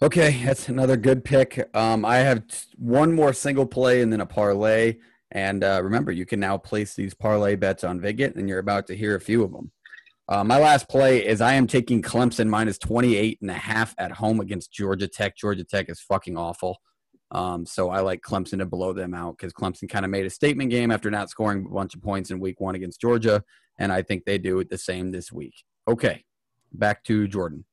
Okay, 0.00 0.42
that's 0.44 0.68
another 0.68 0.96
good 0.96 1.24
pick. 1.24 1.68
Um, 1.76 2.04
I 2.04 2.16
have 2.18 2.46
t- 2.48 2.56
one 2.76 3.12
more 3.12 3.32
single 3.32 3.66
play 3.66 4.00
and 4.02 4.12
then 4.12 4.20
a 4.20 4.26
parlay. 4.26 4.96
And 5.30 5.62
uh, 5.62 5.80
remember, 5.82 6.10
you 6.10 6.26
can 6.26 6.40
now 6.40 6.58
place 6.58 6.94
these 6.94 7.14
parlay 7.14 7.54
bets 7.56 7.84
on 7.84 8.00
Viget, 8.00 8.36
and 8.36 8.48
you're 8.48 8.58
about 8.58 8.86
to 8.88 8.96
hear 8.96 9.14
a 9.14 9.20
few 9.20 9.44
of 9.44 9.52
them. 9.52 9.70
Uh, 10.28 10.42
my 10.42 10.58
last 10.58 10.88
play 10.88 11.24
is 11.24 11.40
I 11.40 11.54
am 11.54 11.66
taking 11.66 12.02
Clemson 12.02 12.48
minus 12.48 12.78
28 12.78 13.38
and 13.40 13.50
a 13.50 13.54
half 13.54 13.94
at 13.98 14.12
home 14.12 14.40
against 14.40 14.72
Georgia 14.72 15.08
Tech. 15.08 15.36
Georgia 15.36 15.64
Tech 15.64 15.88
is 15.88 16.00
fucking 16.00 16.36
awful. 16.36 16.78
Um, 17.32 17.64
so 17.64 17.88
I 17.90 18.00
like 18.00 18.20
Clemson 18.20 18.58
to 18.58 18.66
blow 18.66 18.92
them 18.92 19.14
out 19.14 19.36
because 19.36 19.52
Clemson 19.52 19.88
kind 19.88 20.04
of 20.04 20.10
made 20.10 20.26
a 20.26 20.30
statement 20.30 20.70
game 20.70 20.90
after 20.90 21.10
not 21.10 21.30
scoring 21.30 21.66
a 21.66 21.74
bunch 21.74 21.94
of 21.94 22.02
points 22.02 22.30
in 22.30 22.38
week 22.38 22.60
one 22.60 22.74
against 22.74 23.00
Georgia. 23.00 23.42
And 23.78 23.90
I 23.90 24.02
think 24.02 24.24
they 24.24 24.38
do 24.38 24.58
it 24.60 24.68
the 24.68 24.78
same 24.78 25.10
this 25.10 25.32
week. 25.32 25.54
Okay. 25.88 26.24
Back 26.72 27.02
to 27.04 27.26
Jordan. 27.26 27.64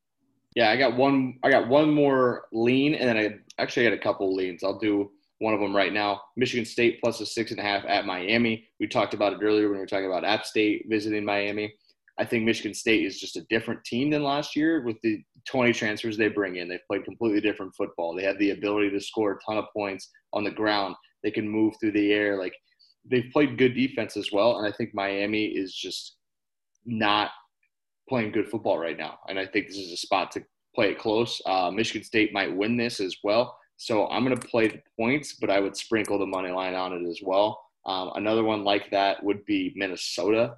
Yeah, 0.56 0.72
I 0.72 0.78
got 0.78 0.96
one. 0.96 1.38
I 1.44 1.52
got 1.52 1.68
one 1.68 1.94
more 1.94 2.46
lean, 2.52 2.96
and 2.96 3.08
then 3.08 3.18
I 3.18 3.62
actually 3.62 3.84
got 3.84 3.94
a 3.94 4.00
couple 4.00 4.36
leans. 4.36 4.64
I'll 4.64 4.80
do 4.80 5.12
one 5.38 5.54
of 5.54 5.60
them 5.60 5.76
right 5.76 5.94
now. 5.94 6.22
Michigan 6.38 6.66
State 6.66 7.00
plus 7.02 7.22
a 7.22 7.26
six 7.26 7.52
and 7.52 7.60
a 7.60 7.64
half 7.64 7.86
at 7.86 8.06
Miami. 8.06 8.68
We 8.80 8.88
talked 8.88 9.14
about 9.14 9.34
it 9.34 9.40
earlier 9.42 9.68
when 9.68 9.74
we 9.74 9.80
were 9.80 9.86
talking 9.86 10.08
about 10.08 10.26
App 10.26 10.46
State 10.46 10.86
visiting 10.90 11.24
Miami. 11.24 11.74
I 12.18 12.26
think 12.26 12.44
Michigan 12.44 12.74
State 12.74 13.06
is 13.06 13.20
just 13.20 13.38
a 13.38 13.46
different 13.50 13.84
team 13.86 14.10
than 14.10 14.24
last 14.24 14.56
year 14.56 14.82
with 14.82 14.98
the 15.02 15.24
20 15.48 15.74
transfers 15.74 16.18
they 16.18 16.28
bring 16.28 16.58
in. 16.58 16.68
They've 16.68 16.80
played 16.88 17.06
completely 17.06 17.42
different 17.42 17.76
football. 17.76 18.16
They 18.16 18.24
have 18.24 18.40
the 18.40 18.52
ability 18.52 18.90
to 18.92 19.00
score 19.00 19.34
a 19.34 19.40
ton 19.46 19.58
of 19.58 19.66
points 19.76 20.10
on 20.34 20.44
the 20.44 20.52
ground. 20.52 20.96
They 21.24 21.32
can 21.32 21.48
move 21.48 21.74
through 21.80 21.94
the 21.94 22.12
air. 22.12 22.38
Like 22.38 22.54
they've 23.10 23.30
played 23.32 23.58
good 23.58 23.74
defense 23.74 24.18
as 24.18 24.32
well. 24.32 24.58
And 24.58 24.68
I 24.68 24.76
think 24.76 24.94
Miami 24.94 25.46
is 25.46 25.74
just 25.74 26.18
not 26.86 27.32
playing 28.08 28.32
good 28.32 28.50
football 28.50 28.78
right 28.78 28.98
now. 28.98 29.20
And 29.28 29.40
I 29.40 29.46
think 29.46 29.68
this 29.68 29.78
is 29.78 29.92
a 29.92 29.98
spot 29.98 30.32
to 30.32 30.44
play 30.76 30.92
it 30.92 31.00
close. 31.00 31.42
Uh, 31.46 31.72
Michigan 31.72 32.04
State 32.04 32.34
might 32.34 32.56
win 32.56 32.78
this 32.78 33.00
as 33.00 33.16
well. 33.24 33.58
So 33.78 34.08
I'm 34.10 34.26
going 34.26 34.38
to 34.38 34.48
play 34.48 34.68
the 34.68 34.82
points, 35.00 35.38
but 35.40 35.50
I 35.50 35.60
would 35.60 35.78
sprinkle 35.78 36.20
the 36.20 36.26
money 36.26 36.52
line 36.52 36.74
on 36.74 36.94
it 36.94 37.08
as 37.08 37.22
well. 37.24 37.62
Um, 37.86 38.12
another 38.16 38.44
one 38.44 38.64
like 38.64 38.92
that 38.92 39.24
would 39.24 39.46
be 39.46 39.74
Minnesota, 39.76 40.56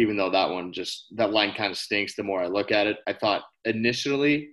even 0.00 0.16
though 0.16 0.30
that 0.30 0.48
one 0.48 0.72
just 0.72 1.08
that 1.16 1.30
line 1.30 1.52
kind 1.54 1.70
of 1.70 1.76
stinks. 1.76 2.16
The 2.16 2.22
more 2.22 2.42
I 2.42 2.46
look 2.46 2.72
at 2.72 2.86
it, 2.86 2.96
I 3.06 3.12
thought 3.12 3.42
initially 3.66 4.48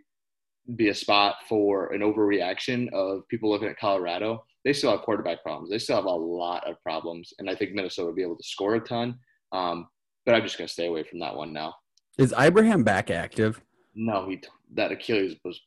be 0.75 0.89
a 0.89 0.93
spot 0.93 1.35
for 1.47 1.93
an 1.93 2.01
overreaction 2.01 2.91
of 2.91 3.21
people 3.29 3.49
looking 3.49 3.69
at 3.69 3.79
Colorado. 3.79 4.43
They 4.65 4.73
still 4.73 4.91
have 4.91 5.01
quarterback 5.03 5.41
problems. 5.41 5.69
They 5.69 5.79
still 5.79 5.95
have 5.95 6.05
a 6.05 6.09
lot 6.09 6.67
of 6.67 6.75
problems, 6.83 7.31
and 7.39 7.49
I 7.49 7.55
think 7.55 7.71
Minnesota 7.71 8.07
would 8.07 8.17
be 8.17 8.23
able 8.23 8.35
to 8.35 8.43
score 8.43 8.75
a 8.75 8.81
ton. 8.81 9.17
Um, 9.53 9.87
but 10.25 10.35
I'm 10.35 10.43
just 10.43 10.57
going 10.57 10.67
to 10.67 10.73
stay 10.73 10.87
away 10.87 11.03
from 11.03 11.19
that 11.19 11.33
one 11.33 11.53
now. 11.53 11.73
Is 12.17 12.33
Ibrahim 12.37 12.83
back 12.83 13.09
active? 13.09 13.61
No, 13.95 14.27
he 14.27 14.41
that 14.75 14.91
Achilles 14.91 15.35
was 15.45 15.61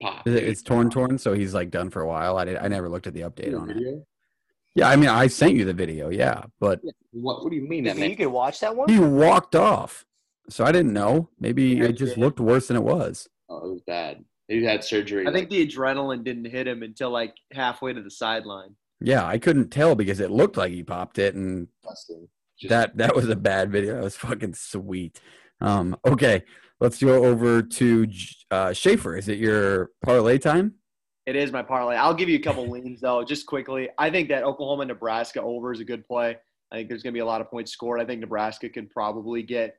pop. 0.00 0.26
It's 0.26 0.62
torn, 0.62 0.88
torn, 0.88 1.18
so 1.18 1.34
he's 1.34 1.52
like 1.52 1.70
done 1.70 1.90
for 1.90 2.00
a 2.00 2.08
while. 2.08 2.38
I 2.38 2.46
did, 2.46 2.56
I 2.56 2.68
never 2.68 2.88
looked 2.88 3.06
at 3.06 3.12
the 3.12 3.20
update 3.20 3.58
on 3.60 3.68
it. 3.68 4.02
Video? 4.74 4.86
Yeah, 4.88 4.92
I 4.92 4.96
mean, 4.96 5.08
I 5.08 5.26
sent 5.26 5.54
you 5.54 5.64
the 5.64 5.72
video, 5.74 6.08
yeah, 6.10 6.44
but 6.60 6.80
What, 7.12 7.42
what 7.42 7.50
do 7.50 7.56
you 7.56 7.62
mean 7.68 7.84
You, 7.84 7.90
that 7.90 7.96
can- 7.96 8.02
you 8.04 8.08
man? 8.10 8.16
can 8.16 8.32
watch 8.32 8.60
that 8.60 8.74
one. 8.74 8.88
he 8.88 8.98
walked 8.98 9.54
off, 9.54 10.04
so 10.48 10.64
I 10.64 10.72
didn't 10.72 10.92
know. 10.92 11.28
Maybe 11.38 11.78
it 11.80 11.92
just 11.96 12.16
looked 12.16 12.40
worse 12.40 12.68
than 12.68 12.76
it 12.76 12.82
was. 12.82 13.28
Oh, 13.48 13.58
it 13.68 13.72
was 13.72 13.82
bad. 13.86 14.24
He 14.48 14.64
had 14.64 14.82
surgery. 14.84 15.26
I 15.26 15.32
think 15.32 15.50
the 15.50 15.66
adrenaline 15.66 16.24
didn't 16.24 16.46
hit 16.46 16.66
him 16.66 16.82
until 16.82 17.10
like 17.10 17.34
halfway 17.52 17.92
to 17.92 18.02
the 18.02 18.10
sideline. 18.10 18.74
Yeah, 19.00 19.26
I 19.26 19.38
couldn't 19.38 19.70
tell 19.70 19.94
because 19.94 20.20
it 20.20 20.30
looked 20.30 20.56
like 20.56 20.72
he 20.72 20.82
popped 20.82 21.18
it, 21.18 21.34
and 21.34 21.68
disgusting. 21.82 22.28
Just- 22.58 22.70
that 22.70 22.96
that 22.98 23.14
was 23.14 23.28
a 23.28 23.36
bad 23.36 23.70
video. 23.72 23.94
That 23.96 24.04
was 24.04 24.16
fucking 24.16 24.54
sweet. 24.54 25.20
Um, 25.60 25.96
okay, 26.06 26.42
let's 26.80 27.02
go 27.02 27.24
over 27.24 27.62
to 27.62 28.06
J- 28.06 28.36
uh, 28.50 28.72
Schaefer. 28.72 29.16
Is 29.16 29.28
it 29.28 29.38
your 29.38 29.90
parlay 30.02 30.38
time? 30.38 30.74
It 31.26 31.36
is 31.36 31.52
my 31.52 31.62
parlay. 31.62 31.96
I'll 31.96 32.14
give 32.14 32.28
you 32.28 32.36
a 32.36 32.42
couple 32.42 32.68
leans 32.68 33.00
though, 33.00 33.24
just 33.24 33.46
quickly. 33.46 33.88
I 33.98 34.10
think 34.10 34.28
that 34.30 34.42
Oklahoma 34.42 34.86
Nebraska 34.86 35.40
over 35.40 35.72
is 35.72 35.80
a 35.80 35.84
good 35.84 36.06
play. 36.06 36.36
I 36.72 36.76
think 36.76 36.88
there's 36.88 37.02
going 37.02 37.12
to 37.12 37.16
be 37.16 37.20
a 37.20 37.26
lot 37.26 37.40
of 37.40 37.50
points 37.50 37.70
scored. 37.70 38.00
I 38.00 38.04
think 38.04 38.20
Nebraska 38.20 38.68
can 38.68 38.88
probably 38.88 39.42
get 39.42 39.76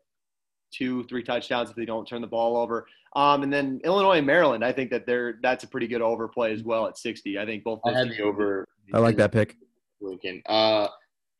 two, 0.71 1.03
three 1.05 1.23
touchdowns 1.23 1.69
if 1.69 1.75
they 1.75 1.85
don't 1.85 2.07
turn 2.07 2.21
the 2.21 2.27
ball 2.27 2.55
over. 2.55 2.87
Um, 3.15 3.43
and 3.43 3.51
then 3.51 3.81
Illinois 3.83 4.17
and 4.17 4.27
Maryland, 4.27 4.63
I 4.63 4.71
think 4.71 4.89
that 4.91 5.05
they're 5.05 5.39
that's 5.41 5.63
a 5.63 5.67
pretty 5.67 5.87
good 5.87 6.01
overplay 6.01 6.53
as 6.53 6.63
well 6.63 6.87
at 6.87 6.97
60. 6.97 7.37
I 7.37 7.45
think 7.45 7.63
both. 7.63 7.79
I 7.85 7.91
had 7.91 8.09
the 8.09 8.21
over. 8.21 8.67
I 8.93 8.99
like 8.99 9.17
that 9.17 9.31
pick. 9.31 9.55
Lincoln. 10.01 10.41
Uh, 10.45 10.87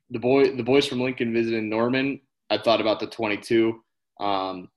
the 0.09 0.19
boy, 0.19 0.55
the 0.55 0.63
boys 0.63 0.85
from 0.85 1.01
Lincoln 1.01 1.33
visiting 1.33 1.69
Norman. 1.69 2.19
I 2.49 2.57
thought 2.57 2.81
about 2.81 2.99
the 2.99 3.07
22. 3.07 3.81
Um, 4.19 4.69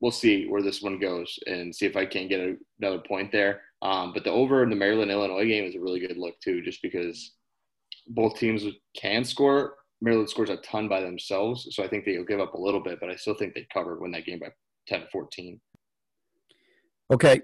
we'll 0.00 0.10
see 0.10 0.46
where 0.46 0.62
this 0.62 0.82
one 0.82 0.98
goes 0.98 1.38
and 1.46 1.74
see 1.74 1.86
if 1.86 1.96
I 1.96 2.06
can 2.06 2.28
get 2.28 2.40
a, 2.40 2.56
another 2.80 3.02
point 3.06 3.30
there. 3.32 3.62
Um, 3.84 4.12
but 4.14 4.24
the 4.24 4.30
over 4.30 4.62
in 4.62 4.70
the 4.70 4.76
Maryland 4.76 5.10
Illinois 5.10 5.46
game 5.46 5.64
is 5.64 5.74
a 5.74 5.80
really 5.80 6.00
good 6.00 6.16
look 6.16 6.40
too, 6.40 6.62
just 6.62 6.80
because 6.82 7.34
both 8.08 8.38
teams 8.38 8.64
can 8.96 9.24
score. 9.24 9.74
Maryland 10.00 10.28
scores 10.28 10.50
a 10.50 10.56
ton 10.58 10.88
by 10.88 11.00
themselves, 11.00 11.68
so 11.70 11.84
I 11.84 11.88
think 11.88 12.04
they'll 12.04 12.24
give 12.24 12.40
up 12.40 12.54
a 12.54 12.60
little 12.60 12.82
bit, 12.82 12.98
but 12.98 13.10
I 13.10 13.16
still 13.16 13.34
think 13.34 13.54
they 13.54 13.66
cover 13.72 13.98
win 14.00 14.10
that 14.12 14.24
game 14.24 14.38
by 14.38 14.48
10 14.88 15.04
14. 15.12 15.60
Okay, 17.12 17.42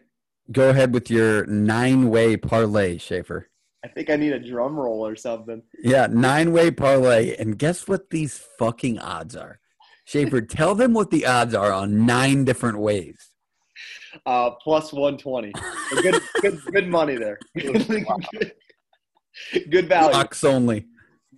go 0.51 0.71
ahead 0.71 0.93
with 0.95 1.11
your 1.11 1.47
nine-way 1.47 2.37
parlay, 2.39 2.99
Schaefer. 2.99 3.49
I 3.85 3.89
think 3.89 4.11
I 4.11 4.17
need 4.17 4.33
a 4.33 4.39
drum 4.39 4.79
roll 4.79 5.07
or 5.07 5.17
something. 5.17 5.63
Yeah, 5.83 6.07
nine-way 6.11 6.71
parlay, 6.73 7.37
and 7.37 7.59
guess 7.59 7.87
what 7.87 8.11
these 8.11 8.43
fucking 8.59 8.99
odds 8.99 9.37
are? 9.37 9.61
Schaefer, 10.07 10.41
tell 10.41 10.75
them 10.75 10.95
what 10.95 11.11
the 11.11 11.27
odds 11.27 11.55
are 11.55 11.73
on 11.73 12.07
nine 12.07 12.45
different 12.45 12.79
ways. 12.79 13.30
Uh, 14.27 14.51
plus 14.63 14.93
120. 14.93 15.53
good, 16.03 16.21
good, 16.43 16.61
good 16.73 16.89
money 16.89 17.17
there. 17.17 17.39
good 19.71 19.89
value. 19.89 20.13
Locks 20.13 20.45
only. 20.45 20.87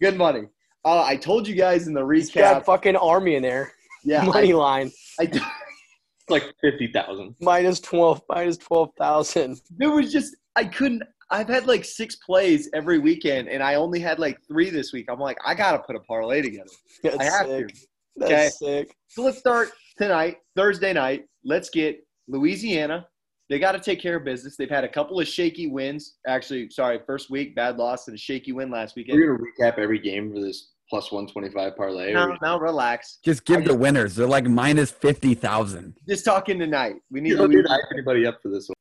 Good 0.01 0.17
money. 0.17 0.45
Uh, 0.85 1.03
I 1.05 1.17
told 1.17 1.47
you 1.47 1.55
guys 1.55 1.87
in 1.87 1.95
the 1.95 2.07
He's 2.07 2.31
got 2.31 2.63
recap. 2.63 2.67
fucking 2.67 2.97
army 2.97 3.37
in 3.37 3.43
there. 3.43 3.73
Yeah, 4.05 4.25
Money 4.25 4.53
I, 4.53 4.57
line 4.57 4.91
I, 5.21 5.25
It's 5.25 5.39
like 6.29 6.43
50,000. 6.61 7.37
minus 7.41 7.79
twelve, 7.79 8.21
minus 8.29 8.57
twelve 8.57 8.91
thousand. 8.99 9.61
It 9.81 9.87
was 9.87 10.13
just 10.13 10.35
I 10.57 10.65
couldn't. 10.65 11.05
I've 11.31 11.47
had 11.49 11.67
like 11.69 11.85
six 11.85 12.17
plays 12.17 12.69
every 12.75 12.99
weekend, 12.99 13.49
and 13.49 13.63
I 13.63 13.77
only 13.77 14.01
had 14.01 14.19
like 14.19 14.39
three 14.49 14.71
this 14.71 14.93
week. 14.93 15.07
I'm 15.09 15.21
like, 15.21 15.39
I 15.47 15.55
gotta 15.55 15.79
put 15.79 15.95
a 15.95 16.01
parlay 16.01 16.43
together. 16.43 16.69
That's 17.05 17.17
I 17.19 17.25
have 17.25 17.47
sick. 17.47 17.69
to. 17.69 17.75
That's 18.17 18.33
Okay. 18.33 18.49
sick. 18.51 18.97
So 19.07 19.23
let's 19.23 19.39
start 19.39 19.71
tonight, 19.99 20.39
Thursday 20.57 20.93
night. 20.93 21.27
Let's 21.45 21.71
get 21.71 22.05
Louisiana. 22.29 23.07
They 23.51 23.59
got 23.59 23.73
to 23.73 23.81
take 23.81 24.01
care 24.01 24.17
of 24.17 24.25
business. 24.25 24.57
They've 24.57 24.71
had 24.71 24.85
a 24.85 24.89
couple 24.89 25.21
of 25.21 25.29
shaky 25.29 25.67
wins. 25.67 26.17
Actually, 26.27 26.71
sorry, 26.71 27.01
first 27.07 27.31
week 27.31 27.55
bad 27.55 27.77
loss 27.77 28.09
and 28.09 28.15
a 28.15 28.19
shaky 28.19 28.53
win 28.53 28.71
last 28.71 28.97
weekend. 28.97 29.19
We're 29.19 29.37
going 29.37 29.41
to 29.57 29.63
recap 29.63 29.79
every 29.79 29.99
game 29.99 30.33
for 30.33 30.41
this 30.41 30.71
plus 30.89 31.13
125 31.13 31.77
parlay. 31.77 32.13
Now, 32.15 32.37
now 32.41 32.59
relax. 32.59 33.19
Just 33.25 33.45
give 33.45 33.65
the 33.65 33.75
winners. 33.75 34.15
They're 34.15 34.27
like 34.27 34.47
minus 34.47 34.91
fifty 34.91 35.35
thousand. 35.35 35.95
Just 36.09 36.25
talking 36.25 36.59
tonight. 36.59 36.95
We 37.11 37.21
need 37.21 37.31
You 37.31 37.37
don't 37.37 37.51
to 37.51 37.57
Louisiana. 37.57 37.75
hype 37.83 37.93
anybody 37.93 38.27
up 38.27 38.41
for 38.43 38.49
this 38.49 38.69
one. 38.69 38.75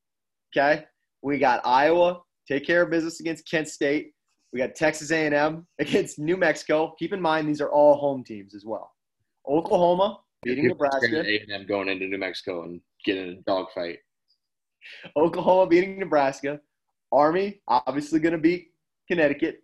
Okay, 0.56 0.86
we 1.22 1.38
got 1.38 1.66
Iowa 1.66 2.22
take 2.48 2.66
care 2.66 2.82
of 2.82 2.90
business 2.90 3.20
against 3.20 3.50
Kent 3.50 3.68
State. 3.70 4.12
We 4.52 4.60
got 4.60 4.76
Texas 4.76 5.12
A&M 5.12 5.66
against 5.80 6.20
New 6.20 6.36
Mexico. 6.38 6.94
Keep 7.00 7.14
in 7.14 7.22
mind 7.22 7.48
these 7.48 7.62
are 7.62 7.70
all 7.72 7.96
home 7.96 8.24
teams 8.24 8.54
as 8.56 8.66
well. 8.66 8.92
Oklahoma 9.48 10.20
beating 10.44 10.66
People 10.66 10.86
Nebraska. 10.86 11.24
A&M 11.26 11.66
going 11.68 11.88
into 11.88 12.08
New 12.08 12.18
Mexico 12.18 12.64
and 12.64 12.82
getting 13.06 13.30
a 13.30 13.36
dogfight. 13.48 14.00
Oklahoma 15.16 15.68
beating 15.68 16.00
Nebraska. 16.00 16.60
Army 17.12 17.62
obviously 17.68 18.20
going 18.20 18.34
to 18.34 18.40
beat 18.40 18.70
Connecticut. 19.08 19.60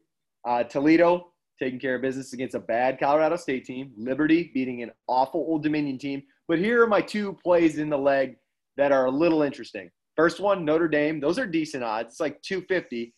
Uh, 0.47 0.63
Toledo 0.63 1.33
taking 1.59 1.79
care 1.79 1.95
of 1.95 2.01
business 2.01 2.33
against 2.33 2.55
a 2.55 2.59
bad 2.59 2.99
Colorado 2.99 3.35
State 3.35 3.65
team. 3.65 3.91
Liberty 3.97 4.51
beating 4.53 4.83
an 4.83 4.91
awful 5.07 5.41
Old 5.41 5.63
Dominion 5.63 5.97
team. 5.97 6.21
But 6.47 6.59
here 6.59 6.83
are 6.83 6.87
my 6.87 7.01
two 7.01 7.33
plays 7.43 7.77
in 7.77 7.89
the 7.89 7.97
leg 7.97 8.35
that 8.77 8.91
are 8.91 9.05
a 9.05 9.11
little 9.11 9.41
interesting. 9.41 9.89
First 10.15 10.39
one, 10.39 10.65
Notre 10.65 10.87
Dame. 10.87 11.19
Those 11.19 11.37
are 11.39 11.45
decent 11.45 11.83
odds. 11.83 12.13
It's 12.13 12.19
like 12.19 12.41
250. 12.41 13.13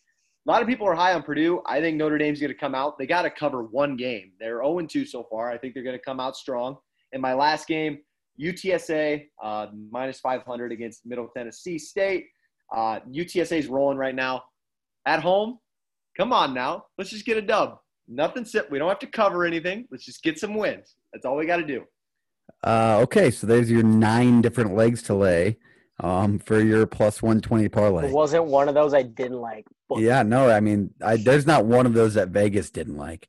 A 0.46 0.50
lot 0.50 0.62
of 0.62 0.68
people 0.68 0.86
are 0.86 0.94
high 0.94 1.12
on 1.12 1.22
Purdue. 1.22 1.62
I 1.66 1.80
think 1.80 1.96
Notre 1.96 2.18
Dame's 2.18 2.40
going 2.40 2.52
to 2.52 2.58
come 2.58 2.74
out. 2.74 2.98
They 2.98 3.06
got 3.06 3.22
to 3.22 3.30
cover 3.30 3.62
one 3.62 3.96
game. 3.96 4.32
They're 4.40 4.62
0 4.62 4.80
2 4.86 5.04
so 5.04 5.26
far. 5.30 5.50
I 5.50 5.58
think 5.58 5.74
they're 5.74 5.82
going 5.82 5.98
to 5.98 6.02
come 6.02 6.20
out 6.20 6.36
strong. 6.36 6.76
In 7.12 7.20
my 7.20 7.34
last 7.34 7.66
game, 7.66 7.98
UTSA 8.40 9.26
uh, 9.42 9.66
minus 9.90 10.20
500 10.20 10.72
against 10.72 11.04
Middle 11.04 11.28
Tennessee 11.36 11.78
State. 11.78 12.26
Uh, 12.74 13.00
UTSA 13.10 13.58
is 13.58 13.66
rolling 13.66 13.98
right 13.98 14.14
now. 14.14 14.42
At 15.06 15.20
home, 15.20 15.58
come 16.16 16.32
on 16.32 16.54
now. 16.54 16.84
Let's 16.98 17.10
just 17.10 17.24
get 17.24 17.36
a 17.36 17.42
dub. 17.42 17.78
Nothing. 18.08 18.44
Sit. 18.44 18.70
We 18.70 18.78
don't 18.78 18.88
have 18.88 18.98
to 19.00 19.06
cover 19.06 19.44
anything. 19.44 19.86
Let's 19.90 20.04
just 20.04 20.22
get 20.22 20.38
some 20.38 20.54
wins. 20.54 20.96
That's 21.12 21.24
all 21.24 21.36
we 21.36 21.46
got 21.46 21.56
to 21.56 21.66
do. 21.66 21.84
Uh, 22.64 22.98
okay, 23.02 23.30
so 23.30 23.46
there's 23.46 23.70
your 23.70 23.82
nine 23.82 24.42
different 24.42 24.74
legs 24.74 25.02
to 25.04 25.14
lay 25.14 25.56
um, 26.00 26.38
for 26.38 26.60
your 26.60 26.86
plus 26.86 27.22
one 27.22 27.40
twenty 27.40 27.68
parlay. 27.68 28.08
It 28.08 28.12
wasn't 28.12 28.46
one 28.46 28.68
of 28.68 28.74
those 28.74 28.94
I 28.94 29.02
didn't 29.02 29.40
like. 29.40 29.66
But 29.88 30.00
Yeah, 30.00 30.22
no, 30.22 30.50
I 30.50 30.60
mean, 30.60 30.92
I, 31.02 31.16
there's 31.16 31.46
not 31.46 31.64
one 31.64 31.86
of 31.86 31.94
those 31.94 32.14
that 32.14 32.28
Vegas 32.28 32.70
didn't 32.70 32.96
like. 32.96 33.28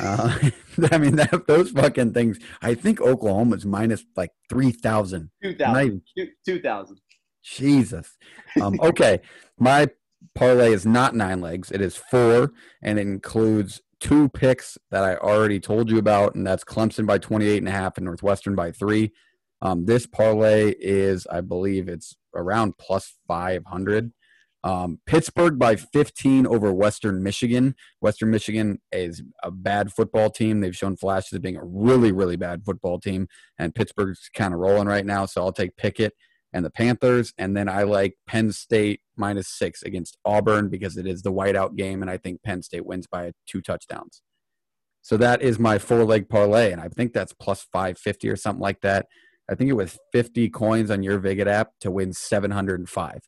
Uh, 0.00 0.38
I 0.92 0.98
mean, 0.98 1.16
that, 1.16 1.44
those 1.46 1.70
fucking 1.70 2.12
things. 2.12 2.38
I 2.62 2.74
think 2.74 3.00
Oklahoma's 3.00 3.64
minus 3.64 4.04
like 4.16 4.30
three 4.48 4.72
thousand. 4.72 5.30
Two 5.42 5.50
Not 5.50 5.58
thousand. 5.58 5.86
even 5.86 6.02
Two, 6.16 6.28
two 6.44 6.60
thousand. 6.60 7.00
Jesus. 7.42 8.16
Um, 8.60 8.78
okay, 8.82 9.20
my 9.58 9.88
parlay 10.34 10.72
is 10.72 10.86
not 10.86 11.14
nine 11.14 11.40
legs; 11.40 11.70
it 11.70 11.80
is 11.80 11.96
four, 11.96 12.52
and 12.82 12.98
it 12.98 13.02
includes 13.02 13.80
two 14.00 14.28
picks 14.28 14.78
that 14.90 15.04
I 15.04 15.16
already 15.16 15.60
told 15.60 15.90
you 15.90 15.98
about, 15.98 16.34
and 16.34 16.46
that's 16.46 16.64
Clemson 16.64 17.06
by 17.06 17.18
28 17.18 17.58
and 17.58 17.68
a 17.68 17.72
half 17.72 17.96
and 17.96 18.06
Northwestern 18.06 18.54
by 18.54 18.70
three. 18.70 19.12
Um, 19.60 19.86
this 19.86 20.06
parlay 20.06 20.74
is, 20.78 21.26
I 21.26 21.40
believe, 21.40 21.88
it's 21.88 22.16
around 22.34 22.78
plus 22.78 23.14
500. 23.26 24.12
Um, 24.64 25.00
Pittsburgh 25.06 25.58
by 25.58 25.76
15 25.76 26.46
over 26.46 26.72
Western 26.72 27.22
Michigan. 27.22 27.76
Western 28.00 28.30
Michigan 28.30 28.80
is 28.90 29.22
a 29.42 29.50
bad 29.50 29.92
football 29.92 30.30
team. 30.30 30.60
They've 30.60 30.76
shown 30.76 30.96
flashes 30.96 31.32
of 31.32 31.42
being 31.42 31.56
a 31.56 31.64
really, 31.64 32.10
really 32.10 32.36
bad 32.36 32.64
football 32.64 32.98
team, 32.98 33.28
and 33.58 33.74
Pittsburgh's 33.74 34.28
kind 34.34 34.52
of 34.52 34.60
rolling 34.60 34.88
right 34.88 35.06
now. 35.06 35.26
So 35.26 35.42
I'll 35.42 35.52
take 35.52 35.76
Pickett 35.76 36.14
and 36.52 36.64
the 36.64 36.70
Panthers, 36.70 37.32
and 37.38 37.56
then 37.56 37.68
I 37.68 37.84
like 37.84 38.16
Penn 38.26 38.52
State 38.52 39.00
minus 39.16 39.48
six 39.48 39.82
against 39.82 40.16
Auburn 40.24 40.70
because 40.70 40.96
it 40.96 41.06
is 41.06 41.22
the 41.22 41.32
whiteout 41.32 41.76
game, 41.76 42.02
and 42.02 42.10
I 42.10 42.16
think 42.16 42.42
Penn 42.42 42.62
State 42.62 42.86
wins 42.86 43.06
by 43.06 43.32
two 43.46 43.60
touchdowns. 43.60 44.22
So 45.02 45.16
that 45.18 45.40
is 45.40 45.58
my 45.58 45.78
four 45.78 46.04
leg 46.04 46.28
parlay, 46.28 46.72
and 46.72 46.80
I 46.80 46.88
think 46.88 47.12
that's 47.12 47.32
plus 47.32 47.66
550 47.72 48.28
or 48.28 48.36
something 48.36 48.60
like 48.60 48.80
that. 48.80 49.06
I 49.50 49.54
think 49.54 49.70
it 49.70 49.74
was 49.74 49.98
50 50.12 50.50
coins 50.50 50.90
on 50.90 51.02
your 51.02 51.18
Viget 51.18 51.46
app 51.46 51.70
to 51.80 51.90
win 51.90 52.12
705. 52.12 53.20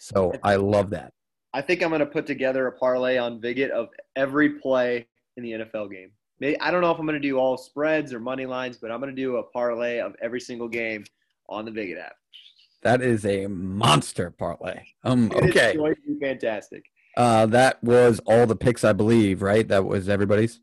So 0.00 0.32
I 0.42 0.56
love 0.56 0.90
that. 0.90 1.12
I 1.54 1.60
think 1.60 1.82
I'm 1.82 1.90
going 1.90 2.00
to 2.00 2.06
put 2.06 2.26
together 2.26 2.66
a 2.66 2.72
parlay 2.72 3.18
on 3.18 3.40
Viget 3.40 3.70
of 3.70 3.88
every 4.16 4.50
play 4.58 5.06
in 5.36 5.42
the 5.42 5.52
NFL 5.52 5.90
game. 5.90 6.10
Maybe, 6.40 6.58
I 6.60 6.70
don't 6.70 6.80
know 6.80 6.90
if 6.90 6.98
I'm 6.98 7.06
going 7.06 7.20
to 7.20 7.28
do 7.28 7.38
all 7.38 7.56
spreads 7.56 8.12
or 8.12 8.18
money 8.18 8.46
lines, 8.46 8.78
but 8.78 8.90
I'm 8.90 9.00
going 9.00 9.14
to 9.14 9.22
do 9.22 9.36
a 9.36 9.42
parlay 9.42 10.00
of 10.00 10.16
every 10.20 10.40
single 10.40 10.68
game 10.68 11.04
on 11.48 11.64
the 11.64 11.70
Viget 11.70 12.00
app. 12.00 12.14
That 12.82 13.00
is 13.00 13.24
a 13.24 13.46
monster 13.46 14.30
parlay. 14.30 14.80
Um, 15.04 15.30
okay. 15.32 15.76
going 15.76 15.94
to 15.94 16.14
be 16.14 16.18
fantastic. 16.20 16.84
Uh, 17.16 17.46
that 17.46 17.82
was 17.82 18.20
all 18.26 18.46
the 18.46 18.56
picks, 18.56 18.82
I 18.82 18.92
believe, 18.92 19.42
right? 19.42 19.66
That 19.68 19.84
was 19.84 20.08
everybody's. 20.08 20.60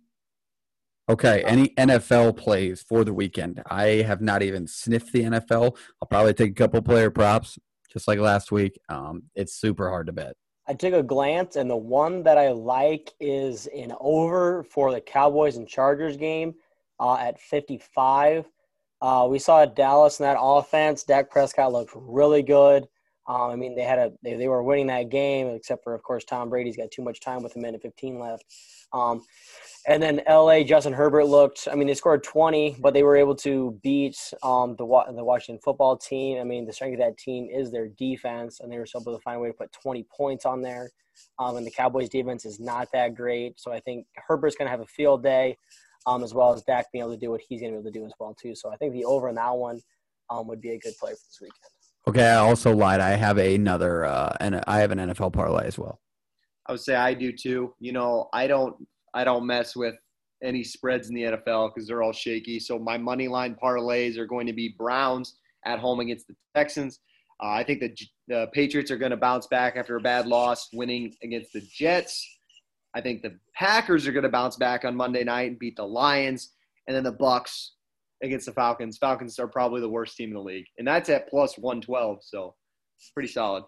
Okay. 1.07 1.43
Any 1.43 1.69
NFL 1.69 2.38
plays 2.38 2.82
for 2.82 3.03
the 3.03 3.13
weekend? 3.13 3.63
I 3.67 4.03
have 4.03 4.21
not 4.21 4.43
even 4.43 4.67
sniffed 4.67 5.13
the 5.13 5.23
NFL. 5.23 5.77
I'll 6.01 6.07
probably 6.07 6.34
take 6.34 6.51
a 6.51 6.55
couple 6.55 6.82
player 6.82 7.09
props, 7.09 7.57
just 7.92 8.08
like 8.08 8.20
last 8.20 8.52
week. 8.52 8.80
Um, 8.90 9.24
it's 9.36 9.54
super 9.54 9.90
hard 9.90 10.08
to 10.08 10.14
bet. 10.14 10.36
I 10.68 10.74
took 10.74 10.94
a 10.94 11.02
glance, 11.02 11.56
and 11.56 11.70
the 11.70 11.76
one 11.78 12.22
that 12.24 12.38
I 12.38 12.52
like 12.52 13.14
is 13.20 13.68
an 13.68 13.94
over 14.00 14.64
for 14.64 14.92
the 14.92 15.02
Cowboys 15.02 15.58
and 15.58 15.68
Chargers 15.68 16.16
game 16.16 16.54
uh, 17.00 17.16
at 17.16 17.40
55. 17.40 18.46
Uh, 19.02 19.28
we 19.30 19.40
saw 19.40 19.66
Dallas 19.66 20.20
in 20.20 20.26
that 20.26 20.38
offense. 20.40 21.04
Dak 21.04 21.32
Prescott 21.32 21.72
looked 21.72 21.94
really 21.96 22.44
good. 22.44 22.88
Um, 23.30 23.51
I 23.51 23.55
mean, 23.55 23.75
they 23.75 23.84
had 23.84 23.99
a 23.99 24.11
they, 24.23 24.34
they 24.34 24.47
were 24.47 24.63
winning 24.63 24.88
that 24.88 25.09
game, 25.09 25.49
except 25.49 25.84
for 25.84 25.93
of 25.93 26.01
course 26.01 26.25
Tom 26.25 26.49
Brady's 26.49 26.75
got 26.75 26.89
too 26.89 27.03
much 27.03 27.21
time 27.21 27.43
with 27.43 27.55
a 27.55 27.59
minute 27.59 27.82
15 27.84 28.19
left. 28.19 28.43
Um, 28.91 29.23
and 29.88 30.01
then 30.01 30.21
LA, 30.27 30.63
Justin 30.63 30.93
Herbert 30.93 31.25
looked. 31.25 31.67
I 31.71 31.75
mean, 31.75 31.88
they 31.88 31.93
scored 31.93 32.23
20, 32.23 32.77
but 32.80 32.95
they 32.95 33.03
were 33.03 33.15
able 33.15 33.36
to 33.36 33.80
beat 33.84 34.17
um, 34.41 34.75
the 34.77 34.86
the 35.15 35.23
Washington 35.23 35.61
football 35.63 35.95
team. 35.95 36.41
I 36.41 36.43
mean, 36.43 36.65
the 36.65 36.73
strength 36.73 36.95
of 36.95 36.99
that 37.01 37.19
team 37.19 37.47
is 37.53 37.71
their 37.71 37.88
defense, 37.88 38.61
and 38.61 38.71
they 38.71 38.80
were 38.80 38.88
able 38.95 39.15
to 39.15 39.21
find 39.21 39.38
a 39.38 39.39
way 39.39 39.49
to 39.49 39.53
put 39.53 39.71
20 39.71 40.05
points 40.11 40.45
on 40.45 40.63
there. 40.63 40.89
Um, 41.38 41.57
and 41.57 41.67
the 41.67 41.71
Cowboys' 41.71 42.09
defense 42.09 42.45
is 42.45 42.59
not 42.59 42.88
that 42.93 43.13
great, 43.13 43.59
so 43.59 43.71
I 43.71 43.80
think 43.82 44.07
Herbert's 44.15 44.55
going 44.55 44.67
to 44.67 44.71
have 44.71 44.80
a 44.80 44.86
field 44.86 45.21
day, 45.21 45.57
um, 46.07 46.23
as 46.23 46.34
well 46.34 46.53
as 46.53 46.63
Dak 46.63 46.91
being 46.91 47.03
able 47.03 47.13
to 47.13 47.19
do 47.19 47.30
what 47.30 47.41
he's 47.47 47.61
going 47.61 47.73
to 47.73 47.77
be 47.77 47.82
able 47.82 47.91
to 47.91 47.99
do 47.99 48.05
as 48.05 48.13
well 48.19 48.34
too. 48.34 48.55
So 48.55 48.71
I 48.71 48.77
think 48.77 48.93
the 48.93 49.05
over 49.05 49.30
in 49.30 49.36
that 49.36 49.55
one 49.55 49.82
um, 50.30 50.47
would 50.47 50.61
be 50.61 50.71
a 50.71 50.80
good 50.80 50.93
play 50.97 51.11
for 51.11 51.17
this 51.30 51.39
weekend. 51.41 51.78
Okay. 52.08 52.28
I 52.28 52.38
also 52.38 52.76
lied. 52.76 53.02
I 53.02 53.12
have 53.12 53.38
another, 53.38 54.06
uh, 54.06 54.36
and 54.39 54.64
I 54.68 54.80
have 54.80 54.91
an 54.91 55.00
NFL 55.00 55.34
parlay 55.34 55.68
as 55.68 55.78
well. 55.78 56.00
I 56.68 56.72
would 56.72 56.82
say 56.82 56.95
I 56.95 57.14
do 57.14 57.32
too. 57.32 57.74
You 57.80 57.91
know, 57.91 58.30
I 58.32 58.47
don't 58.47 58.76
I 59.14 59.24
don't 59.24 59.45
mess 59.45 59.76
with 59.76 59.95
any 60.43 60.64
spreads 60.64 61.10
in 61.10 61.16
the 61.16 61.24
NFL 61.24 61.74
because 61.74 61.88
they're 61.88 62.04
all 62.04 62.14
shaky. 62.14 62.60
So 62.60 62.80
my 62.80 62.97
money 62.97 63.28
line 63.28 63.58
parlays 63.62 64.18
are 64.18 64.26
going 64.26 64.47
to 64.47 64.54
be 64.54 64.76
Browns 64.78 65.36
at 65.66 65.80
home 65.80 66.00
against 66.00 66.28
the 66.28 66.36
Texans. 66.56 67.00
Uh, 67.41 67.50
I 67.50 67.64
think 67.64 67.80
the, 67.80 67.95
the 68.28 68.47
Patriots 68.54 68.91
are 68.91 68.97
going 68.97 69.12
to 69.12 69.18
bounce 69.18 69.47
back 69.47 69.76
after 69.76 69.95
a 69.95 70.02
bad 70.02 70.28
loss, 70.28 70.70
winning 70.74 71.16
against 71.24 71.54
the 71.54 71.62
Jets. 71.62 72.26
I 72.93 73.02
think 73.02 73.22
the 73.22 73.38
Packers 73.56 74.08
are 74.08 74.12
going 74.12 74.24
to 74.24 74.30
bounce 74.30 74.56
back 74.56 74.84
on 74.86 74.95
Monday 74.95 75.24
night 75.24 75.50
and 75.50 75.60
beat 75.60 75.76
the 75.76 75.86
Lions, 75.86 76.54
and 76.88 76.95
then 76.95 77.04
the 77.04 77.12
Bucks 77.12 77.74
against 78.24 78.45
the 78.45 78.51
Falcons. 78.53 78.97
Falcons 78.97 79.39
are 79.39 79.47
probably 79.47 79.82
the 79.82 79.89
worst 79.89 80.15
team 80.17 80.30
in 80.30 80.36
the 80.36 80.41
league, 80.41 80.65
and 80.78 80.88
that's 80.88 81.09
at 81.09 81.30
plus 81.30 81.57
one 81.57 81.82
twelve. 81.82 82.20
So 82.22 82.55
pretty 83.13 83.30
solid. 83.30 83.63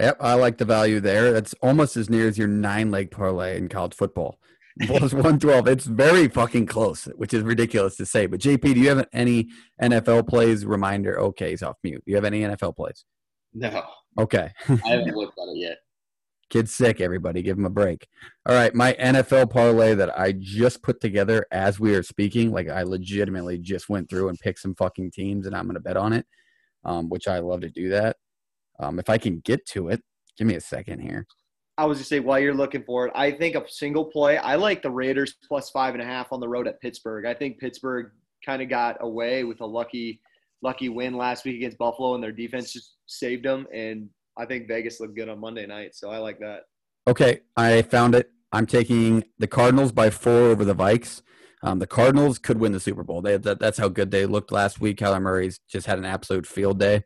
Yep, 0.00 0.16
I 0.20 0.34
like 0.34 0.58
the 0.58 0.64
value 0.64 1.00
there. 1.00 1.32
That's 1.32 1.54
almost 1.62 1.96
as 1.96 2.10
near 2.10 2.28
as 2.28 2.36
your 2.36 2.48
nine 2.48 2.90
leg 2.90 3.10
parlay 3.10 3.56
in 3.56 3.68
college 3.68 3.94
football. 3.94 4.38
Plus 4.86 5.14
112. 5.14 5.68
It's 5.68 5.86
very 5.86 6.28
fucking 6.28 6.66
close, 6.66 7.06
which 7.16 7.32
is 7.32 7.42
ridiculous 7.42 7.96
to 7.96 8.04
say. 8.04 8.26
But 8.26 8.40
JP, 8.40 8.74
do 8.74 8.80
you 8.80 8.90
have 8.90 9.08
any 9.14 9.48
NFL 9.80 10.28
plays? 10.28 10.66
Reminder, 10.66 11.18
okay, 11.18 11.50
he's 11.50 11.62
off 11.62 11.76
mute. 11.82 12.02
Do 12.04 12.10
you 12.10 12.16
have 12.16 12.26
any 12.26 12.42
NFL 12.42 12.76
plays? 12.76 13.06
No, 13.54 13.82
Okay. 14.18 14.50
I 14.68 14.74
haven't 14.84 15.06
looked 15.16 15.38
at 15.38 15.48
it 15.48 15.56
yet. 15.56 15.78
Kid's 16.48 16.72
sick, 16.72 17.00
everybody. 17.00 17.42
Give 17.42 17.58
him 17.58 17.66
a 17.66 17.70
break. 17.70 18.06
All 18.46 18.54
right, 18.54 18.74
my 18.74 18.92
NFL 18.94 19.50
parlay 19.50 19.94
that 19.94 20.18
I 20.18 20.32
just 20.32 20.82
put 20.82 21.00
together 21.00 21.44
as 21.50 21.80
we 21.80 21.94
are 21.94 22.02
speaking, 22.02 22.52
like 22.52 22.68
I 22.68 22.82
legitimately 22.82 23.58
just 23.58 23.88
went 23.88 24.08
through 24.08 24.28
and 24.28 24.38
picked 24.38 24.60
some 24.60 24.74
fucking 24.74 25.10
teams 25.10 25.46
and 25.46 25.56
I'm 25.56 25.64
going 25.64 25.74
to 25.74 25.80
bet 25.80 25.96
on 25.96 26.12
it, 26.12 26.26
um, 26.84 27.08
which 27.08 27.26
I 27.26 27.40
love 27.40 27.62
to 27.62 27.70
do 27.70 27.88
that. 27.88 28.16
Um, 28.78 28.98
if 28.98 29.10
I 29.10 29.18
can 29.18 29.40
get 29.40 29.66
to 29.66 29.88
it, 29.88 30.02
give 30.38 30.46
me 30.46 30.54
a 30.54 30.60
second 30.60 31.00
here. 31.00 31.26
I 31.78 31.84
was 31.84 31.98
just 31.98 32.08
say 32.08 32.20
while 32.20 32.38
you're 32.38 32.54
looking 32.54 32.84
for 32.84 33.06
it, 33.06 33.12
I 33.14 33.30
think 33.30 33.54
a 33.54 33.64
single 33.68 34.04
play. 34.04 34.38
I 34.38 34.54
like 34.54 34.82
the 34.82 34.90
Raiders 34.90 35.34
plus 35.46 35.70
five 35.70 35.94
and 35.94 36.02
a 36.02 36.06
half 36.06 36.32
on 36.32 36.40
the 36.40 36.48
road 36.48 36.66
at 36.66 36.80
Pittsburgh. 36.80 37.26
I 37.26 37.34
think 37.34 37.58
Pittsburgh 37.58 38.12
kind 38.44 38.62
of 38.62 38.68
got 38.68 38.96
away 39.00 39.44
with 39.44 39.60
a 39.60 39.66
lucky, 39.66 40.20
lucky 40.62 40.88
win 40.88 41.16
last 41.16 41.44
week 41.44 41.56
against 41.56 41.76
Buffalo, 41.76 42.14
and 42.14 42.22
their 42.22 42.32
defense 42.32 42.72
just 42.72 42.94
saved 43.06 43.44
them. 43.44 43.66
And 43.74 44.08
I 44.36 44.44
think 44.44 44.68
Vegas 44.68 45.00
looked 45.00 45.16
good 45.16 45.28
on 45.28 45.40
Monday 45.40 45.66
night, 45.66 45.94
so 45.94 46.10
I 46.10 46.18
like 46.18 46.38
that. 46.40 46.62
Okay, 47.08 47.40
I 47.56 47.82
found 47.82 48.14
it. 48.14 48.30
I'm 48.52 48.66
taking 48.66 49.24
the 49.38 49.46
Cardinals 49.46 49.92
by 49.92 50.10
four 50.10 50.50
over 50.50 50.64
the 50.64 50.74
Vikes. 50.74 51.22
Um, 51.62 51.78
the 51.78 51.86
Cardinals 51.86 52.38
could 52.38 52.58
win 52.58 52.72
the 52.72 52.80
Super 52.80 53.02
Bowl. 53.02 53.22
They, 53.22 53.36
that, 53.38 53.58
that's 53.58 53.78
how 53.78 53.88
good 53.88 54.10
they 54.10 54.26
looked 54.26 54.52
last 54.52 54.80
week. 54.80 54.98
Kyler 54.98 55.20
Murray's 55.20 55.60
just 55.68 55.86
had 55.86 55.98
an 55.98 56.04
absolute 56.04 56.46
field 56.46 56.78
day. 56.78 57.02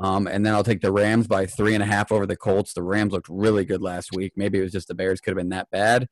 Um, 0.00 0.26
and 0.26 0.44
then 0.44 0.54
I'll 0.54 0.64
take 0.64 0.80
the 0.80 0.92
Rams 0.92 1.26
by 1.26 1.46
three 1.46 1.74
and 1.74 1.82
a 1.82 1.86
half 1.86 2.10
over 2.10 2.26
the 2.26 2.36
Colts. 2.36 2.72
The 2.72 2.82
Rams 2.82 3.12
looked 3.12 3.28
really 3.28 3.64
good 3.64 3.82
last 3.82 4.10
week. 4.12 4.32
Maybe 4.36 4.58
it 4.58 4.62
was 4.62 4.72
just 4.72 4.88
the 4.88 4.94
Bears 4.94 5.20
could 5.20 5.32
have 5.32 5.38
been 5.38 5.50
that 5.50 5.70
bad. 5.70 6.08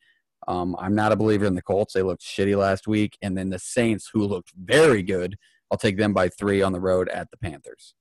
Um, 0.47 0.77
I'm 0.79 0.95
not 0.95 1.13
a 1.13 1.17
believer 1.17 1.47
in 1.47 1.55
the 1.55 1.63
Colts. 1.63 1.95
They 1.95 2.03
looked 2.03 2.23
shitty 2.23 2.57
last 2.57 2.87
week. 2.87 3.17
And 3.23 3.37
then 3.37 3.51
the 3.51 3.59
Saints, 3.59 4.11
who 4.13 4.27
looked 4.27 4.53
very 4.57 5.03
good, 5.03 5.37
I'll 5.71 5.79
take 5.79 5.97
them 5.97 6.13
by 6.13 6.29
three 6.29 6.63
on 6.63 6.73
the 6.73 6.81
road 6.81 7.09
at 7.09 7.31
the 7.31 7.37
Panthers. 7.37 7.95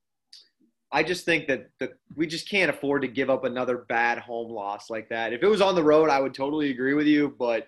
I 0.91 1.03
just 1.03 1.25
think 1.25 1.47
that 1.47 1.69
the, 1.79 1.91
we 2.15 2.27
just 2.27 2.49
can't 2.49 2.69
afford 2.69 3.01
to 3.01 3.07
give 3.07 3.29
up 3.29 3.43
another 3.43 3.85
bad 3.89 4.19
home 4.19 4.49
loss 4.49 4.89
like 4.89 5.09
that. 5.09 5.33
If 5.33 5.43
it 5.43 5.47
was 5.47 5.61
on 5.61 5.75
the 5.75 5.83
road, 5.83 6.09
I 6.09 6.19
would 6.19 6.33
totally 6.33 6.71
agree 6.71 6.93
with 6.93 7.07
you, 7.07 7.35
but 7.37 7.67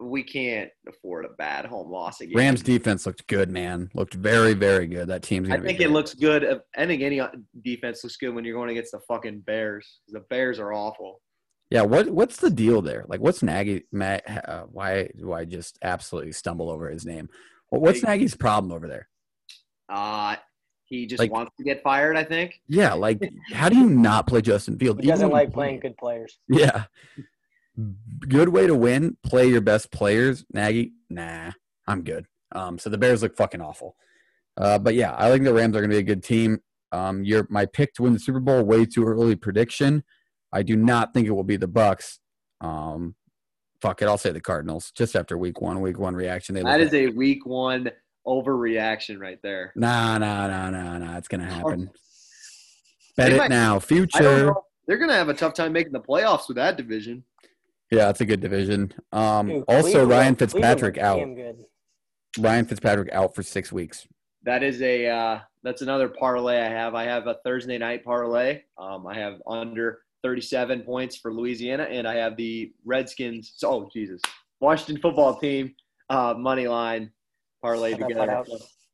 we 0.00 0.22
can't 0.22 0.70
afford 0.88 1.26
a 1.26 1.30
bad 1.36 1.66
home 1.66 1.90
loss 1.90 2.22
again. 2.22 2.36
Rams 2.36 2.62
defense 2.62 3.04
looked 3.04 3.26
good, 3.26 3.50
man. 3.50 3.90
Looked 3.94 4.14
very, 4.14 4.54
very 4.54 4.86
good. 4.86 5.08
That 5.08 5.22
team's 5.22 5.50
I 5.50 5.58
think 5.58 5.78
be 5.78 5.84
it 5.84 5.90
looks 5.90 6.14
good. 6.14 6.60
I 6.76 6.86
think 6.86 7.02
any 7.02 7.20
defense 7.62 8.02
looks 8.02 8.16
good 8.16 8.34
when 8.34 8.44
you're 8.44 8.56
going 8.56 8.70
against 8.70 8.92
the 8.92 9.00
fucking 9.00 9.40
Bears. 9.40 10.00
The 10.08 10.20
Bears 10.30 10.58
are 10.58 10.72
awful. 10.72 11.20
Yeah, 11.70 11.82
what 11.82 12.10
what's 12.10 12.38
the 12.38 12.50
deal 12.50 12.82
there? 12.82 13.04
Like, 13.06 13.20
what's 13.20 13.42
Nagy? 13.42 13.84
Ma- 13.92 14.18
uh, 14.26 14.62
why 14.70 15.10
do 15.16 15.32
I 15.32 15.44
just 15.44 15.78
absolutely 15.82 16.32
stumble 16.32 16.70
over 16.70 16.88
his 16.88 17.04
name? 17.04 17.28
What's 17.68 18.02
Nagy's 18.02 18.34
problem 18.34 18.72
over 18.72 18.88
there? 18.88 19.08
Uh, 19.88 20.36
he 20.90 21.06
just 21.06 21.20
Like- 21.20 21.32
wants 21.32 21.52
to 21.56 21.62
get 21.64 21.82
fired, 21.82 22.16
I 22.16 22.24
think. 22.24 22.60
Yeah, 22.68 22.92
like, 22.92 23.22
how 23.52 23.68
do 23.68 23.78
you 23.78 23.88
not 23.88 24.26
play 24.26 24.42
Justin 24.42 24.76
Field? 24.78 25.00
He 25.00 25.06
doesn't 25.06 25.26
Even 25.26 25.32
like 25.32 25.52
playing 25.52 25.80
good 25.80 25.96
players. 25.96 26.38
Yeah, 26.48 26.84
good 28.28 28.48
way 28.50 28.66
to 28.66 28.74
win. 28.74 29.16
Play 29.22 29.46
your 29.48 29.60
best 29.60 29.90
players. 29.92 30.44
Nagy, 30.52 30.92
nah, 31.08 31.52
I'm 31.86 32.02
good. 32.02 32.26
Um, 32.52 32.78
so 32.78 32.90
the 32.90 32.98
Bears 32.98 33.22
look 33.22 33.36
fucking 33.36 33.60
awful. 33.60 33.96
Uh, 34.56 34.78
but 34.78 34.94
yeah, 34.94 35.14
I 35.16 35.30
think 35.30 35.44
the 35.44 35.54
Rams 35.54 35.76
are 35.76 35.80
going 35.80 35.90
to 35.90 35.94
be 35.94 36.00
a 36.00 36.02
good 36.02 36.24
team. 36.24 36.58
Um, 36.92 37.22
your 37.22 37.46
my 37.48 37.66
pick 37.66 37.94
to 37.94 38.02
win 38.02 38.12
the 38.12 38.18
Super 38.18 38.40
Bowl. 38.40 38.64
Way 38.64 38.84
too 38.84 39.04
early 39.04 39.36
prediction. 39.36 40.02
I 40.52 40.64
do 40.64 40.74
not 40.74 41.14
think 41.14 41.28
it 41.28 41.30
will 41.30 41.44
be 41.44 41.56
the 41.56 41.68
Bucks. 41.68 42.18
Um, 42.60 43.14
fuck 43.80 44.02
it, 44.02 44.06
I'll 44.08 44.18
say 44.18 44.32
the 44.32 44.40
Cardinals. 44.40 44.90
Just 44.90 45.14
after 45.14 45.38
Week 45.38 45.60
One, 45.60 45.80
Week 45.80 46.00
One 46.00 46.16
reaction. 46.16 46.56
They 46.56 46.62
That 46.64 46.80
look 46.80 46.88
is 46.88 46.94
a 46.94 47.06
week 47.06 47.46
one 47.46 47.92
overreaction 48.26 49.18
right 49.20 49.38
there. 49.42 49.72
Nah, 49.76 50.18
nah, 50.18 50.46
nah, 50.48 50.70
nah, 50.70 50.98
nah. 50.98 51.16
It's 51.18 51.28
gonna 51.28 51.44
happen. 51.52 51.90
Bet 53.16 53.28
They 53.30 53.34
it 53.34 53.38
might- 53.38 53.50
now. 53.50 53.78
Future. 53.78 54.52
They're 54.86 54.98
gonna 54.98 55.14
have 55.14 55.28
a 55.28 55.34
tough 55.34 55.54
time 55.54 55.72
making 55.72 55.92
the 55.92 56.00
playoffs 56.00 56.48
with 56.48 56.56
that 56.56 56.76
division. 56.76 57.24
Yeah, 57.90 58.08
it's 58.10 58.20
a 58.20 58.24
good 58.24 58.40
division. 58.40 58.92
Um, 59.12 59.48
Dude, 59.48 59.64
also, 59.68 60.06
Ryan 60.06 60.36
Fitzpatrick 60.36 60.98
out. 60.98 61.18
good. 61.34 61.64
Ryan 62.38 62.64
Fitzpatrick 62.64 63.12
out 63.12 63.34
for 63.34 63.42
six 63.42 63.72
weeks. 63.72 64.06
That 64.44 64.62
is 64.62 64.80
a 64.80 65.06
uh, 65.08 65.40
that's 65.62 65.82
another 65.82 66.08
parlay 66.08 66.58
I 66.60 66.68
have. 66.68 66.94
I 66.94 67.04
have 67.04 67.26
a 67.26 67.36
Thursday 67.44 67.78
night 67.78 68.04
parlay. 68.04 68.62
Um, 68.78 69.06
I 69.06 69.14
have 69.18 69.42
under 69.46 70.00
37 70.22 70.82
points 70.82 71.16
for 71.16 71.32
Louisiana, 71.32 71.84
and 71.84 72.06
I 72.06 72.14
have 72.16 72.36
the 72.36 72.72
Redskins. 72.84 73.54
Oh 73.64 73.88
Jesus, 73.92 74.20
Washington 74.60 75.00
football 75.02 75.38
team 75.38 75.74
uh, 76.08 76.34
money 76.38 76.68
line 76.68 77.10
parlay 77.62 77.92
Cut 77.92 78.00
that 78.00 78.08
together. 78.08 78.30
out. 78.32 78.48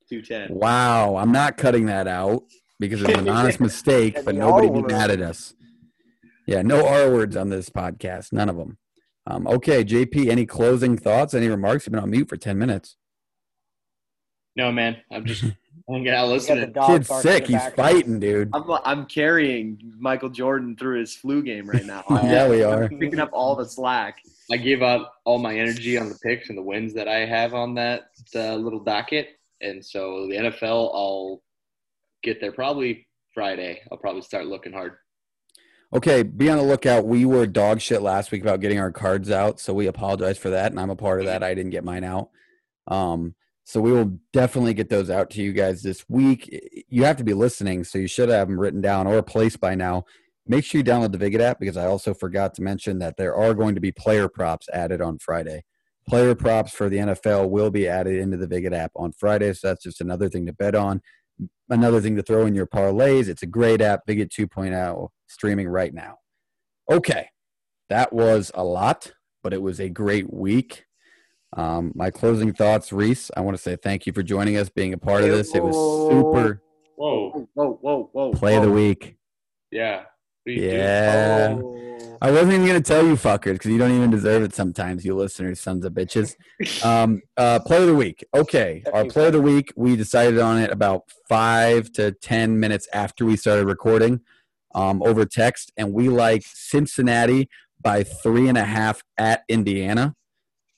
Two 0.09 0.23
ten. 0.23 0.49
Wow, 0.55 1.17
I'm 1.17 1.33
not 1.33 1.57
cutting 1.57 1.87
that 1.87 2.07
out 2.07 2.45
because 2.79 3.03
it's 3.03 3.19
an 3.19 3.29
honest 3.29 3.59
mistake, 3.61 4.25
but 4.25 4.35
nobody 4.35 4.71
be 4.71 4.83
mad 4.83 5.11
at 5.11 5.21
us. 5.21 5.55
Yeah, 6.47 6.63
no 6.63 6.87
R 6.87 7.11
words 7.11 7.37
on 7.37 7.49
this 7.49 7.71
podcast, 7.71 8.33
none 8.33 8.49
of 8.49 8.57
them. 8.57 8.79
Um, 9.27 9.49
okay, 9.49 9.85
JP, 9.85 10.29
any 10.29 10.47
closing 10.47 10.97
thoughts? 10.97 11.35
Any 11.35 11.49
remarks? 11.49 11.87
You've 11.87 11.93
been 11.93 12.03
on 12.03 12.11
mute 12.11 12.29
for 12.29 12.37
ten 12.37 12.57
minutes. 12.59 12.97
No, 14.55 14.71
man. 14.71 14.99
I'm 15.11 15.25
just 15.27 15.43
hanging 15.89 16.09
out 16.09 16.13
You 16.13 16.13
got 16.13 16.27
the 16.27 16.33
listening. 16.33 16.73
dog 16.73 16.87
Kid's 16.89 17.23
sick. 17.23 17.47
He's 17.47 17.67
fighting, 17.69 18.19
dude. 18.21 18.51
I'm 18.53 18.65
I'm 18.85 19.07
carrying 19.07 19.79
Michael 19.99 20.29
Jordan 20.31 20.77
through 20.77 21.01
his 21.01 21.15
flu 21.15 21.43
game 21.43 21.69
right 21.69 21.85
now. 21.85 22.05
Yeah, 22.11 22.49
we 22.49 22.63
are. 22.63 22.85
I'm 22.85 22.99
picking 22.99 23.21
up 23.21 23.31
all 23.33 23.55
the 23.57 23.67
slack. 23.67 24.19
I 24.51 24.57
give 24.57 24.83
up 24.83 25.15
all 25.25 25.39
my 25.39 25.57
energy 25.57 25.99
on 25.99 26.09
the 26.09 26.19
picks 26.23 26.49
and 26.49 26.59
the 26.59 26.63
wins 26.63 26.95
that 26.95 27.09
I 27.09 27.27
have 27.27 27.55
on 27.55 27.75
that 27.75 28.11
uh, 28.35 28.55
little 28.55 28.81
docket. 28.81 29.29
And 29.61 29.85
so 29.85 30.27
the 30.29 30.37
NFL, 30.37 30.95
I'll 30.95 31.43
get 32.23 32.41
there 32.41 32.53
probably 32.53 33.07
Friday. 33.35 33.81
I'll 33.91 33.99
probably 33.99 34.23
start 34.23 34.47
looking 34.47 34.73
hard. 34.73 34.95
Okay, 35.95 36.23
be 36.23 36.51
on 36.51 36.59
the 36.59 36.65
lookout. 36.65 37.07
We 37.07 37.25
were 37.25 37.47
dog 37.47 37.81
shit 37.81 38.03
last 38.03 38.31
week 38.33 38.43
about 38.43 38.61
getting 38.61 38.79
our 38.79 38.91
cards 38.91 39.31
out, 39.31 39.61
so 39.61 39.73
we 39.73 39.87
apologize 39.87 40.37
for 40.37 40.51
that, 40.51 40.73
and 40.73 40.81
I'm 40.81 40.91
a 40.91 40.97
part 40.97 41.21
of 41.21 41.27
that. 41.27 41.43
I 41.45 41.55
didn't 41.55 41.71
get 41.71 41.85
mine 41.85 42.03
out. 42.05 42.31
Um, 42.89 43.35
so 43.69 43.81
we 43.81 43.91
will 43.91 44.21
definitely 44.33 44.75
get 44.75 44.91
those 44.91 45.11
out 45.11 45.29
to 45.31 45.43
you 45.43 45.53
guys 45.53 45.83
this 45.83 46.05
week. 46.09 46.87
You 46.89 47.03
have 47.03 47.17
to 47.17 47.25
be 47.25 47.35
listening, 47.35 47.83
so 47.83 47.99
you 47.99 48.07
should 48.07 48.29
have 48.29 48.47
them 48.47 48.61
written 48.61 48.81
down 48.81 49.09
or 49.09 49.21
placed 49.25 49.61
by 49.61 49.75
now. 49.75 50.05
Make 50.47 50.65
sure 50.65 50.79
you 50.79 50.85
download 50.85 51.11
the 51.11 51.19
Viget 51.19 51.41
app 51.41 51.59
because 51.59 51.77
I 51.77 51.87
also 51.87 52.15
forgot 52.15 52.55
to 52.55 52.63
mention 52.63 53.01
that 53.01 53.17
there 53.17 53.35
are 53.35 53.55
going 53.55 53.75
to 53.75 53.81
be 53.81 53.91
player 53.91 54.29
props 54.29 54.69
added 54.73 55.01
on 55.01 55.19
Friday. 55.19 55.65
Player 56.09 56.37
props 56.37 56.71
for 56.75 56.89
the 56.89 56.99
NFL 56.99 57.51
will 57.51 57.73
be 57.73 57.89
added 57.89 58.21
into 58.21 58.37
the 58.37 58.47
Viget 58.47 58.73
app 58.73 58.93
on 58.95 59.11
Friday, 59.11 59.53
so 59.53 59.67
that's 59.67 59.83
just 59.83 60.01
another 60.01 60.29
thing 60.29 60.47
to 60.47 60.53
bet 60.53 60.77
on. 60.77 61.03
Another 61.69 62.01
thing 62.01 62.15
to 62.15 62.23
throw 62.23 62.47
in 62.47 62.55
your 62.55 62.69
parlays. 62.69 63.27
It's 63.27 63.43
a 63.43 63.47
great 63.47 63.81
app, 63.81 64.07
Viget 64.07 64.29
2.0, 64.29 65.09
streaming 65.27 65.67
right 65.67 65.93
now. 65.93 66.19
Okay, 66.89 67.31
that 67.89 68.13
was 68.13 68.53
a 68.55 68.63
lot, 68.63 69.13
but 69.43 69.53
it 69.53 69.61
was 69.61 69.81
a 69.81 69.89
great 69.89 70.33
week. 70.33 70.86
Um, 71.57 71.93
my 71.95 72.11
closing 72.11 72.53
thoughts, 72.53 72.93
Reese. 72.93 73.31
I 73.37 73.41
want 73.41 73.57
to 73.57 73.63
say 73.63 73.77
thank 73.77 74.07
you 74.07 74.13
for 74.13 74.23
joining 74.23 74.57
us, 74.57 74.69
being 74.69 74.93
a 74.93 74.99
part 74.99 75.25
of 75.25 75.31
this. 75.31 75.55
It 75.55 75.63
was 75.63 75.75
super 75.75 76.63
Whoa. 76.97 77.49
Whoa, 77.53 77.79
whoa, 77.83 78.11
whoa! 78.13 78.33
play 78.33 78.57
of 78.57 78.63
the 78.63 78.71
week. 78.71 79.17
Yeah. 79.71 79.99
What 79.99 80.07
do 80.47 80.53
you 80.53 80.61
do? 80.61 80.67
Yeah. 80.67 81.59
Oh. 81.61 82.19
I 82.23 82.31
wasn't 82.31 82.55
even 82.55 82.67
gonna 82.67 82.81
tell 82.81 83.07
you 83.07 83.15
fuckers 83.15 83.55
because 83.55 83.71
you 83.71 83.77
don't 83.77 83.93
even 83.93 84.11
deserve 84.11 84.43
it 84.43 84.55
sometimes, 84.55 85.05
you 85.05 85.15
listeners, 85.15 85.61
sons 85.61 85.85
of 85.85 85.93
bitches. 85.93 86.35
Um, 86.83 87.21
uh, 87.37 87.59
play 87.61 87.83
of 87.83 87.87
the 87.87 87.95
week. 87.95 88.25
Okay, 88.35 88.83
our 88.93 89.05
play 89.05 89.27
of 89.27 89.35
the 89.35 89.43
week. 89.43 89.73
We 89.77 89.97
decided 89.97 90.39
on 90.39 90.59
it 90.59 90.71
about 90.71 91.03
five 91.29 91.93
to 91.93 92.13
ten 92.13 92.59
minutes 92.59 92.89
after 92.93 93.27
we 93.27 93.37
started 93.37 93.67
recording, 93.67 94.21
um, 94.75 95.03
over 95.03 95.27
text, 95.27 95.73
and 95.77 95.93
we 95.93 96.09
like 96.09 96.43
Cincinnati 96.47 97.49
by 97.83 98.05
three 98.05 98.49
and 98.49 98.57
a 98.57 98.65
half 98.65 99.03
at 99.19 99.43
Indiana. 99.49 100.15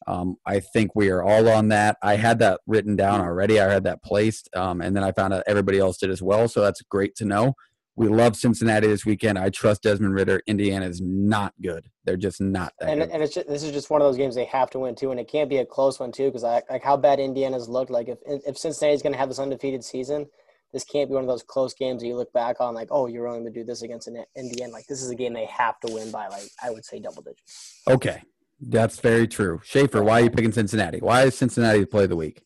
Um, 0.08 0.36
I 0.46 0.60
think 0.60 0.96
we 0.96 1.10
are 1.10 1.22
all 1.22 1.48
on 1.50 1.68
that. 1.68 1.98
I 2.02 2.16
had 2.16 2.38
that 2.38 2.60
written 2.66 2.96
down 2.96 3.20
already. 3.20 3.60
I 3.60 3.70
had 3.70 3.84
that 3.84 4.02
placed, 4.02 4.48
um, 4.56 4.80
and 4.80 4.96
then 4.96 5.04
I 5.04 5.12
found 5.12 5.34
out 5.34 5.42
everybody 5.46 5.78
else 5.78 5.98
did 5.98 6.10
as 6.10 6.22
well. 6.22 6.48
So 6.48 6.62
that's 6.62 6.80
great 6.82 7.14
to 7.16 7.26
know. 7.26 7.54
We 7.94 8.08
love 8.08 8.36
Cincinnati 8.36 8.86
this 8.86 9.04
weekend. 9.04 9.38
I 9.38 9.50
trust 9.50 9.82
Desmond 9.82 10.14
Ridder. 10.14 10.40
Indiana 10.46 10.86
is 10.86 11.00
not 11.02 11.52
good. 11.60 11.88
They're 12.04 12.16
just 12.16 12.40
not 12.40 12.72
that 12.78 12.88
And, 12.88 13.00
good. 13.00 13.10
and 13.10 13.22
it's 13.22 13.34
just, 13.34 13.48
this 13.48 13.64
is 13.64 13.72
just 13.72 13.90
one 13.90 14.00
of 14.00 14.06
those 14.06 14.16
games 14.16 14.36
they 14.36 14.44
have 14.46 14.70
to 14.70 14.78
win 14.78 14.94
too, 14.94 15.10
and 15.10 15.18
it 15.20 15.28
can't 15.28 15.50
be 15.50 15.58
a 15.58 15.66
close 15.66 15.98
one 16.00 16.12
too, 16.12 16.26
because 16.28 16.44
like 16.44 16.82
how 16.82 16.96
bad 16.96 17.18
Indiana's 17.18 17.68
looked. 17.68 17.90
Like 17.90 18.08
if 18.08 18.18
if 18.24 18.56
Cincinnati's 18.56 19.02
going 19.02 19.12
to 19.14 19.18
have 19.18 19.28
this 19.28 19.40
undefeated 19.40 19.84
season, 19.84 20.26
this 20.72 20.84
can't 20.84 21.10
be 21.10 21.14
one 21.14 21.24
of 21.24 21.28
those 21.28 21.42
close 21.42 21.74
games 21.74 22.00
that 22.00 22.08
you 22.08 22.16
look 22.16 22.32
back 22.32 22.60
on 22.60 22.74
like, 22.74 22.88
oh, 22.90 23.08
you're 23.08 23.26
willing 23.26 23.44
to 23.44 23.50
do 23.50 23.64
this 23.64 23.82
against 23.82 24.08
Indiana. 24.36 24.72
Like 24.72 24.86
this 24.86 25.02
is 25.02 25.10
a 25.10 25.14
game 25.16 25.34
they 25.34 25.46
have 25.46 25.80
to 25.80 25.92
win 25.92 26.10
by 26.10 26.28
like 26.28 26.48
I 26.62 26.70
would 26.70 26.84
say 26.84 27.00
double 27.00 27.22
digits. 27.22 27.82
Okay, 27.90 28.22
that's 28.60 29.00
very 29.00 29.28
true. 29.28 29.60
Schaefer, 29.64 30.02
why 30.02 30.20
are 30.20 30.24
you 30.24 30.30
picking 30.30 30.52
Cincinnati? 30.52 30.98
Why 30.98 31.24
is 31.24 31.36
Cincinnati 31.36 31.80
the 31.80 31.86
play 31.86 32.04
of 32.04 32.10
the 32.10 32.16
week? 32.16 32.42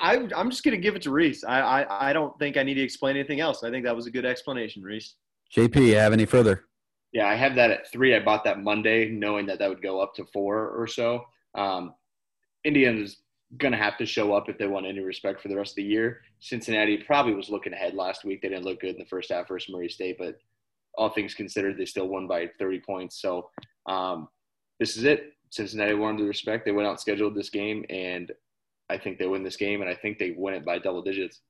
I, 0.00 0.28
I'm 0.36 0.50
just 0.50 0.64
gonna 0.64 0.76
give 0.76 0.96
it 0.96 1.02
to 1.02 1.10
Reese. 1.10 1.44
I, 1.44 1.60
I 1.60 2.08
I 2.10 2.12
don't 2.12 2.36
think 2.38 2.56
I 2.56 2.62
need 2.62 2.74
to 2.74 2.82
explain 2.82 3.16
anything 3.16 3.40
else. 3.40 3.62
I 3.62 3.70
think 3.70 3.84
that 3.84 3.94
was 3.94 4.06
a 4.06 4.10
good 4.10 4.24
explanation, 4.24 4.82
Reese. 4.82 5.14
JP, 5.54 5.86
you 5.86 5.96
have 5.96 6.12
any 6.12 6.26
further? 6.26 6.64
Yeah, 7.12 7.28
I 7.28 7.36
have 7.36 7.54
that 7.54 7.70
at 7.70 7.90
three. 7.92 8.14
I 8.14 8.20
bought 8.20 8.42
that 8.44 8.60
Monday, 8.60 9.08
knowing 9.08 9.46
that 9.46 9.60
that 9.60 9.68
would 9.68 9.82
go 9.82 10.00
up 10.00 10.14
to 10.14 10.24
four 10.32 10.70
or 10.70 10.88
so. 10.88 11.24
Um, 11.54 11.94
Indiana's 12.64 13.18
going 13.58 13.72
to 13.72 13.78
have 13.78 13.96
to 13.98 14.06
show 14.06 14.34
up 14.34 14.48
if 14.48 14.58
they 14.58 14.66
want 14.66 14.86
any 14.86 14.98
respect 14.98 15.40
for 15.40 15.48
the 15.48 15.56
rest 15.56 15.72
of 15.72 15.76
the 15.76 15.84
year. 15.84 16.22
Cincinnati 16.40 16.96
probably 16.98 17.34
was 17.34 17.50
looking 17.50 17.72
ahead 17.72 17.94
last 17.94 18.24
week. 18.24 18.42
They 18.42 18.48
didn't 18.48 18.64
look 18.64 18.80
good 18.80 18.94
in 18.94 18.98
the 18.98 19.06
first 19.06 19.30
half 19.30 19.46
versus 19.46 19.72
Murray 19.72 19.88
State, 19.88 20.16
but 20.18 20.36
all 20.96 21.08
things 21.08 21.34
considered, 21.34 21.76
they 21.76 21.84
still 21.84 22.08
won 22.08 22.26
by 22.26 22.50
30 22.58 22.80
points. 22.80 23.20
So 23.20 23.48
um, 23.86 24.28
this 24.80 24.96
is 24.96 25.04
it. 25.04 25.32
Cincinnati 25.50 25.94
wanted 25.94 26.20
the 26.20 26.28
respect. 26.28 26.64
They 26.64 26.72
went 26.72 26.86
out 26.86 26.92
and 26.92 27.00
scheduled 27.00 27.34
this 27.34 27.50
game, 27.50 27.84
and 27.88 28.32
I 28.90 28.98
think 28.98 29.18
they 29.18 29.26
win 29.26 29.42
this 29.42 29.56
game, 29.56 29.80
and 29.80 29.90
I 29.90 29.94
think 29.94 30.18
they 30.18 30.34
win 30.36 30.54
it 30.54 30.64
by 30.64 30.78
double 30.78 31.02
digits. 31.02 31.40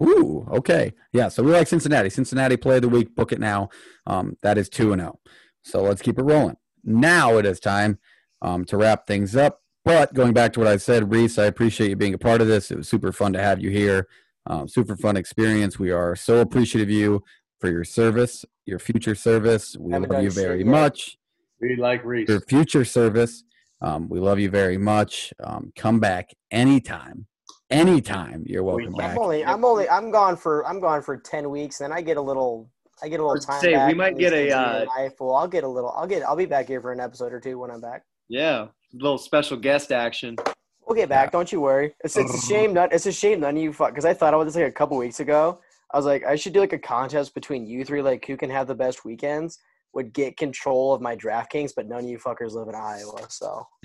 Ooh, 0.00 0.46
okay. 0.50 0.92
Yeah, 1.12 1.28
so 1.28 1.42
we 1.42 1.52
like 1.52 1.68
Cincinnati. 1.68 2.10
Cincinnati 2.10 2.56
play 2.56 2.76
of 2.76 2.82
the 2.82 2.88
week. 2.88 3.14
Book 3.14 3.32
it 3.32 3.40
now. 3.40 3.68
Um, 4.06 4.36
that 4.42 4.58
is 4.58 4.68
2 4.68 4.92
and 4.92 5.00
0. 5.00 5.20
So 5.62 5.82
let's 5.82 6.02
keep 6.02 6.18
it 6.18 6.22
rolling. 6.22 6.56
Now 6.82 7.38
it 7.38 7.46
is 7.46 7.60
time 7.60 7.98
um, 8.42 8.64
to 8.66 8.76
wrap 8.76 9.06
things 9.06 9.36
up. 9.36 9.60
But 9.84 10.14
going 10.14 10.32
back 10.32 10.52
to 10.54 10.60
what 10.60 10.68
I 10.68 10.78
said, 10.78 11.10
Reese, 11.10 11.38
I 11.38 11.44
appreciate 11.44 11.90
you 11.90 11.96
being 11.96 12.14
a 12.14 12.18
part 12.18 12.40
of 12.40 12.46
this. 12.46 12.70
It 12.70 12.78
was 12.78 12.88
super 12.88 13.12
fun 13.12 13.32
to 13.34 13.42
have 13.42 13.60
you 13.60 13.70
here. 13.70 14.08
Um, 14.46 14.66
super 14.68 14.96
fun 14.96 15.16
experience. 15.16 15.78
We 15.78 15.90
are 15.90 16.16
so 16.16 16.38
appreciative 16.40 16.88
of 16.88 16.94
you 16.94 17.22
for 17.60 17.70
your 17.70 17.84
service, 17.84 18.44
your 18.66 18.78
future 18.78 19.14
service. 19.14 19.76
We 19.78 19.92
Haven't 19.92 20.10
love 20.10 20.16
done 20.16 20.24
you 20.24 20.30
shit 20.30 20.42
very 20.42 20.58
yet. 20.58 20.66
much. 20.66 21.18
We 21.60 21.76
like 21.76 22.04
Reese. 22.04 22.28
Your 22.28 22.40
future 22.40 22.84
service. 22.84 23.44
Um, 23.80 24.08
we 24.08 24.20
love 24.20 24.38
you 24.38 24.50
very 24.50 24.78
much. 24.78 25.32
Um, 25.42 25.72
come 25.76 26.00
back 26.00 26.30
anytime. 26.50 27.26
Anytime. 27.70 28.44
You're 28.46 28.62
welcome 28.62 28.92
We- 28.92 28.98
back. 28.98 29.12
I'm 29.12 29.18
only 29.18 29.44
I'm 29.44 29.64
only 29.64 29.88
I'm 29.88 30.10
gone 30.10 30.36
for 30.36 30.66
I'm 30.66 30.80
gone 30.80 31.02
for 31.02 31.16
ten 31.16 31.50
weeks, 31.50 31.78
then 31.78 31.92
I 31.92 32.00
get 32.00 32.16
a 32.16 32.20
little 32.20 32.70
I 33.02 33.08
get 33.08 33.20
a 33.20 33.26
little 33.26 33.42
time 33.42 33.60
say, 33.60 33.86
we 33.86 33.94
might 33.94 34.16
get 34.16 34.30
these 34.30 34.52
a, 34.52 34.54
things 34.54 34.54
in 34.54 34.58
your 34.58 34.58
uh, 34.58 34.84
life. 35.02 35.12
Well, 35.20 35.34
I'll 35.34 35.48
get 35.48 35.64
a 35.64 35.68
little. 35.68 35.90
I'll 35.90 36.06
get. 36.06 36.22
I'll 36.22 36.36
be 36.36 36.46
back 36.46 36.68
here 36.68 36.80
for 36.80 36.92
an 36.92 37.00
episode 37.00 37.32
or 37.32 37.40
two 37.40 37.58
when 37.58 37.70
I'm 37.70 37.80
back. 37.80 38.04
Yeah, 38.28 38.68
little 38.92 39.18
special 39.18 39.56
guest 39.56 39.92
action. 39.92 40.36
We'll 40.86 40.96
get 40.96 41.08
back. 41.08 41.32
Don't 41.32 41.50
you 41.50 41.60
worry. 41.60 41.94
It's, 42.04 42.16
it's 42.16 42.34
a 42.34 42.46
shame. 42.46 42.72
Not, 42.74 42.92
it's 42.92 43.06
a 43.06 43.12
shame 43.12 43.40
none 43.40 43.56
of 43.56 43.62
you 43.62 43.72
fuck. 43.72 43.90
Because 43.90 44.04
I 44.04 44.14
thought 44.14 44.34
about 44.34 44.44
this 44.44 44.54
like 44.54 44.66
a 44.66 44.72
couple 44.72 44.96
weeks 44.96 45.20
ago. 45.20 45.60
I 45.92 45.96
was 45.96 46.06
like, 46.06 46.24
I 46.24 46.36
should 46.36 46.52
do 46.52 46.60
like 46.60 46.72
a 46.72 46.78
contest 46.78 47.34
between 47.34 47.66
you 47.66 47.84
three, 47.84 48.02
like 48.02 48.24
who 48.26 48.36
can 48.36 48.50
have 48.50 48.66
the 48.66 48.74
best 48.74 49.04
weekends. 49.04 49.58
Would 49.94 50.12
get 50.12 50.36
control 50.36 50.92
of 50.92 51.00
my 51.00 51.14
DraftKings, 51.16 51.72
but 51.74 51.88
none 51.88 52.00
of 52.00 52.10
you 52.10 52.18
fuckers 52.18 52.52
live 52.52 52.68
in 52.68 52.74
Iowa, 52.74 53.26
so 53.28 53.66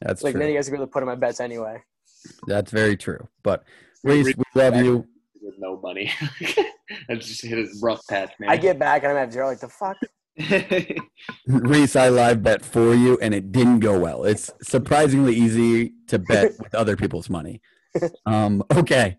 That's 0.00 0.22
like 0.22 0.32
true. 0.32 0.40
none 0.40 0.42
of 0.42 0.48
you 0.50 0.54
guys 0.54 0.68
are 0.68 0.70
going 0.76 0.80
to 0.80 0.86
put 0.86 1.02
in 1.02 1.06
my 1.08 1.14
bets 1.16 1.40
anyway. 1.40 1.82
That's 2.46 2.70
very 2.70 2.96
true. 2.96 3.28
But 3.42 3.64
Reese, 4.04 4.26
we 4.36 4.44
love 4.54 4.76
you. 4.76 5.06
with 5.42 5.54
no 5.58 5.80
money. 5.80 6.12
I 7.10 7.14
just 7.16 7.42
hit 7.42 7.58
his 7.58 7.80
rough 7.82 8.06
patch, 8.08 8.32
man. 8.38 8.50
I 8.50 8.56
get 8.56 8.78
back 8.78 9.02
and 9.02 9.12
I'm 9.12 9.18
at 9.18 9.32
zero. 9.32 9.48
Like 9.48 9.60
the 9.60 9.68
fuck. 9.68 9.96
Reese, 11.46 11.96
I 11.96 12.08
live 12.10 12.42
bet 12.42 12.64
for 12.64 12.94
you, 12.94 13.18
and 13.20 13.34
it 13.34 13.50
didn't 13.50 13.80
go 13.80 13.98
well. 13.98 14.24
It's 14.24 14.50
surprisingly 14.62 15.34
easy 15.34 15.92
to 16.06 16.18
bet 16.18 16.52
with 16.60 16.74
other 16.74 16.96
people's 16.96 17.28
money. 17.28 17.60
Um, 18.26 18.62
okay. 18.72 19.16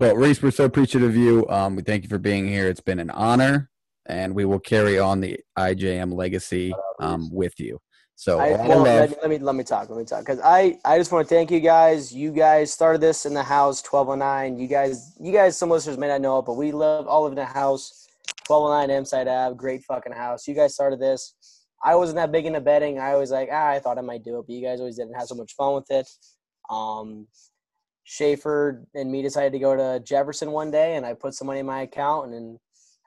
Well, 0.00 0.16
Reese, 0.16 0.42
we're 0.42 0.50
so 0.50 0.64
appreciative 0.64 1.08
of 1.10 1.16
you. 1.16 1.46
Um, 1.48 1.76
we 1.76 1.82
thank 1.82 2.02
you 2.02 2.08
for 2.08 2.18
being 2.18 2.48
here. 2.48 2.68
It's 2.68 2.80
been 2.80 2.98
an 2.98 3.10
honor, 3.10 3.70
and 4.08 4.34
we 4.34 4.44
will 4.44 4.58
carry 4.58 4.98
on 4.98 5.20
the 5.20 5.38
IJM 5.58 6.14
legacy 6.14 6.72
um, 7.00 7.30
with 7.32 7.58
you. 7.58 7.78
So, 8.18 8.40
I, 8.40 8.54
all 8.54 8.68
well, 8.68 8.78
love. 8.78 9.10
let, 9.10 9.22
let 9.22 9.30
me 9.30 9.38
let 9.38 9.54
me 9.54 9.62
talk. 9.62 9.90
Let 9.90 9.98
me 9.98 10.04
talk 10.04 10.20
because 10.20 10.40
I 10.42 10.78
I 10.86 10.96
just 10.96 11.12
want 11.12 11.28
to 11.28 11.34
thank 11.34 11.50
you 11.50 11.60
guys. 11.60 12.14
You 12.14 12.32
guys 12.32 12.72
started 12.72 13.02
this 13.02 13.26
in 13.26 13.34
the 13.34 13.42
house, 13.42 13.82
twelve 13.82 14.08
oh 14.08 14.14
nine. 14.14 14.58
You 14.58 14.68
guys, 14.68 15.12
you 15.20 15.32
guys, 15.32 15.58
some 15.58 15.68
listeners 15.68 15.98
may 15.98 16.08
not 16.08 16.22
know 16.22 16.38
it, 16.38 16.46
but 16.46 16.54
we 16.54 16.72
live 16.72 17.06
all 17.06 17.24
live 17.24 17.32
in 17.32 17.38
a 17.38 17.44
house, 17.44 18.06
twelve 18.46 18.64
oh 18.64 18.70
nine 18.70 18.90
M 18.90 19.04
Side 19.04 19.28
Ave, 19.28 19.56
great 19.56 19.84
fucking 19.84 20.14
house. 20.14 20.48
You 20.48 20.54
guys 20.54 20.72
started 20.72 20.98
this. 20.98 21.34
I 21.84 21.94
wasn't 21.94 22.16
that 22.16 22.32
big 22.32 22.46
into 22.46 22.60
betting. 22.60 22.98
I 22.98 23.16
was 23.16 23.30
like, 23.30 23.50
ah, 23.52 23.68
I 23.68 23.80
thought 23.80 23.98
I 23.98 24.00
might 24.00 24.24
do 24.24 24.38
it, 24.38 24.46
but 24.46 24.54
you 24.54 24.64
guys 24.64 24.80
always 24.80 24.96
didn't 24.96 25.14
have 25.14 25.28
so 25.28 25.34
much 25.34 25.52
fun 25.52 25.74
with 25.74 25.90
it. 25.90 26.08
Um, 26.70 27.26
Schaefer 28.04 28.86
and 28.94 29.12
me 29.12 29.20
decided 29.20 29.52
to 29.52 29.58
go 29.58 29.76
to 29.76 30.02
Jefferson 30.02 30.52
one 30.52 30.70
day, 30.70 30.96
and 30.96 31.04
I 31.04 31.12
put 31.12 31.34
some 31.34 31.48
money 31.48 31.60
in 31.60 31.66
my 31.66 31.82
account, 31.82 32.26
and 32.26 32.34
then 32.34 32.58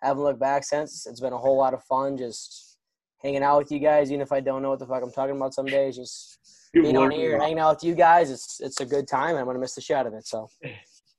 haven't 0.07 0.23
looked 0.23 0.39
back 0.39 0.63
since. 0.63 1.05
It's 1.05 1.19
been 1.19 1.33
a 1.33 1.37
whole 1.37 1.57
lot 1.57 1.73
of 1.73 1.83
fun, 1.83 2.17
just 2.17 2.77
hanging 3.21 3.43
out 3.43 3.57
with 3.59 3.71
you 3.71 3.79
guys, 3.79 4.11
even 4.11 4.21
if 4.21 4.31
I 4.31 4.39
don't 4.39 4.61
know 4.61 4.69
what 4.69 4.79
the 4.79 4.85
fuck 4.85 5.03
I'm 5.03 5.11
talking 5.11 5.35
about 5.35 5.53
some 5.53 5.65
days. 5.65 5.95
Just 5.95 6.39
being 6.73 6.97
on 6.97 7.11
here 7.11 7.33
and 7.33 7.41
hanging 7.41 7.59
out 7.59 7.75
with 7.75 7.83
you 7.83 7.95
guys, 7.95 8.31
it's 8.31 8.59
it's 8.59 8.79
a 8.79 8.85
good 8.85 9.07
time. 9.07 9.35
I'm 9.35 9.45
gonna 9.45 9.59
miss 9.59 9.75
the 9.75 9.81
shit 9.81 9.97
out 9.97 10.07
of 10.07 10.13
it. 10.13 10.27
So 10.27 10.49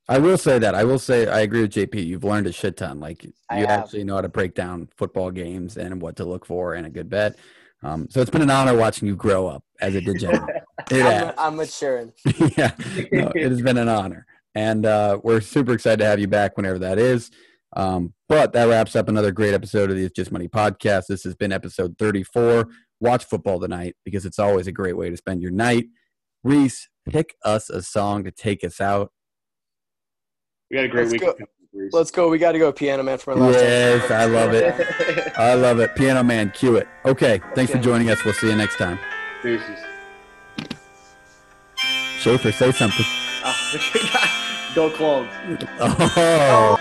I 0.08 0.18
will 0.18 0.38
say 0.38 0.58
that. 0.58 0.74
I 0.74 0.84
will 0.84 0.98
say 0.98 1.26
I 1.26 1.40
agree 1.40 1.62
with 1.62 1.72
JP. 1.72 2.04
You've 2.04 2.24
learned 2.24 2.46
a 2.46 2.52
shit 2.52 2.76
ton. 2.76 3.00
Like 3.00 3.24
you 3.24 3.32
actually 3.50 4.04
know 4.04 4.16
how 4.16 4.20
to 4.22 4.28
break 4.28 4.54
down 4.54 4.88
football 4.96 5.30
games 5.30 5.76
and 5.76 6.00
what 6.00 6.16
to 6.16 6.24
look 6.24 6.46
for 6.46 6.74
and 6.74 6.86
a 6.86 6.90
good 6.90 7.08
bet. 7.08 7.36
Um, 7.82 8.08
so 8.10 8.20
it's 8.20 8.30
been 8.30 8.42
an 8.42 8.50
honor 8.50 8.76
watching 8.76 9.08
you 9.08 9.16
grow 9.16 9.46
up 9.46 9.64
as 9.80 9.94
a 9.94 10.00
degenerate. 10.00 10.56
It 10.90 11.04
I'm, 11.04 11.12
has. 11.12 11.34
I'm 11.36 11.56
maturing. 11.56 12.12
yeah, 12.56 12.72
no, 13.12 13.30
it 13.34 13.50
has 13.50 13.60
been 13.60 13.76
an 13.76 13.88
honor. 13.88 14.26
and 14.54 14.86
uh, 14.86 15.20
we're 15.22 15.42
super 15.42 15.74
excited 15.74 15.98
to 15.98 16.06
have 16.06 16.18
you 16.18 16.26
back 16.26 16.56
whenever 16.56 16.78
that 16.80 16.98
is. 16.98 17.30
Um, 17.76 18.14
but 18.28 18.52
that 18.52 18.64
wraps 18.64 18.96
up 18.96 19.08
another 19.08 19.32
great 19.32 19.54
episode 19.54 19.90
of 19.90 19.96
the 19.96 20.04
It's 20.04 20.14
Just 20.14 20.32
Money 20.32 20.48
podcast. 20.48 21.06
This 21.08 21.24
has 21.24 21.34
been 21.34 21.52
episode 21.52 21.96
34. 21.98 22.68
Watch 23.00 23.24
football 23.24 23.60
tonight 23.60 23.96
because 24.04 24.26
it's 24.26 24.38
always 24.38 24.66
a 24.66 24.72
great 24.72 24.96
way 24.96 25.10
to 25.10 25.16
spend 25.16 25.40
your 25.42 25.52
night. 25.52 25.86
Reese, 26.42 26.88
pick 27.08 27.34
us 27.44 27.70
a 27.70 27.82
song 27.82 28.24
to 28.24 28.30
take 28.30 28.64
us 28.64 28.80
out. 28.80 29.12
We 30.70 30.76
got 30.76 30.84
a 30.84 30.88
great 30.88 31.08
Let's 31.08 31.38
week. 31.38 31.48
Let's 31.92 32.10
go. 32.10 32.28
We 32.28 32.38
got 32.38 32.52
to 32.52 32.58
go 32.58 32.72
Piano 32.72 33.02
Man 33.02 33.18
for 33.18 33.36
my 33.36 33.46
last 33.46 33.62
Yes, 33.62 34.10
I 34.10 34.24
love 34.24 34.52
it. 34.52 35.32
I 35.38 35.54
love 35.54 35.78
it. 35.78 35.94
Piano 35.94 36.22
Man, 36.22 36.50
cue 36.50 36.76
it. 36.76 36.88
Okay, 37.04 37.40
thanks 37.54 37.70
for 37.70 37.78
joining 37.78 38.10
us. 38.10 38.24
We'll 38.24 38.34
see 38.34 38.48
you 38.48 38.56
next 38.56 38.76
time. 38.76 38.98
Deuces. 39.42 39.78
Schaefer, 42.18 42.52
say 42.52 42.72
something. 42.72 43.06
Oh, 43.44 44.72
go 44.74 44.90
clones. 44.90 45.30
Oh. 45.80 46.76